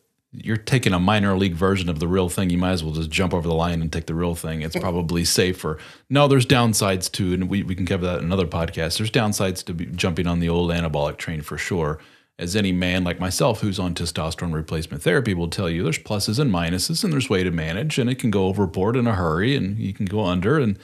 you're 0.44 0.56
taking 0.56 0.92
a 0.92 0.98
minor 0.98 1.36
league 1.36 1.54
version 1.54 1.88
of 1.88 2.00
the 2.00 2.08
real 2.08 2.28
thing. 2.28 2.50
You 2.50 2.58
might 2.58 2.72
as 2.72 2.84
well 2.84 2.94
just 2.94 3.10
jump 3.10 3.32
over 3.32 3.46
the 3.46 3.54
line 3.54 3.80
and 3.80 3.92
take 3.92 4.06
the 4.06 4.14
real 4.14 4.34
thing. 4.34 4.62
It's 4.62 4.76
probably 4.76 5.24
safer. 5.24 5.78
No, 6.10 6.28
there's 6.28 6.46
downsides 6.46 7.10
to, 7.12 7.32
and 7.34 7.48
we, 7.48 7.62
we 7.62 7.74
can 7.74 7.86
cover 7.86 8.04
that 8.06 8.18
in 8.18 8.24
another 8.24 8.46
podcast. 8.46 8.98
There's 8.98 9.10
downsides 9.10 9.64
to 9.66 9.72
jumping 9.72 10.26
on 10.26 10.40
the 10.40 10.48
old 10.48 10.70
anabolic 10.70 11.16
train 11.16 11.42
for 11.42 11.58
sure. 11.58 11.98
As 12.38 12.54
any 12.54 12.70
man 12.70 13.02
like 13.02 13.18
myself 13.18 13.60
who's 13.62 13.78
on 13.78 13.94
testosterone 13.94 14.52
replacement 14.52 15.02
therapy 15.02 15.32
will 15.32 15.48
tell 15.48 15.70
you, 15.70 15.82
there's 15.82 15.98
pluses 15.98 16.38
and 16.38 16.52
minuses, 16.52 17.02
and 17.02 17.10
there's 17.10 17.30
way 17.30 17.42
to 17.42 17.50
manage, 17.50 17.98
and 17.98 18.10
it 18.10 18.18
can 18.18 18.30
go 18.30 18.46
overboard 18.46 18.94
in 18.94 19.06
a 19.06 19.14
hurry, 19.14 19.56
and 19.56 19.78
you 19.78 19.94
can 19.94 20.04
go 20.04 20.22
under, 20.22 20.58
and 20.58 20.78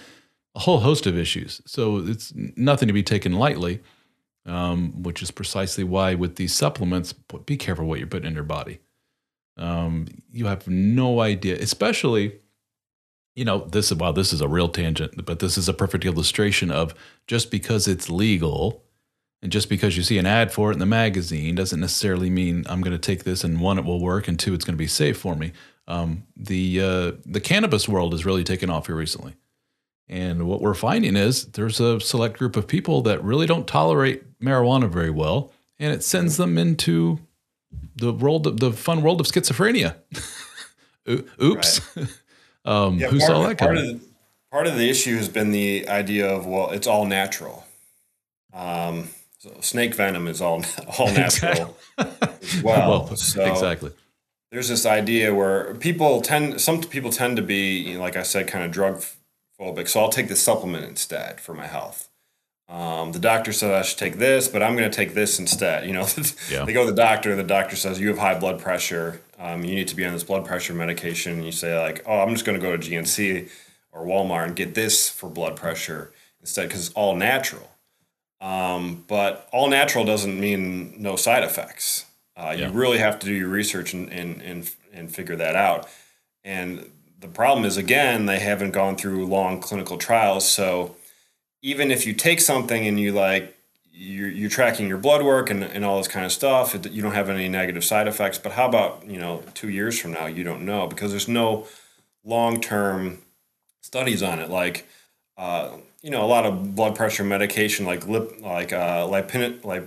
a 0.54 0.60
whole 0.60 0.80
host 0.80 1.06
of 1.06 1.16
issues. 1.16 1.60
So 1.66 1.98
it's 1.98 2.32
nothing 2.34 2.88
to 2.88 2.94
be 2.94 3.02
taken 3.02 3.34
lightly, 3.34 3.80
um, 4.46 5.02
which 5.02 5.22
is 5.22 5.30
precisely 5.30 5.84
why 5.84 6.14
with 6.14 6.36
these 6.36 6.54
supplements, 6.54 7.12
be 7.12 7.56
careful 7.56 7.86
what 7.86 7.98
you're 7.98 8.08
putting 8.08 8.28
in 8.28 8.34
your 8.34 8.44
body. 8.44 8.80
Um, 9.56 10.06
you 10.30 10.46
have 10.46 10.66
no 10.66 11.20
idea, 11.20 11.56
especially, 11.56 12.40
you 13.34 13.44
know, 13.44 13.66
this 13.66 13.92
is 13.92 13.98
this 14.14 14.32
is 14.32 14.40
a 14.40 14.48
real 14.48 14.68
tangent, 14.68 15.24
but 15.24 15.38
this 15.38 15.58
is 15.58 15.68
a 15.68 15.74
perfect 15.74 16.04
illustration 16.04 16.70
of 16.70 16.94
just 17.26 17.50
because 17.50 17.86
it's 17.86 18.08
legal 18.08 18.82
and 19.42 19.50
just 19.50 19.68
because 19.68 19.96
you 19.96 20.02
see 20.02 20.18
an 20.18 20.26
ad 20.26 20.52
for 20.52 20.70
it 20.70 20.74
in 20.74 20.78
the 20.78 20.86
magazine 20.86 21.54
doesn't 21.56 21.80
necessarily 21.80 22.30
mean 22.30 22.64
I'm 22.68 22.80
going 22.80 22.92
to 22.92 22.98
take 22.98 23.24
this 23.24 23.42
and 23.42 23.60
one, 23.60 23.78
it 23.78 23.84
will 23.84 24.00
work, 24.00 24.28
and 24.28 24.38
two, 24.38 24.54
it's 24.54 24.64
going 24.64 24.74
to 24.74 24.78
be 24.78 24.86
safe 24.86 25.18
for 25.18 25.34
me. 25.34 25.52
Um, 25.88 26.24
the 26.36 26.80
uh, 26.80 27.12
the 27.26 27.40
cannabis 27.40 27.88
world 27.88 28.12
has 28.12 28.24
really 28.24 28.44
taken 28.44 28.70
off 28.70 28.86
here 28.86 28.94
recently, 28.94 29.34
and 30.08 30.46
what 30.46 30.60
we're 30.60 30.74
finding 30.74 31.16
is 31.16 31.46
there's 31.46 31.80
a 31.80 32.00
select 32.00 32.38
group 32.38 32.56
of 32.56 32.68
people 32.68 33.02
that 33.02 33.22
really 33.24 33.46
don't 33.46 33.66
tolerate 33.66 34.38
marijuana 34.38 34.88
very 34.88 35.10
well, 35.10 35.50
and 35.80 35.92
it 35.92 36.04
sends 36.04 36.36
them 36.36 36.56
into 36.56 37.18
the 37.96 38.12
world, 38.12 38.46
of, 38.46 38.60
the 38.60 38.72
fun 38.72 39.02
world 39.02 39.20
of 39.20 39.26
schizophrenia. 39.26 39.96
Oops. 41.42 41.96
Right. 41.96 42.06
um, 42.64 42.98
yeah, 42.98 43.08
who 43.08 43.20
saw 43.20 43.46
that 43.46 43.58
part 43.58 43.76
coming? 43.76 43.96
Of 43.96 44.00
the, 44.00 44.08
part 44.50 44.66
of 44.66 44.76
the 44.76 44.88
issue 44.88 45.16
has 45.16 45.28
been 45.28 45.50
the 45.50 45.88
idea 45.88 46.28
of 46.28 46.46
well, 46.46 46.70
it's 46.70 46.86
all 46.86 47.04
natural. 47.04 47.66
Um, 48.52 49.08
so 49.38 49.50
snake 49.60 49.94
venom 49.94 50.28
is 50.28 50.40
all 50.40 50.64
all 50.98 51.12
natural 51.12 51.76
as 51.98 52.62
well. 52.62 53.06
well 53.06 53.16
so 53.16 53.44
exactly. 53.44 53.90
There's 54.52 54.68
this 54.68 54.84
idea 54.84 55.34
where 55.34 55.74
people 55.76 56.20
tend, 56.20 56.60
some 56.60 56.82
people 56.82 57.10
tend 57.10 57.36
to 57.36 57.42
be, 57.42 57.78
you 57.78 57.94
know, 57.94 58.00
like 58.00 58.16
I 58.16 58.22
said, 58.22 58.48
kind 58.48 58.64
of 58.66 58.70
drug 58.70 59.02
phobic. 59.58 59.88
So 59.88 60.00
I'll 60.00 60.10
take 60.10 60.28
the 60.28 60.36
supplement 60.36 60.84
instead 60.84 61.40
for 61.40 61.54
my 61.54 61.66
health. 61.66 62.10
Um, 62.68 63.12
the 63.12 63.18
doctor 63.18 63.52
said 63.52 63.72
I 63.72 63.82
should 63.82 63.98
take 63.98 64.16
this, 64.16 64.48
but 64.48 64.62
I'm 64.62 64.76
going 64.76 64.90
to 64.90 64.96
take 64.96 65.14
this 65.14 65.38
instead. 65.38 65.86
You 65.86 65.92
know, 65.92 66.06
yeah. 66.50 66.64
they 66.64 66.72
go 66.72 66.86
to 66.86 66.90
the 66.90 66.96
doctor. 66.96 67.34
The 67.36 67.42
doctor 67.42 67.76
says 67.76 68.00
you 68.00 68.08
have 68.08 68.18
high 68.18 68.38
blood 68.38 68.60
pressure. 68.60 69.20
Um, 69.38 69.64
you 69.64 69.74
need 69.74 69.88
to 69.88 69.96
be 69.96 70.06
on 70.06 70.12
this 70.12 70.24
blood 70.24 70.46
pressure 70.46 70.72
medication. 70.72 71.34
And 71.34 71.44
you 71.44 71.52
say 71.52 71.78
like, 71.78 72.02
oh, 72.06 72.20
I'm 72.20 72.30
just 72.30 72.44
going 72.44 72.58
to 72.58 72.64
go 72.64 72.76
to 72.76 72.90
GNC 72.90 73.50
or 73.92 74.06
Walmart 74.06 74.46
and 74.46 74.56
get 74.56 74.74
this 74.74 75.10
for 75.10 75.28
blood 75.28 75.56
pressure 75.56 76.12
instead 76.40 76.68
because 76.68 76.86
it's 76.86 76.94
all 76.94 77.14
natural. 77.14 77.70
Um, 78.40 79.04
but 79.06 79.48
all 79.52 79.68
natural 79.68 80.04
doesn't 80.04 80.38
mean 80.38 80.94
no 81.00 81.16
side 81.16 81.44
effects. 81.44 82.06
Uh, 82.36 82.54
yeah. 82.56 82.68
You 82.68 82.72
really 82.72 82.98
have 82.98 83.18
to 83.20 83.26
do 83.26 83.34
your 83.34 83.48
research 83.48 83.92
and, 83.92 84.10
and, 84.10 84.40
and, 84.42 84.70
and 84.92 85.14
figure 85.14 85.36
that 85.36 85.54
out. 85.54 85.88
And 86.42 86.90
the 87.20 87.28
problem 87.28 87.64
is, 87.64 87.76
again, 87.76 88.26
they 88.26 88.40
haven't 88.40 88.72
gone 88.72 88.96
through 88.96 89.26
long 89.26 89.60
clinical 89.60 89.96
trials. 89.96 90.48
So 90.48 90.96
even 91.62 91.90
if 91.90 92.06
you 92.06 92.12
take 92.12 92.40
something 92.40 92.86
and 92.86 92.98
you 92.98 93.12
like 93.12 93.56
you're, 93.92 94.28
you're 94.28 94.50
tracking 94.50 94.88
your 94.88 94.98
blood 94.98 95.22
work 95.22 95.48
and, 95.48 95.62
and 95.62 95.84
all 95.84 95.98
this 95.98 96.08
kind 96.08 96.26
of 96.26 96.32
stuff 96.32 96.74
it, 96.74 96.90
you 96.90 97.02
don't 97.02 97.12
have 97.12 97.28
any 97.30 97.48
negative 97.48 97.84
side 97.84 98.08
effects. 98.08 98.38
But 98.38 98.52
how 98.52 98.68
about 98.68 99.06
you 99.06 99.18
know 99.18 99.42
two 99.54 99.68
years 99.68 99.98
from 99.98 100.12
now? 100.12 100.26
You 100.26 100.44
don't 100.44 100.64
know 100.64 100.86
because 100.86 101.10
there's 101.10 101.28
no 101.28 101.66
long-term 102.24 103.18
studies 103.80 104.22
on 104.22 104.40
it. 104.40 104.50
Like 104.50 104.88
uh, 105.38 105.76
you 106.02 106.10
know 106.10 106.24
a 106.24 106.26
lot 106.26 106.44
of 106.44 106.74
blood 106.74 106.96
pressure 106.96 107.24
medication 107.24 107.86
like 107.86 108.06
lip 108.06 108.40
like 108.40 108.72
uh, 108.72 109.06
lipin, 109.06 109.64
like 109.64 109.84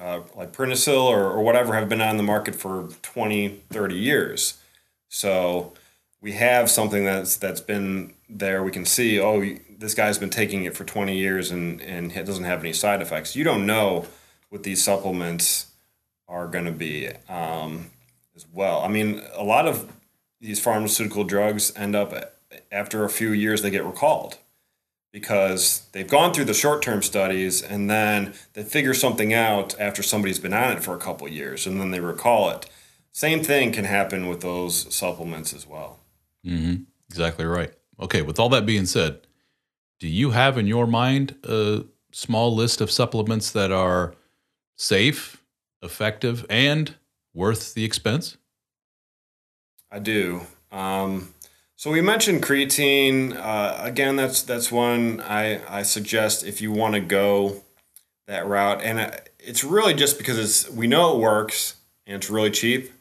uh, 0.00 0.20
or, 0.36 1.30
or 1.30 1.42
whatever 1.42 1.74
have 1.74 1.88
been 1.88 2.02
on 2.02 2.18
the 2.18 2.22
market 2.22 2.54
for 2.54 2.88
20 3.02 3.62
30 3.70 3.94
years. 3.94 4.60
So 5.08 5.72
we 6.20 6.32
have 6.32 6.68
something 6.68 7.04
that's 7.04 7.36
that's 7.36 7.60
been 7.60 8.12
there. 8.28 8.62
We 8.62 8.70
can 8.70 8.84
see 8.84 9.18
oh 9.20 9.42
this 9.78 9.94
guy's 9.94 10.18
been 10.18 10.30
taking 10.30 10.64
it 10.64 10.76
for 10.76 10.84
20 10.84 11.16
years 11.16 11.50
and 11.50 11.80
and 11.80 12.12
it 12.12 12.24
doesn't 12.24 12.44
have 12.44 12.60
any 12.60 12.72
side 12.72 13.02
effects. 13.02 13.36
You 13.36 13.44
don't 13.44 13.66
know 13.66 14.06
what 14.48 14.62
these 14.62 14.82
supplements 14.82 15.66
are 16.28 16.46
going 16.46 16.64
to 16.64 16.72
be 16.72 17.08
um, 17.28 17.90
as 18.34 18.46
well. 18.52 18.80
I 18.80 18.88
mean 18.88 19.22
a 19.34 19.44
lot 19.44 19.66
of 19.66 19.92
these 20.40 20.60
pharmaceutical 20.60 21.24
drugs 21.24 21.72
end 21.76 21.94
up 21.94 22.12
after 22.70 23.04
a 23.04 23.08
few 23.08 23.30
years 23.30 23.62
they 23.62 23.70
get 23.70 23.84
recalled 23.84 24.38
because 25.12 25.86
they've 25.92 26.08
gone 26.08 26.32
through 26.32 26.44
the 26.44 26.54
short-term 26.54 27.02
studies 27.02 27.62
and 27.62 27.88
then 27.88 28.34
they 28.52 28.62
figure 28.62 28.92
something 28.92 29.32
out 29.32 29.74
after 29.80 30.02
somebody's 30.02 30.38
been 30.38 30.52
on 30.52 30.76
it 30.76 30.82
for 30.82 30.94
a 30.94 30.98
couple 30.98 31.26
years 31.26 31.66
and 31.66 31.80
then 31.80 31.90
they 31.90 32.00
recall 32.00 32.50
it. 32.50 32.68
Same 33.12 33.42
thing 33.42 33.72
can 33.72 33.86
happen 33.86 34.28
with 34.28 34.42
those 34.42 34.94
supplements 34.94 35.54
as 35.54 35.66
well. 35.66 36.00
Mm-hmm. 36.44 36.82
exactly 37.08 37.46
right. 37.46 37.72
Okay, 37.98 38.20
with 38.20 38.38
all 38.38 38.50
that 38.50 38.66
being 38.66 38.84
said, 38.84 39.25
do 39.98 40.08
you 40.08 40.30
have 40.30 40.58
in 40.58 40.66
your 40.66 40.86
mind 40.86 41.36
a 41.44 41.84
small 42.12 42.54
list 42.54 42.80
of 42.80 42.90
supplements 42.90 43.50
that 43.52 43.72
are 43.72 44.14
safe, 44.76 45.42
effective, 45.82 46.44
and 46.50 46.94
worth 47.34 47.74
the 47.74 47.84
expense? 47.84 48.36
I 49.90 49.98
do. 49.98 50.42
Um, 50.70 51.34
so 51.76 51.90
we 51.90 52.00
mentioned 52.00 52.42
creatine. 52.42 53.36
Uh, 53.36 53.76
again, 53.78 54.16
that's 54.16 54.42
that's 54.42 54.72
one 54.72 55.20
I, 55.20 55.60
I 55.68 55.82
suggest 55.82 56.44
if 56.44 56.60
you 56.60 56.72
want 56.72 56.94
to 56.94 57.00
go 57.00 57.62
that 58.26 58.46
route, 58.46 58.82
and 58.82 58.98
uh, 58.98 59.10
it's 59.38 59.62
really 59.62 59.94
just 59.94 60.18
because 60.18 60.38
it's 60.38 60.70
we 60.70 60.86
know 60.86 61.14
it 61.14 61.20
works 61.20 61.76
and 62.06 62.16
it's 62.16 62.30
really 62.30 62.50
cheap, 62.50 62.92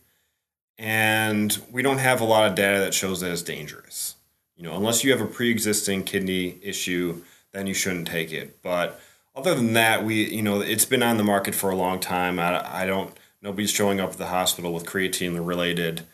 and 0.78 1.58
we 1.72 1.82
don't 1.82 1.98
have 1.98 2.22
a 2.22 2.26
lot 2.26 2.50
of 2.50 2.56
data 2.56 2.80
that 2.80 2.94
shows 2.94 3.22
that 3.22 3.32
it's 3.32 3.42
dangerous. 3.42 4.15
You 4.56 4.64
know, 4.64 4.76
unless 4.76 5.04
you 5.04 5.12
have 5.12 5.22
a 5.22 5.26
pre-existing 5.26 6.04
kidney 6.04 6.58
issue, 6.62 7.24
then 7.52 7.68
you 7.68 7.74
shouldn't 7.74 8.08
take 8.08 8.32
it. 8.32 8.62
But 8.62 9.00
other 9.36 9.54
than 9.54 9.74
that, 9.74 10.06
we 10.06 10.26
you 10.34 10.42
know 10.42 10.62
it's 10.62 10.86
been 10.86 11.04
on 11.04 11.18
the 11.18 11.24
market 11.24 11.56
for 11.56 11.70
a 11.70 11.76
long 11.76 12.00
time. 12.00 12.40
I, 12.40 12.84
I 12.84 12.86
don't 12.86 13.16
nobody's 13.42 13.72
showing 13.72 14.00
up 14.00 14.12
at 14.12 14.18
the 14.18 14.28
hospital 14.28 14.74
with 14.74 14.86
creatine 14.86 15.46
related 15.46 16.06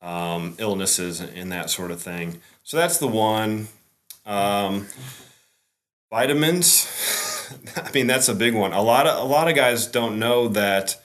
um, 0.00 0.54
illnesses 0.58 1.20
and 1.20 1.50
that 1.52 1.70
sort 1.70 1.90
of 1.90 2.00
thing. 2.00 2.40
So 2.62 2.76
that's 2.76 2.98
the 2.98 3.08
one. 3.08 3.68
Um, 4.24 4.86
vitamins. 6.10 6.86
I 7.76 7.90
mean 7.92 8.06
that's 8.06 8.28
a 8.28 8.34
big 8.34 8.54
one. 8.54 8.72
A 8.72 8.82
lot 8.82 9.06
of 9.06 9.22
a 9.22 9.26
lot 9.26 9.48
of 9.48 9.56
guys 9.56 9.86
don't 9.86 10.18
know 10.18 10.48
that 10.48 11.00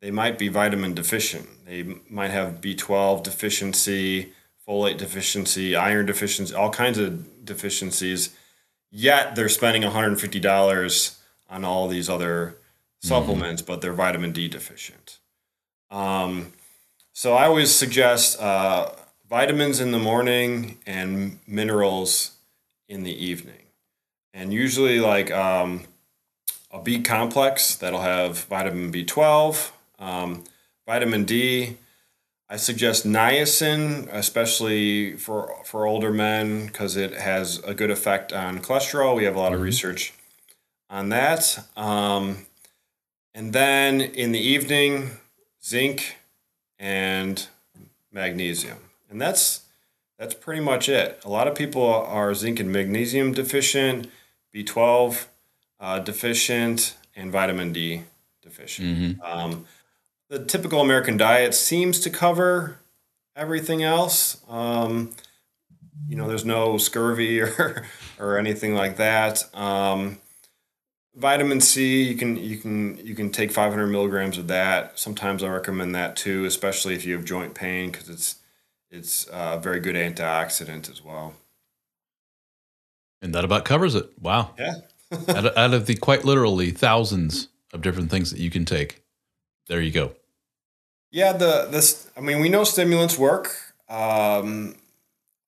they 0.00 0.10
might 0.10 0.38
be 0.38 0.48
vitamin 0.48 0.94
deficient. 0.94 1.48
They 1.64 1.96
might 2.10 2.30
have 2.30 2.60
B12 2.60 3.22
deficiency 3.22 4.32
folate 4.66 4.96
deficiency, 4.96 5.76
iron 5.76 6.06
deficiency, 6.06 6.54
all 6.54 6.70
kinds 6.70 6.98
of 6.98 7.44
deficiencies. 7.44 8.34
Yet 8.90 9.34
they're 9.34 9.48
spending 9.48 9.82
$150 9.82 11.16
on 11.50 11.64
all 11.64 11.88
these 11.88 12.08
other 12.08 12.56
supplements, 13.00 13.62
mm-hmm. 13.62 13.72
but 13.72 13.80
they're 13.80 13.92
vitamin 13.92 14.32
D 14.32 14.48
deficient. 14.48 15.18
Um, 15.90 16.52
so 17.12 17.34
I 17.34 17.46
always 17.46 17.74
suggest 17.74 18.40
uh, 18.40 18.90
vitamins 19.28 19.80
in 19.80 19.92
the 19.92 19.98
morning 19.98 20.78
and 20.86 21.38
minerals 21.46 22.32
in 22.88 23.02
the 23.02 23.24
evening. 23.24 23.66
And 24.32 24.52
usually, 24.52 24.98
like 24.98 25.30
um, 25.30 25.84
a 26.72 26.80
B 26.80 27.00
complex 27.00 27.76
that'll 27.76 28.00
have 28.00 28.44
vitamin 28.44 28.90
B12, 28.90 29.70
um, 30.00 30.44
vitamin 30.86 31.24
D, 31.24 31.76
I 32.54 32.56
suggest 32.56 33.04
niacin, 33.04 34.08
especially 34.12 35.16
for 35.16 35.52
for 35.64 35.86
older 35.86 36.12
men, 36.12 36.66
because 36.66 36.96
it 36.96 37.12
has 37.12 37.58
a 37.64 37.74
good 37.74 37.90
effect 37.90 38.32
on 38.32 38.60
cholesterol. 38.60 39.16
We 39.16 39.24
have 39.24 39.34
a 39.34 39.40
lot 39.40 39.52
of 39.52 39.60
research 39.60 40.12
on 40.88 41.08
that. 41.08 41.58
Um, 41.76 42.46
and 43.34 43.52
then 43.52 44.00
in 44.00 44.30
the 44.30 44.38
evening, 44.38 45.18
zinc 45.64 46.18
and 46.78 47.44
magnesium, 48.12 48.78
and 49.10 49.20
that's 49.20 49.62
that's 50.16 50.34
pretty 50.34 50.62
much 50.62 50.88
it. 50.88 51.20
A 51.24 51.28
lot 51.28 51.48
of 51.48 51.56
people 51.56 51.82
are 51.82 52.34
zinc 52.34 52.60
and 52.60 52.70
magnesium 52.70 53.32
deficient, 53.32 54.06
B 54.52 54.62
twelve 54.62 55.26
uh, 55.80 55.98
deficient, 55.98 56.96
and 57.16 57.32
vitamin 57.32 57.72
D 57.72 58.04
deficient. 58.42 59.20
Um, 59.24 59.66
the 60.28 60.44
typical 60.44 60.80
American 60.80 61.16
diet 61.16 61.54
seems 61.54 62.00
to 62.00 62.10
cover 62.10 62.78
everything 63.36 63.82
else. 63.82 64.40
Um, 64.48 65.14
you 66.08 66.16
know, 66.16 66.28
there's 66.28 66.44
no 66.44 66.78
scurvy 66.78 67.40
or 67.42 67.86
or 68.18 68.38
anything 68.38 68.74
like 68.74 68.96
that. 68.96 69.44
Um, 69.54 70.18
vitamin 71.14 71.60
C, 71.60 72.02
you 72.02 72.16
can 72.16 72.36
you 72.36 72.56
can 72.58 72.98
you 73.04 73.14
can 73.14 73.30
take 73.30 73.52
500 73.52 73.86
milligrams 73.86 74.38
of 74.38 74.48
that. 74.48 74.98
Sometimes 74.98 75.42
I 75.42 75.48
recommend 75.48 75.94
that 75.94 76.16
too, 76.16 76.44
especially 76.44 76.94
if 76.94 77.04
you 77.04 77.14
have 77.14 77.24
joint 77.24 77.54
pain, 77.54 77.90
because 77.90 78.08
it's 78.08 78.36
it's 78.90 79.26
a 79.32 79.58
very 79.58 79.80
good 79.80 79.96
antioxidant 79.96 80.90
as 80.90 81.02
well. 81.02 81.34
And 83.20 83.34
that 83.34 83.44
about 83.44 83.64
covers 83.64 83.94
it. 83.94 84.10
Wow. 84.20 84.54
Yeah. 84.58 84.74
out, 85.28 85.46
of, 85.46 85.56
out 85.56 85.74
of 85.74 85.86
the 85.86 85.94
quite 85.94 86.24
literally 86.24 86.70
thousands 86.70 87.48
of 87.72 87.82
different 87.82 88.10
things 88.10 88.30
that 88.30 88.40
you 88.40 88.50
can 88.50 88.64
take, 88.64 89.03
there 89.68 89.80
you 89.80 89.90
go. 89.90 90.12
Yeah, 91.10 91.32
the 91.32 91.68
this 91.70 92.10
I 92.16 92.20
mean 92.20 92.40
we 92.40 92.48
know 92.48 92.64
stimulants 92.64 93.18
work. 93.18 93.56
Um, 93.88 94.74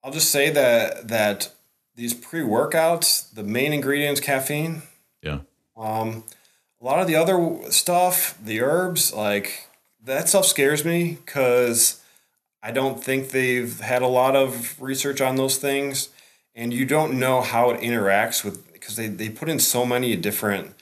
I'll 0.03 0.11
just 0.11 0.31
say 0.31 0.49
that 0.49 1.07
that 1.09 1.51
these 1.95 2.13
pre 2.13 2.41
workouts, 2.41 3.33
the 3.33 3.43
main 3.43 3.73
ingredient 3.73 4.13
is 4.13 4.23
caffeine. 4.23 4.83
Yeah. 5.21 5.39
Um, 5.75 6.23
a 6.79 6.85
lot 6.85 6.99
of 6.99 7.07
the 7.07 7.15
other 7.15 7.59
stuff, 7.71 8.37
the 8.41 8.61
herbs, 8.61 9.13
like 9.13 9.67
that 10.03 10.29
stuff 10.29 10.45
scares 10.45 10.85
me 10.85 11.17
because 11.25 12.01
I 12.61 12.71
don't 12.71 13.03
think 13.03 13.29
they've 13.29 13.79
had 13.79 14.01
a 14.01 14.07
lot 14.07 14.35
of 14.35 14.79
research 14.81 15.21
on 15.21 15.35
those 15.35 15.57
things, 15.57 16.09
and 16.55 16.73
you 16.73 16.85
don't 16.85 17.19
know 17.19 17.41
how 17.41 17.71
it 17.71 17.81
interacts 17.81 18.43
with 18.43 18.71
because 18.71 18.95
they, 18.95 19.07
they 19.07 19.29
put 19.29 19.49
in 19.49 19.59
so 19.59 19.85
many 19.85 20.15
different 20.15 20.76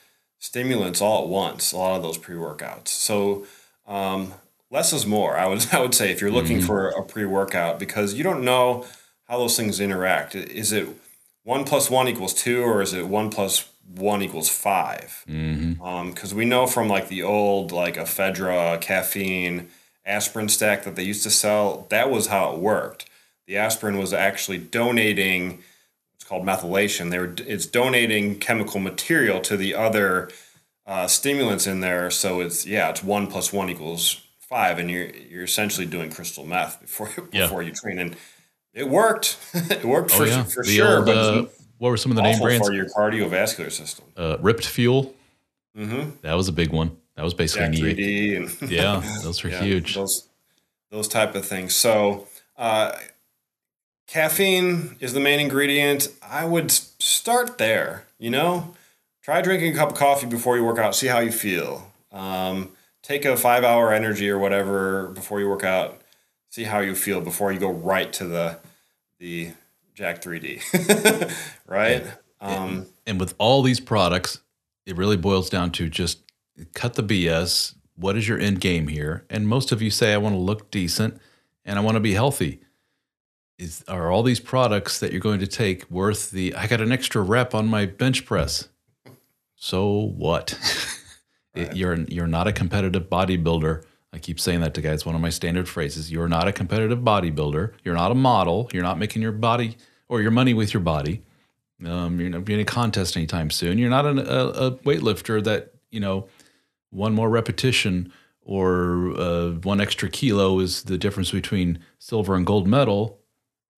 stimulants 0.45 1.01
all 1.01 1.23
at 1.23 1.29
once. 1.29 1.71
A 1.71 1.77
lot 1.77 1.97
of 1.97 2.03
those 2.03 2.17
pre 2.17 2.35
workouts, 2.35 2.89
so 2.89 3.45
um, 3.87 4.33
less 4.69 4.93
is 4.93 5.05
more. 5.05 5.37
I 5.37 5.47
would 5.47 5.65
I 5.73 5.79
would 5.81 5.95
say 5.95 6.11
if 6.11 6.21
you're 6.21 6.31
looking 6.31 6.57
mm-hmm. 6.57 6.67
for 6.67 6.89
a 6.89 7.03
pre 7.03 7.25
workout 7.25 7.79
because 7.79 8.13
you 8.13 8.23
don't 8.23 8.43
know 8.43 8.85
how 9.27 9.37
those 9.37 9.57
things 9.57 9.79
interact. 9.79 10.35
Is 10.35 10.71
it 10.71 10.87
one 11.43 11.63
plus 11.63 11.89
one 11.89 12.07
equals 12.07 12.33
two, 12.33 12.63
or 12.63 12.81
is 12.81 12.93
it 12.93 13.07
one 13.07 13.29
plus 13.29 13.69
one 13.95 14.21
equals 14.21 14.49
five? 14.49 15.23
Mm-hmm. 15.27 15.81
Um, 15.81 16.11
because 16.11 16.33
we 16.33 16.45
know 16.45 16.67
from 16.67 16.87
like 16.87 17.07
the 17.07 17.23
old 17.23 17.71
like 17.71 17.95
ephedra, 17.95 18.79
caffeine, 18.81 19.69
aspirin 20.05 20.49
stack 20.49 20.83
that 20.83 20.95
they 20.95 21.03
used 21.03 21.23
to 21.23 21.31
sell, 21.31 21.87
that 21.89 22.11
was 22.11 22.27
how 22.27 22.53
it 22.53 22.59
worked. 22.59 23.09
The 23.47 23.57
aspirin 23.57 23.97
was 23.97 24.13
actually 24.13 24.59
donating. 24.59 25.63
Called 26.27 26.43
methylation. 26.43 27.11
They 27.11 27.19
were 27.19 27.33
it's 27.45 27.65
donating 27.67 28.39
chemical 28.39 28.79
material 28.79 29.39
to 29.41 29.55
the 29.55 29.75
other 29.75 30.29
uh, 30.87 31.05
stimulants 31.07 31.67
in 31.67 31.81
there. 31.81 32.09
So 32.09 32.39
it's 32.41 32.65
yeah, 32.65 32.89
it's 32.89 33.03
one 33.03 33.27
plus 33.27 33.53
one 33.53 33.69
equals 33.69 34.21
five, 34.39 34.79
and 34.79 34.89
you're 34.89 35.05
you're 35.07 35.43
essentially 35.43 35.85
doing 35.85 36.09
crystal 36.09 36.45
meth 36.45 36.81
before 36.81 37.09
Yeah. 37.31 37.43
before 37.43 37.61
you 37.61 37.71
train, 37.73 37.99
and 37.99 38.15
it 38.73 38.89
worked. 38.89 39.37
it 39.53 39.85
worked 39.85 40.11
Oh 40.13 40.17
for 40.17 40.25
yeah. 40.25 40.43
for 40.43 40.63
the 40.63 40.75
sure, 40.75 40.97
old, 40.97 41.05
but 41.05 41.17
uh, 41.17 41.45
what 41.77 41.89
were 41.89 41.97
some 41.97 42.11
of 42.11 42.15
the 42.15 42.23
name 42.23 42.39
brands? 42.39 42.65
for 42.67 42.73
your 42.73 42.87
cardiovascular 42.87 43.71
system. 43.71 44.05
Uh, 44.17 44.37
Ripped 44.41 44.65
Fuel. 44.65 45.13
Mm-hmm. 45.77 46.09
That 46.21 46.33
was 46.33 46.47
a 46.47 46.53
big 46.53 46.71
one. 46.71 46.97
That 47.17 47.23
was 47.23 47.33
basically 47.35 47.77
Jack 47.77 47.99
E- 47.99 48.33
3D 48.33 48.37
and 48.61 48.71
Yeah, 48.71 49.01
those 49.21 49.43
were 49.43 49.49
Yeah, 49.51 49.61
huge. 49.61 49.93
Those 49.93 50.27
those 50.89 51.07
type 51.07 51.35
of 51.35 51.45
things. 51.45 51.75
So 51.75 52.27
uh, 52.57 52.93
caffeine 54.07 54.95
is 54.99 55.13
the 55.13 55.19
main 55.19 55.39
ingredient. 55.39 56.09
I 56.21 56.45
would 56.45 56.71
start 56.71 57.57
there. 57.57 58.05
You 58.17 58.29
know, 58.29 58.75
try 59.21 59.41
drinking 59.41 59.73
a 59.73 59.77
cup 59.77 59.91
of 59.91 59.97
coffee 59.97 60.27
before 60.27 60.57
you 60.57 60.63
work 60.63 60.79
out. 60.79 60.95
See 60.95 61.07
how 61.07 61.19
you 61.19 61.31
feel. 61.31 61.91
Um, 62.11 62.71
take 63.01 63.25
a 63.25 63.35
five 63.35 63.63
hour 63.63 63.93
energy 63.93 64.29
or 64.29 64.39
whatever 64.39 65.07
before 65.07 65.39
you 65.39 65.49
work 65.49 65.63
out. 65.63 66.01
See 66.49 66.63
how 66.63 66.79
you 66.79 66.95
feel 66.95 67.21
before 67.21 67.51
you 67.51 67.59
go 67.59 67.69
right 67.71 68.11
to 68.13 68.25
the 68.25 68.59
the 69.19 69.51
Jack 69.93 70.21
3D. 70.21 70.61
right. 71.67 72.05
Um, 72.41 72.87
and 73.07 73.19
with 73.19 73.33
all 73.37 73.61
these 73.61 73.79
products, 73.79 74.41
it 74.85 74.97
really 74.97 75.17
boils 75.17 75.49
down 75.49 75.71
to 75.71 75.89
just 75.89 76.19
cut 76.73 76.95
the 76.95 77.03
BS. 77.03 77.75
What 77.95 78.17
is 78.17 78.27
your 78.27 78.37
end 78.37 78.59
game 78.59 78.89
here? 78.89 79.25
And 79.29 79.47
most 79.47 79.71
of 79.71 79.81
you 79.81 79.89
say, 79.89 80.13
I 80.13 80.17
want 80.17 80.35
to 80.35 80.39
look 80.39 80.69
decent 80.69 81.19
and 81.63 81.79
I 81.79 81.81
want 81.81 81.95
to 81.95 82.01
be 82.01 82.13
healthy. 82.13 82.59
Is 83.57 83.83
are 83.87 84.11
all 84.11 84.21
these 84.23 84.39
products 84.41 84.99
that 84.99 85.11
you're 85.11 85.21
going 85.21 85.39
to 85.39 85.47
take 85.47 85.89
worth 85.89 86.31
the 86.31 86.53
I 86.55 86.67
got 86.67 86.81
an 86.81 86.91
extra 86.91 87.21
rep 87.21 87.53
on 87.55 87.67
my 87.67 87.85
bench 87.85 88.25
press? 88.25 88.67
So 89.55 89.89
what? 90.17 90.57
It- 91.55 91.73
you're 91.73 91.95
you're 92.09 92.27
not 92.27 92.47
a 92.47 92.51
competitive 92.51 93.09
bodybuilder. 93.09 93.81
I 94.11 94.19
keep 94.19 94.41
saying 94.41 94.59
that 94.59 94.73
to 94.73 94.81
guys. 94.81 94.95
It's 94.95 95.05
one 95.05 95.15
of 95.15 95.21
my 95.21 95.29
standard 95.29 95.69
phrases. 95.69 96.11
You're 96.11 96.27
not 96.27 96.49
a 96.49 96.51
competitive 96.51 96.99
bodybuilder. 96.99 97.71
You're 97.85 97.95
not 97.95 98.11
a 98.11 98.15
model. 98.15 98.69
You're 98.73 98.83
not 98.83 98.99
making 98.99 99.21
your 99.21 99.31
body 99.31 99.77
or 100.09 100.21
your 100.21 100.31
money 100.31 100.53
with 100.53 100.73
your 100.73 100.81
body. 100.81 101.23
Um, 101.85 102.19
you're 102.19 102.29
not 102.29 102.43
being 102.43 102.59
a 102.59 102.65
contest 102.65 103.15
anytime 103.15 103.49
soon. 103.51 103.77
You're 103.77 103.89
not 103.89 104.05
an, 104.05 104.19
a, 104.19 104.21
a 104.65 104.71
weightlifter 104.79 105.41
that 105.45 105.71
you 105.91 106.01
know 106.01 106.27
one 106.89 107.13
more 107.13 107.29
repetition 107.29 108.11
or 108.41 109.13
uh, 109.17 109.51
one 109.63 109.79
extra 109.79 110.09
kilo 110.09 110.59
is 110.59 110.83
the 110.83 110.97
difference 110.97 111.31
between 111.31 111.79
silver 111.99 112.35
and 112.35 112.45
gold 112.45 112.67
medal. 112.67 113.19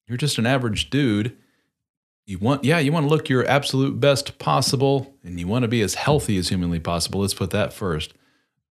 You're 0.07 0.17
just 0.17 0.37
an 0.37 0.45
average 0.45 0.89
dude. 0.89 1.37
You 2.25 2.39
want, 2.39 2.63
yeah, 2.63 2.79
you 2.79 2.91
want 2.91 3.05
to 3.05 3.09
look 3.09 3.29
your 3.29 3.47
absolute 3.47 3.99
best 3.99 4.37
possible, 4.37 5.15
and 5.23 5.39
you 5.39 5.47
want 5.47 5.63
to 5.63 5.69
be 5.69 5.81
as 5.81 5.95
healthy 5.95 6.37
as 6.37 6.49
humanly 6.49 6.79
possible. 6.79 7.21
Let's 7.21 7.33
put 7.33 7.51
that 7.51 7.73
first. 7.73 8.13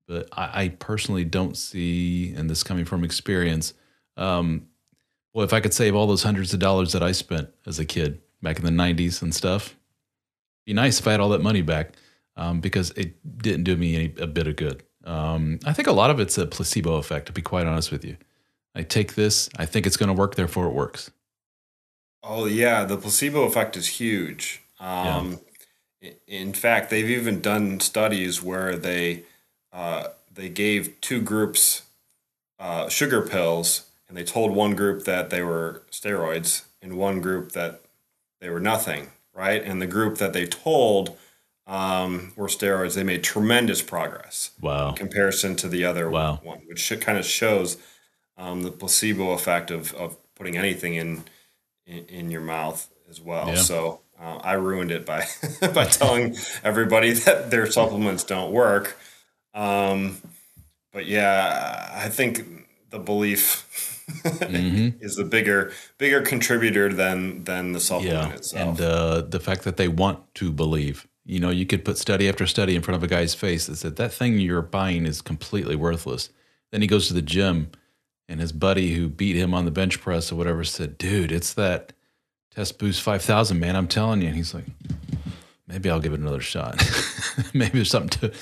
But 0.07 0.29
I, 0.33 0.65
I 0.65 0.69
personally 0.69 1.25
don't 1.25 1.57
see, 1.57 2.33
and 2.35 2.49
this 2.49 2.63
coming 2.63 2.85
from 2.85 3.03
experience, 3.03 3.75
um, 4.17 4.69
well, 5.33 5.45
if 5.45 5.53
I 5.53 5.61
could 5.61 5.75
save 5.75 5.95
all 5.95 6.07
those 6.07 6.23
hundreds 6.23 6.55
of 6.55 6.61
dollars 6.61 6.93
that 6.93 7.03
I 7.03 7.13
spent 7.13 7.49
as 7.67 7.79
a 7.79 7.85
kid 7.85 8.21
back 8.43 8.59
in 8.59 8.65
the 8.65 8.71
90s 8.71 9.21
and 9.23 9.35
stuff, 9.35 9.77
be 10.65 10.73
nice 10.73 11.01
if 11.01 11.07
I 11.07 11.13
had 11.13 11.21
all 11.21 11.29
that 11.31 11.43
money 11.43 11.63
back 11.63 11.93
um, 12.37 12.61
because 12.61 12.91
it 12.91 13.15
didn't 13.43 13.65
do 13.65 13.77
me 13.77 13.95
any, 13.95 14.15
a 14.19 14.27
bit 14.27 14.47
of 14.47 14.57
good. 14.57 14.83
Um, 15.05 15.61
I 15.65 15.73
think 15.73 15.89
a 15.89 15.93
lot 15.93 16.11
of 16.11 16.21
it's 16.21 16.37
a 16.39 16.47
placebo 16.47 16.97
effect, 16.97 17.27
to 17.27 17.33
be 17.33 17.43
quite 17.43 17.67
honest 17.67 17.93
with 17.93 18.05
you. 18.05 18.17
I 18.75 18.83
take 18.83 19.15
this, 19.15 19.49
I 19.57 19.67
think 19.67 19.87
it's 19.87 19.97
going 19.97 20.09
to 20.09 20.13
work, 20.13 20.35
therefore 20.35 20.67
it 20.67 20.73
works. 20.73 21.11
Oh 22.27 22.47
yeah, 22.47 22.85
the 22.85 22.97
placebo 22.97 23.45
effect 23.45 23.77
is 23.77 23.87
huge. 24.01 24.63
Um, 24.81 25.41
i- 26.03 26.17
In 26.27 26.55
fact, 26.55 26.91
they've 26.91 27.11
even 27.11 27.41
done 27.43 27.81
studies 27.81 28.43
where 28.43 28.77
they 28.77 29.25
uh, 29.73 30.09
they 30.33 30.49
gave 30.49 31.01
two 31.03 31.21
groups 31.23 31.83
uh, 32.61 32.89
sugar 32.89 33.23
pills, 33.23 33.91
and 34.09 34.17
they 34.17 34.25
told 34.25 34.53
one 34.55 34.77
group 34.77 35.05
that 35.07 35.31
they 35.31 35.43
were 35.43 35.83
steroids, 35.93 36.65
and 36.83 36.99
one 36.99 37.21
group 37.23 37.53
that 37.53 37.83
they 38.41 38.51
were 38.51 38.61
nothing. 38.61 39.11
Right, 39.35 39.63
and 39.63 39.83
the 39.83 39.87
group 39.87 40.19
that 40.19 40.33
they 40.33 40.47
told 40.47 41.19
um, 41.67 42.33
were 42.37 42.49
steroids, 42.49 42.95
they 42.95 43.05
made 43.05 43.25
tremendous 43.25 43.83
progress 43.83 44.51
Wow. 44.61 44.89
in 44.91 44.95
comparison 44.97 45.57
to 45.57 45.69
the 45.69 45.85
other 45.85 46.11
Wow. 46.11 46.41
one, 46.43 46.61
which 46.69 46.93
kind 47.01 47.19
of 47.19 47.27
shows 47.27 47.77
um, 48.37 48.63
the 48.63 48.71
placebo 48.71 49.31
effect 49.33 49.71
of, 49.71 49.93
of 49.95 50.17
putting 50.35 50.57
anything 50.57 50.95
in, 50.95 51.25
in 51.87 52.05
in 52.07 52.31
your 52.31 52.41
mouth 52.41 52.89
as 53.09 53.21
well. 53.21 53.49
Yeah. 53.49 53.55
So 53.57 54.01
uh, 54.21 54.37
I 54.43 54.55
ruined 54.55 54.91
it 54.91 55.07
by 55.07 55.27
by 55.75 55.87
telling 55.87 56.37
everybody 56.65 57.13
that 57.13 57.51
their 57.51 57.71
supplements 57.71 58.25
don't 58.25 58.53
work. 58.53 58.97
Um, 59.55 60.19
but 60.93 61.07
yeah, 61.07 61.91
I 61.95 62.09
think 62.09 62.45
the 62.91 62.99
belief 62.99 63.65
Mm-hmm. 64.23 64.99
is 65.05 65.17
the 65.17 65.25
bigger 65.25 65.73
bigger 65.99 66.23
contributor 66.23 66.93
than 66.93 67.43
than 67.43 67.73
the 67.73 67.81
supplement 67.81 68.31
Yeah, 68.31 68.37
itself. 68.37 68.79
and 68.79 68.81
uh, 68.81 69.21
the 69.23 69.41
fact 69.41 69.65
that 69.65 69.77
they 69.79 69.89
want 69.89 70.33
to 70.37 70.53
believe. 70.53 71.09
You 71.25 71.41
know, 71.41 71.51
you 71.51 71.67
could 71.67 71.85
put 71.85 71.99
study 71.99 72.29
after 72.29 72.47
study 72.47 72.77
in 72.77 72.83
front 72.83 72.95
of 72.97 73.03
a 73.03 73.09
guy's 73.09 73.35
face 73.35 73.67
that 73.67 73.75
said 73.77 73.97
that 73.97 74.13
thing 74.13 74.39
you're 74.39 74.63
buying 74.63 75.07
is 75.07 75.21
completely 75.21 75.75
worthless. 75.75 76.31
Then 76.71 76.83
he 76.83 76.87
goes 76.87 77.09
to 77.09 77.15
the 77.15 77.23
gym, 77.23 77.73
and 78.29 78.41
his 78.41 78.53
buddy 78.53 78.95
who 78.95 79.09
beat 79.09 79.37
him 79.37 79.55
on 79.55 79.65
the 79.65 79.71
bench 79.71 80.01
press 80.01 80.33
or 80.33 80.37
whatever 80.37 80.65
said, 80.65 80.99
"Dude, 80.99 81.33
it's 81.33 81.53
that 81.55 81.93
Test 82.55 82.79
Boost 82.79 83.03
5000, 83.03 83.59
man. 83.59 83.77
I'm 83.77 83.89
telling 83.89 84.21
you." 84.21 84.29
And 84.29 84.37
he's 84.37 84.55
like, 84.55 84.65
"Maybe 85.67 85.91
I'll 85.91 86.01
give 86.01 86.13
it 86.13 86.21
another 86.21 86.41
shot. 86.41 86.83
Maybe 87.55 87.73
there's 87.79 87.91
something 87.91 88.31
to." 88.31 88.37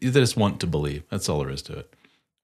They 0.00 0.10
just 0.10 0.36
want 0.36 0.60
to 0.60 0.66
believe. 0.66 1.04
That's 1.10 1.28
all 1.28 1.40
there 1.40 1.50
is 1.50 1.62
to 1.62 1.80
it. 1.80 1.94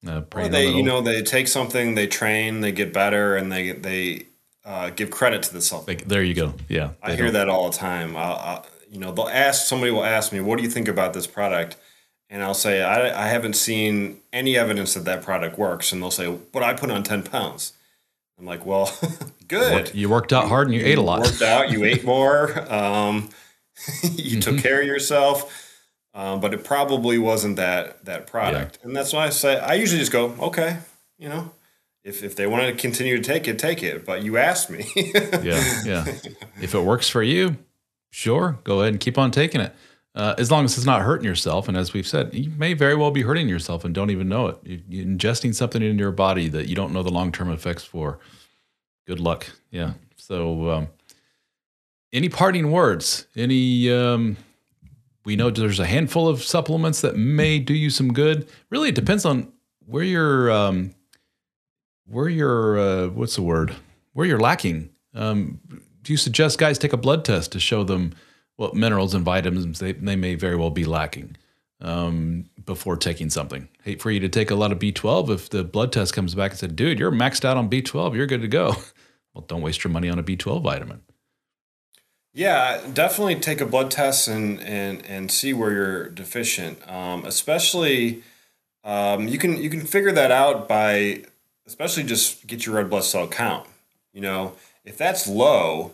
Uh, 0.07 0.22
they, 0.49 0.68
you 0.68 0.82
know, 0.82 1.03
they 1.03 1.22
take 1.22 1.47
something, 1.47 1.95
they 1.95 2.07
train, 2.07 2.62
they 2.62 2.72
get 2.72 2.93
better, 2.93 3.36
and 3.36 3.53
they 3.53 3.72
they 3.72 4.26
uh, 4.64 4.91
give 4.91 5.11
credit 5.11 5.43
to 5.45 5.53
the 5.53 5.61
supplement. 5.61 6.01
Like, 6.01 6.09
there 6.09 6.22
you 6.22 6.34
go. 6.34 6.55
Yeah, 6.68 6.91
I 7.03 7.14
hear 7.14 7.26
don't- 7.26 7.34
that 7.34 7.49
all 7.49 7.70
the 7.70 7.76
time. 7.76 8.16
I'll, 8.16 8.34
i 8.34 8.62
you 8.91 8.99
know, 8.99 9.12
they'll 9.12 9.28
ask 9.28 9.66
somebody 9.66 9.93
will 9.93 10.05
ask 10.05 10.32
me, 10.32 10.41
"What 10.41 10.57
do 10.57 10.64
you 10.64 10.70
think 10.70 10.88
about 10.88 11.12
this 11.12 11.26
product?" 11.26 11.76
And 12.33 12.43
I'll 12.45 12.55
say, 12.55 12.81
I, 12.83 13.24
"I 13.24 13.26
haven't 13.28 13.55
seen 13.55 14.20
any 14.33 14.57
evidence 14.57 14.95
that 14.95 15.05
that 15.05 15.22
product 15.22 15.59
works." 15.59 15.91
And 15.93 16.01
they'll 16.01 16.12
say, 16.12 16.33
"But 16.53 16.62
I 16.62 16.74
put 16.74 16.91
on 16.91 17.03
ten 17.03 17.22
pounds." 17.24 17.72
I'm 18.39 18.47
like, 18.47 18.64
"Well, 18.64 18.97
good. 19.49 19.93
You 19.95 20.09
worked 20.09 20.33
out 20.33 20.49
hard 20.49 20.68
and 20.68 20.74
you 20.74 20.83
ate 20.87 20.97
a 20.97 21.03
lot. 21.03 21.20
Worked 21.20 21.43
out. 21.43 21.70
You 21.70 21.85
ate 21.85 22.05
more. 22.05 22.64
Um, 22.72 23.31
you 24.03 24.41
took 24.41 24.55
Mm-hmm. 24.55 24.62
care 24.62 24.81
of 24.81 24.87
yourself." 24.87 25.66
Um, 26.12 26.41
but 26.41 26.53
it 26.55 26.64
probably 26.64 27.18
wasn't 27.18 27.57
that 27.57 28.05
that 28.05 28.26
product, 28.26 28.78
and 28.83 28.95
that's 28.97 29.12
why 29.12 29.26
I 29.26 29.31
say 29.31 29.59
I 29.59 29.74
usually 29.74 30.01
just 30.01 30.11
go, 30.11 30.35
okay, 30.41 30.78
you 31.18 31.28
know, 31.28 31.53
if 32.03 32.22
if 32.24 32.35
they 32.35 32.47
want 32.49 32.64
to 32.66 32.72
continue 32.74 33.16
to 33.16 33.22
take 33.22 33.47
it, 33.47 33.59
take 33.61 33.83
it. 33.85 34.05
But 34.05 34.22
you 34.24 34.37
asked 34.37 34.70
me. 34.70 34.87
yeah, 34.97 35.83
yeah. 35.85 36.05
If 36.61 36.74
it 36.74 36.81
works 36.83 37.09
for 37.09 37.22
you, 37.22 37.57
sure, 38.11 38.59
go 38.64 38.81
ahead 38.81 38.93
and 38.95 39.01
keep 39.01 39.18
on 39.18 39.31
taking 39.31 39.61
it. 39.61 39.72
Uh, 40.14 40.34
as 40.38 40.50
long 40.50 40.64
as 40.64 40.76
it's 40.76 40.86
not 40.86 41.02
hurting 41.02 41.24
yourself, 41.24 41.68
and 41.68 41.76
as 41.76 41.92
we've 41.92 42.06
said, 42.06 42.34
you 42.34 42.50
may 42.58 42.74
very 42.74 42.96
well 42.96 43.12
be 43.12 43.22
hurting 43.22 43.48
yourself 43.48 43.84
and 43.84 43.94
don't 43.94 44.11
even 44.11 44.28
know 44.28 44.48
it. 44.48 44.58
You- 44.64 44.82
You're 44.88 45.06
ingesting 45.06 45.54
something 45.54 45.80
into 45.82 46.00
your 46.02 46.11
body 46.11 46.48
that 46.48 46.68
you 46.68 46.74
don't 46.74 46.92
know 46.92 47.02
the 47.04 47.12
long 47.12 47.30
term 47.30 47.50
effects 47.50 47.84
for. 47.84 48.18
Good 49.06 49.20
luck. 49.20 49.46
Yeah. 49.70 49.92
So, 50.16 50.70
um, 50.70 50.88
any 52.12 52.28
parting 52.28 52.72
words? 52.72 53.26
Any? 53.36 53.90
Um, 53.92 54.36
we 55.24 55.36
know 55.36 55.50
there's 55.50 55.78
a 55.78 55.86
handful 55.86 56.26
of 56.28 56.42
supplements 56.42 57.02
that 57.02 57.14
may 57.16 57.58
do 57.61 57.74
you 57.74 57.88
some 57.90 58.12
good. 58.12 58.48
Really, 58.70 58.88
it 58.88 58.94
depends 58.96 59.24
on 59.24 59.52
where 59.86 60.02
you're. 60.02 60.50
Um, 60.50 60.92
where 62.08 62.28
you're. 62.28 62.78
Uh, 62.78 63.06
what's 63.08 63.36
the 63.36 63.42
word? 63.42 63.76
Where 64.12 64.26
you're 64.26 64.40
lacking. 64.40 64.90
Um, 65.14 65.61
do 66.02 66.12
you 66.12 66.16
suggest 66.16 66.58
guys 66.58 66.78
take 66.78 66.92
a 66.92 66.96
blood 66.96 67.24
test 67.24 67.52
to 67.52 67.61
show 67.61 67.84
them 67.84 68.12
what 68.61 68.74
minerals 68.74 69.14
and 69.14 69.24
vitamins 69.24 69.78
they, 69.78 69.92
they 69.92 70.16
may 70.16 70.34
very 70.34 70.54
well 70.54 70.68
be 70.68 70.84
lacking 70.84 71.34
um, 71.80 72.44
before 72.66 72.94
taking 72.94 73.30
something? 73.30 73.68
Hate 73.84 74.02
for 74.02 74.11
you 74.11 74.20
to 74.20 74.28
take 74.28 74.50
a 74.50 74.54
lot 74.54 74.70
of 74.70 74.78
B12 74.78 75.30
if 75.30 75.48
the 75.48 75.64
blood 75.64 75.92
test 75.92 76.12
comes 76.12 76.34
back 76.34 76.50
and 76.50 76.61
said, 76.61 76.76
dude, 76.76 76.98
you're 76.98 77.11
maxed 77.11 77.46
out 77.46 77.56
on 77.56 77.70
B12, 77.70 78.14
you're 78.14 78.26
good 78.26 78.42
to 78.42 78.48
go. 78.48 78.76
Well, 79.32 79.44
don't 79.46 79.62
waste 79.62 79.84
your 79.84 79.92
money 79.92 80.11
on 80.11 80.18
a 80.18 80.24
B12 80.24 80.61
vitamin. 80.61 81.02
Yeah, 82.32 82.80
definitely 82.92 83.36
take 83.36 83.61
a 83.61 83.64
blood 83.64 83.88
test 83.88 84.26
and 84.26 84.61
and 84.61 85.06
and 85.06 85.30
see 85.30 85.52
where 85.52 85.70
you're 85.70 86.08
deficient. 86.08 86.82
Um, 86.90 87.24
especially, 87.24 88.24
um, 88.82 89.28
you 89.28 89.38
can 89.38 89.56
you 89.56 89.70
can 89.70 89.82
figure 89.82 90.11
that 90.11 90.32
out 90.32 90.68
by 90.68 91.22
especially 91.64 92.02
just 92.02 92.44
get 92.48 92.66
your 92.66 92.74
red 92.74 92.90
blood 92.90 93.04
cell 93.04 93.28
count. 93.28 93.68
You 94.12 94.20
know, 94.20 94.54
if 94.84 94.98
that's 94.98 95.28
low, 95.28 95.92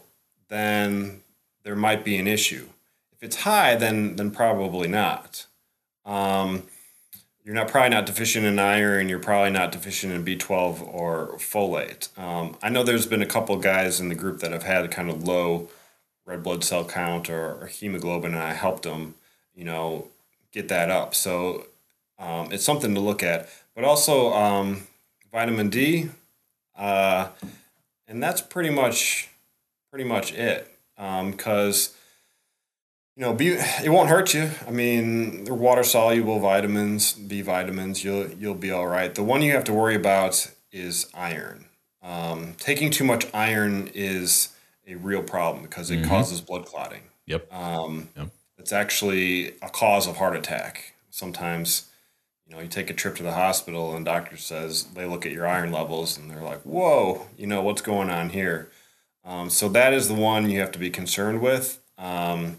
then 0.48 1.20
there 1.66 1.74
might 1.74 2.04
be 2.04 2.16
an 2.16 2.28
issue. 2.28 2.68
If 3.10 3.24
it's 3.24 3.36
high, 3.38 3.74
then 3.74 4.14
then 4.14 4.30
probably 4.30 4.86
not. 4.86 5.46
Um, 6.04 6.62
you're 7.44 7.56
not 7.56 7.66
probably 7.66 7.90
not 7.90 8.06
deficient 8.06 8.46
in 8.46 8.60
iron. 8.60 9.08
You're 9.08 9.18
probably 9.18 9.50
not 9.50 9.72
deficient 9.72 10.12
in 10.12 10.24
B12 10.24 10.94
or 10.94 11.34
folate. 11.38 12.16
Um, 12.16 12.56
I 12.62 12.68
know 12.68 12.84
there's 12.84 13.06
been 13.06 13.20
a 13.20 13.26
couple 13.26 13.56
guys 13.56 13.98
in 13.98 14.08
the 14.08 14.14
group 14.14 14.38
that 14.40 14.52
have 14.52 14.62
had 14.62 14.88
kind 14.92 15.10
of 15.10 15.24
low 15.24 15.68
red 16.24 16.44
blood 16.44 16.62
cell 16.62 16.84
count 16.84 17.28
or, 17.28 17.54
or 17.60 17.66
hemoglobin, 17.66 18.34
and 18.34 18.42
I 18.42 18.52
helped 18.52 18.84
them, 18.84 19.16
you 19.52 19.64
know, 19.64 20.06
get 20.52 20.68
that 20.68 20.88
up. 20.88 21.16
So 21.16 21.66
um, 22.16 22.52
it's 22.52 22.64
something 22.64 22.94
to 22.94 23.00
look 23.00 23.24
at. 23.24 23.48
But 23.74 23.82
also 23.82 24.32
um, 24.34 24.86
vitamin 25.32 25.68
D, 25.68 26.10
uh, 26.78 27.30
and 28.06 28.22
that's 28.22 28.40
pretty 28.40 28.70
much 28.70 29.30
pretty 29.90 30.04
much 30.04 30.32
it. 30.32 30.75
Because 30.96 31.94
you 33.16 33.22
know, 33.22 33.32
B, 33.32 33.56
it 33.82 33.88
won't 33.88 34.10
hurt 34.10 34.34
you. 34.34 34.50
I 34.66 34.70
mean, 34.70 35.44
they're 35.44 35.54
water 35.54 35.82
soluble 35.82 36.38
vitamins, 36.38 37.14
B 37.14 37.40
vitamins. 37.40 38.04
You'll 38.04 38.30
you'll 38.32 38.54
be 38.54 38.70
all 38.70 38.86
right. 38.86 39.14
The 39.14 39.22
one 39.24 39.42
you 39.42 39.52
have 39.52 39.64
to 39.64 39.72
worry 39.72 39.94
about 39.94 40.50
is 40.70 41.08
iron. 41.14 41.66
Um, 42.02 42.54
taking 42.58 42.90
too 42.90 43.04
much 43.04 43.26
iron 43.34 43.90
is 43.94 44.50
a 44.86 44.94
real 44.94 45.22
problem 45.22 45.64
because 45.64 45.90
it 45.90 46.04
causes 46.06 46.40
blood 46.40 46.66
clotting. 46.66 47.02
Yep. 47.26 47.52
Um, 47.52 48.08
Yep. 48.16 48.28
It's 48.58 48.72
actually 48.72 49.48
a 49.62 49.68
cause 49.70 50.06
of 50.06 50.16
heart 50.16 50.36
attack. 50.36 50.94
Sometimes, 51.10 51.88
you 52.46 52.54
know, 52.54 52.60
you 52.60 52.68
take 52.68 52.90
a 52.90 52.94
trip 52.94 53.14
to 53.16 53.22
the 53.22 53.32
hospital 53.32 53.94
and 53.94 54.04
doctor 54.04 54.36
says 54.36 54.84
they 54.94 55.04
look 55.06 55.24
at 55.24 55.32
your 55.32 55.46
iron 55.46 55.70
levels 55.72 56.18
and 56.18 56.30
they're 56.30 56.42
like, 56.42 56.62
"Whoa, 56.62 57.26
you 57.36 57.46
know 57.46 57.62
what's 57.62 57.82
going 57.82 58.10
on 58.10 58.30
here." 58.30 58.70
Um, 59.26 59.50
so 59.50 59.68
that 59.70 59.92
is 59.92 60.06
the 60.08 60.14
one 60.14 60.48
you 60.48 60.60
have 60.60 60.70
to 60.72 60.78
be 60.78 60.88
concerned 60.88 61.40
with. 61.42 61.80
Um, 61.98 62.58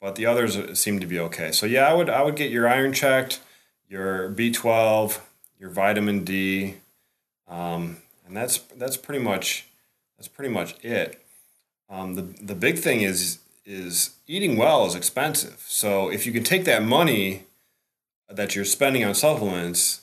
but 0.00 0.14
the 0.14 0.26
others 0.26 0.78
seem 0.78 1.00
to 1.00 1.06
be 1.06 1.18
okay. 1.18 1.50
So 1.50 1.66
yeah, 1.66 1.88
I 1.88 1.94
would 1.94 2.08
I 2.08 2.22
would 2.22 2.36
get 2.36 2.50
your 2.50 2.68
iron 2.68 2.92
checked, 2.92 3.40
your 3.88 4.28
B 4.28 4.52
twelve, 4.52 5.26
your 5.58 5.70
vitamin 5.70 6.24
D, 6.24 6.74
um, 7.48 7.98
and 8.26 8.36
that's 8.36 8.58
that's 8.76 8.96
pretty 8.96 9.24
much 9.24 9.66
that's 10.16 10.28
pretty 10.28 10.52
much 10.52 10.76
it. 10.84 11.20
Um, 11.88 12.14
the 12.14 12.22
the 12.22 12.54
big 12.54 12.78
thing 12.78 13.00
is 13.00 13.38
is 13.64 14.10
eating 14.26 14.56
well 14.56 14.84
is 14.86 14.94
expensive. 14.94 15.64
So 15.66 16.10
if 16.10 16.26
you 16.26 16.32
can 16.32 16.44
take 16.44 16.64
that 16.64 16.82
money 16.82 17.44
that 18.28 18.54
you're 18.54 18.66
spending 18.66 19.04
on 19.04 19.14
supplements, 19.14 20.02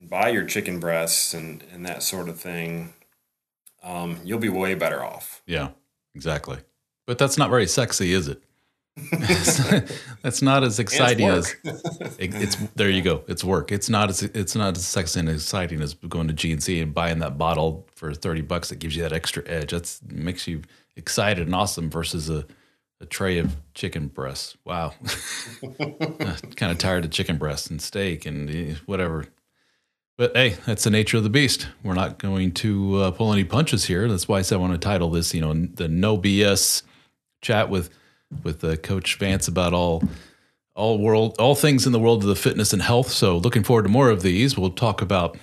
buy 0.00 0.28
your 0.28 0.44
chicken 0.44 0.78
breasts 0.78 1.32
and 1.32 1.64
and 1.72 1.86
that 1.86 2.02
sort 2.02 2.28
of 2.28 2.38
thing, 2.38 2.92
um, 3.82 4.18
you'll 4.24 4.38
be 4.38 4.48
way 4.48 4.74
better 4.74 5.04
off. 5.04 5.42
Yeah, 5.46 5.70
exactly. 6.14 6.58
But 7.06 7.18
that's 7.18 7.36
not 7.36 7.50
very 7.50 7.66
sexy, 7.66 8.12
is 8.12 8.28
it? 8.28 8.42
that's 10.22 10.42
not 10.42 10.62
as 10.62 10.78
exciting 10.78 11.26
as 11.26 11.56
it, 11.64 12.34
it's. 12.34 12.56
There 12.74 12.90
you 12.90 13.00
go. 13.00 13.22
It's 13.26 13.42
work. 13.42 13.72
It's 13.72 13.88
not 13.88 14.10
as 14.10 14.22
it's 14.22 14.54
not 14.54 14.76
as 14.76 14.86
sexy 14.86 15.20
and 15.20 15.30
exciting 15.30 15.80
as 15.80 15.94
going 15.94 16.28
to 16.28 16.34
GNC 16.34 16.82
and 16.82 16.92
buying 16.92 17.18
that 17.20 17.38
bottle 17.38 17.88
for 17.94 18.12
thirty 18.12 18.42
bucks 18.42 18.68
that 18.68 18.80
gives 18.80 18.94
you 18.94 19.02
that 19.02 19.12
extra 19.14 19.42
edge. 19.46 19.70
That's 19.70 20.02
makes 20.10 20.46
you 20.46 20.60
excited 20.94 21.46
and 21.46 21.54
awesome 21.54 21.88
versus 21.88 22.28
a, 22.28 22.44
a 23.00 23.06
tray 23.06 23.38
of 23.38 23.56
chicken 23.72 24.08
breasts. 24.08 24.58
Wow, 24.66 24.92
kind 26.56 26.70
of 26.70 26.76
tired 26.76 27.06
of 27.06 27.12
chicken 27.12 27.38
breasts 27.38 27.70
and 27.70 27.80
steak 27.80 28.26
and 28.26 28.50
eh, 28.50 28.74
whatever. 28.84 29.26
But 30.18 30.36
hey, 30.36 30.56
that's 30.66 30.84
the 30.84 30.90
nature 30.90 31.16
of 31.16 31.22
the 31.22 31.30
beast. 31.30 31.68
We're 31.82 31.94
not 31.94 32.18
going 32.18 32.52
to 32.52 32.96
uh, 32.96 33.10
pull 33.12 33.32
any 33.32 33.44
punches 33.44 33.86
here. 33.86 34.08
That's 34.08 34.28
why 34.28 34.38
I 34.38 34.42
said 34.42 34.56
I 34.56 34.58
want 34.58 34.72
to 34.72 34.78
title 34.78 35.10
this, 35.10 35.34
you 35.34 35.40
know, 35.40 35.54
the 35.54 35.88
no 35.88 36.18
BS 36.18 36.82
chat 37.40 37.70
with 37.70 37.90
with 38.42 38.62
uh, 38.64 38.76
Coach 38.76 39.16
Vance 39.16 39.48
about 39.48 39.72
all 39.72 40.02
all 40.74 40.98
world 40.98 41.36
all 41.38 41.54
things 41.54 41.86
in 41.86 41.92
the 41.92 41.98
world 41.98 42.22
of 42.22 42.28
the 42.28 42.36
fitness 42.36 42.72
and 42.72 42.82
health. 42.82 43.10
So 43.10 43.38
looking 43.38 43.62
forward 43.62 43.84
to 43.84 43.88
more 43.88 44.10
of 44.10 44.22
these. 44.22 44.56
We'll 44.56 44.70
talk 44.70 45.00
about 45.02 45.36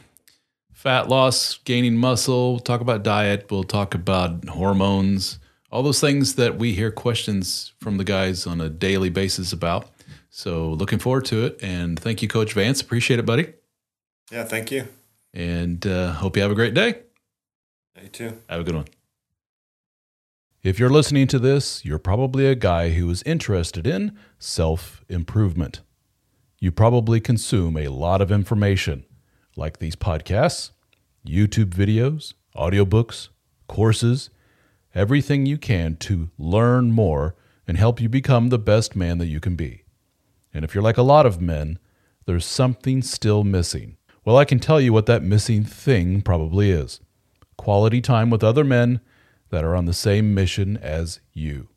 fat 0.72 1.09
loss, 1.09 1.57
gaining 1.65 1.97
muscle. 1.97 2.53
We'll 2.53 2.59
talk 2.59 2.82
about 2.82 3.03
diet. 3.03 3.47
We'll 3.49 3.63
talk 3.63 3.95
about 3.95 4.47
hormones. 4.49 5.39
All 5.72 5.84
those 5.84 5.99
things 5.99 6.36
that 6.36 6.57
we 6.57 6.74
hear 6.74 6.89
questions 6.89 7.74
from 7.80 7.97
the 7.97 8.03
guys 8.03 8.47
on 8.47 8.61
a 8.61 8.70
daily 8.70 9.09
basis 9.09 9.51
about. 9.51 9.89
So 10.30 10.70
looking 10.70 10.99
forward 10.99 11.26
to 11.26 11.45
it. 11.45 11.59
And 11.61 11.99
thank 11.99 12.22
you, 12.22 12.28
Coach 12.28 12.53
Vance. 12.53 12.82
Appreciate 12.82 13.20
it, 13.20 13.26
buddy. 13.26 13.53
Yeah, 14.32 14.43
thank 14.43 14.71
you. 14.71 14.88
And 15.34 15.86
uh, 15.86 16.13
hope 16.13 16.36
you 16.36 16.41
have 16.41 16.51
a 16.51 16.55
great 16.55 16.73
day. 16.73 17.01
You 18.01 18.09
too. 18.09 18.38
Have 18.49 18.61
a 18.61 18.63
good 18.63 18.75
one. 18.75 18.86
If 20.61 20.77
you're 20.77 20.89
listening 20.89 21.27
to 21.27 21.39
this, 21.39 21.86
you're 21.86 21.99
probably 21.99 22.45
a 22.45 22.55
guy 22.55 22.89
who 22.89 23.09
is 23.09 23.23
interested 23.23 23.88
in 23.88 24.17
self 24.38 25.03
improvement. 25.07 25.82
You 26.59 26.71
probably 26.71 27.21
consume 27.21 27.77
a 27.77 27.88
lot 27.88 28.21
of 28.21 28.32
information, 28.32 29.05
like 29.55 29.80
these 29.80 29.95
podcasts, 29.95 30.71
YouTube 31.25 31.69
videos, 31.69 32.34
audiobooks, 32.55 33.30
courses, 33.67 34.30
everything 34.93 35.45
you 35.45 35.57
can 35.57 35.95
to 35.95 36.30
learn 36.38 36.91
more 36.91 37.36
and 37.65 37.77
help 37.77 38.01
you 38.01 38.09
become 38.09 38.49
the 38.49 38.59
best 38.59 38.95
man 38.95 39.17
that 39.19 39.27
you 39.27 39.39
can 39.39 39.55
be. 39.55 39.84
And 40.53 40.65
if 40.65 40.75
you're 40.75 40.84
like 40.84 40.97
a 40.97 41.03
lot 41.03 41.25
of 41.25 41.39
men, 41.39 41.80
there's 42.25 42.45
something 42.45 43.01
still 43.01 43.43
missing. 43.43 43.95
Well, 44.30 44.38
I 44.38 44.45
can 44.45 44.59
tell 44.59 44.80
you 44.80 44.93
what 44.93 45.07
that 45.07 45.23
missing 45.23 45.63
thing 45.63 46.21
probably 46.21 46.69
is 46.69 46.99
quality 47.57 47.99
time 47.99 48.30
with 48.30 48.43
other 48.43 48.63
men 48.63 49.01
that 49.49 49.63
are 49.63 49.75
on 49.75 49.86
the 49.86 49.91
same 49.91 50.36
mission 50.36 50.77
as 50.77 51.19
you. 51.34 51.69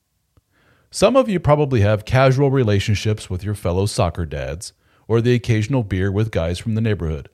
Some 0.91 1.17
of 1.17 1.31
you 1.31 1.41
probably 1.41 1.81
have 1.81 2.05
casual 2.05 2.51
relationships 2.51 3.31
with 3.31 3.43
your 3.43 3.55
fellow 3.55 3.87
soccer 3.87 4.27
dads 4.27 4.75
or 5.09 5.23
the 5.23 5.33
occasional 5.33 5.83
beer 5.83 6.13
with 6.13 6.31
guys 6.31 6.59
from 6.59 6.75
the 6.75 6.83
neighborhood, 6.83 7.31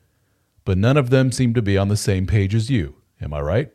but 0.64 0.78
none 0.78 0.96
of 0.96 1.10
them 1.10 1.32
seem 1.32 1.52
to 1.52 1.62
be 1.62 1.76
on 1.76 1.88
the 1.88 1.96
same 1.96 2.24
page 2.24 2.54
as 2.54 2.70
you. 2.70 2.94
Am 3.20 3.34
I 3.34 3.40
right? 3.40 3.72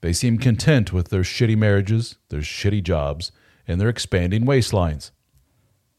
They 0.00 0.14
seem 0.14 0.38
content 0.38 0.90
with 0.90 1.10
their 1.10 1.20
shitty 1.20 1.58
marriages, 1.58 2.16
their 2.30 2.40
shitty 2.40 2.82
jobs, 2.82 3.30
and 3.68 3.78
their 3.78 3.90
expanding 3.90 4.46
waistlines. 4.46 5.10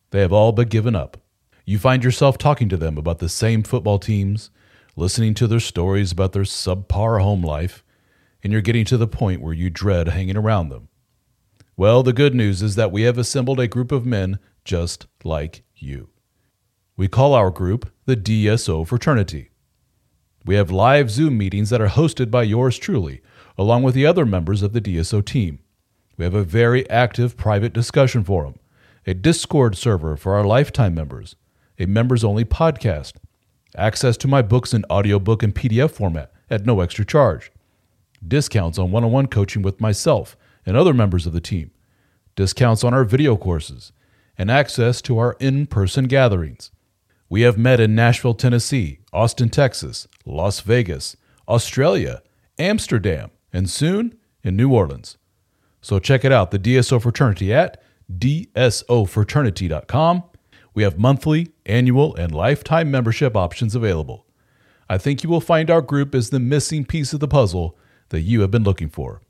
They 0.10 0.22
have 0.22 0.34
all 0.34 0.52
but 0.52 0.70
given 0.70 0.96
up. 0.96 1.22
You 1.70 1.78
find 1.78 2.02
yourself 2.02 2.38
talking 2.38 2.70
to 2.70 2.78
them 2.78 2.98
about 2.98 3.20
the 3.20 3.28
same 3.28 3.62
football 3.62 4.00
teams, 4.00 4.52
listening 4.96 5.34
to 5.34 5.48
their 5.48 5.60
stories 5.60 6.14
about 6.14 6.32
their 6.32 6.44
subpar 6.44 7.22
home 7.22 7.44
life, 7.44 7.84
and 8.42 8.54
you're 8.54 8.62
getting 8.62 8.86
to 8.86 8.96
the 8.96 9.06
point 9.06 9.42
where 9.42 9.54
you 9.54 9.70
dread 9.70 10.08
hanging 10.08 10.38
around 10.38 10.70
them. 10.70 10.88
Well, 11.76 12.04
the 12.04 12.14
good 12.14 12.34
news 12.34 12.62
is 12.62 12.76
that 12.76 12.94
we 12.94 13.02
have 13.02 13.18
assembled 13.18 13.60
a 13.60 13.68
group 13.68 13.92
of 13.92 14.06
men 14.06 14.40
just 14.64 15.08
like 15.26 15.64
you. 15.76 16.08
We 16.96 17.10
call 17.10 17.34
our 17.34 17.50
group 17.50 17.92
the 18.06 18.16
DSO 18.16 18.88
Fraternity. 18.88 19.50
We 20.46 20.56
have 20.56 20.72
live 20.72 21.12
Zoom 21.12 21.38
meetings 21.38 21.70
that 21.72 21.82
are 21.82 21.90
hosted 21.90 22.32
by 22.32 22.44
yours 22.44 22.78
truly, 22.78 23.20
along 23.58 23.84
with 23.84 23.94
the 23.94 24.06
other 24.06 24.26
members 24.26 24.64
of 24.64 24.72
the 24.72 24.80
DSO 24.80 25.26
team. 25.26 25.60
We 26.16 26.24
have 26.24 26.34
a 26.34 26.46
very 26.46 26.90
active 26.90 27.36
private 27.36 27.74
discussion 27.74 28.24
forum, 28.24 28.56
a 29.06 29.14
Discord 29.14 29.76
server 29.76 30.16
for 30.16 30.34
our 30.34 30.46
lifetime 30.46 30.96
members, 30.96 31.36
a 31.80 31.86
members 31.86 32.24
only 32.24 32.46
podcast, 32.46 33.14
access 33.76 34.18
to 34.18 34.28
my 34.28 34.42
books 34.42 34.74
in 34.74 34.86
audiobook 34.90 35.44
and 35.44 35.54
PDF 35.54 35.92
format 35.92 36.32
at 36.50 36.66
no 36.66 36.82
extra 36.82 37.06
charge, 37.06 37.52
discounts 38.26 38.80
on 38.80 38.92
one 38.92 39.04
on 39.04 39.12
one 39.12 39.28
coaching 39.28 39.62
with 39.62 39.82
myself 39.82 40.36
and 40.66 40.76
other 40.76 40.94
members 40.94 41.26
of 41.26 41.34
the 41.34 41.42
team, 41.42 41.72
discounts 42.36 42.84
on 42.84 42.94
our 42.94 43.04
video 43.04 43.38
courses, 43.38 43.92
and 44.38 44.52
access 44.52 45.02
to 45.02 45.18
our 45.18 45.36
in 45.40 45.66
person 45.66 46.06
gatherings. 46.06 46.72
We 47.30 47.42
have 47.42 47.58
met 47.58 47.80
in 47.80 47.96
Nashville, 47.96 48.34
Tennessee, 48.34 49.00
Austin, 49.12 49.50
Texas, 49.50 50.08
Las 50.26 50.62
Vegas, 50.62 51.18
Australia, 51.48 52.22
Amsterdam, 52.58 53.32
and 53.52 53.70
soon 53.70 54.18
in 54.44 54.56
New 54.56 54.74
Orleans. 54.74 55.18
So 55.82 56.00
check 56.00 56.26
it 56.26 56.32
out, 56.32 56.52
the 56.52 56.60
DSO 56.60 57.02
Fraternity 57.02 57.54
at 57.54 57.82
dsofraternity.com. 58.12 60.24
We 60.78 60.84
have 60.84 61.00
monthly, 61.00 61.48
annual, 61.66 62.16
and 62.18 62.32
lifetime 62.32 62.92
membership 62.92 63.36
options 63.36 63.74
available. 63.74 64.28
I 64.88 65.00
think 65.00 65.24
you 65.24 65.30
will 65.30 65.42
find 65.42 65.72
our 65.72 65.82
group 65.82 66.14
is 66.14 66.30
the 66.30 66.40
missing 66.40 66.86
piece 66.86 67.14
of 67.14 67.20
the 67.20 67.28
puzzle 67.28 67.76
that 68.10 68.22
you 68.22 68.42
have 68.42 68.52
been 68.52 68.62
looking 68.62 68.90
for. 68.90 69.24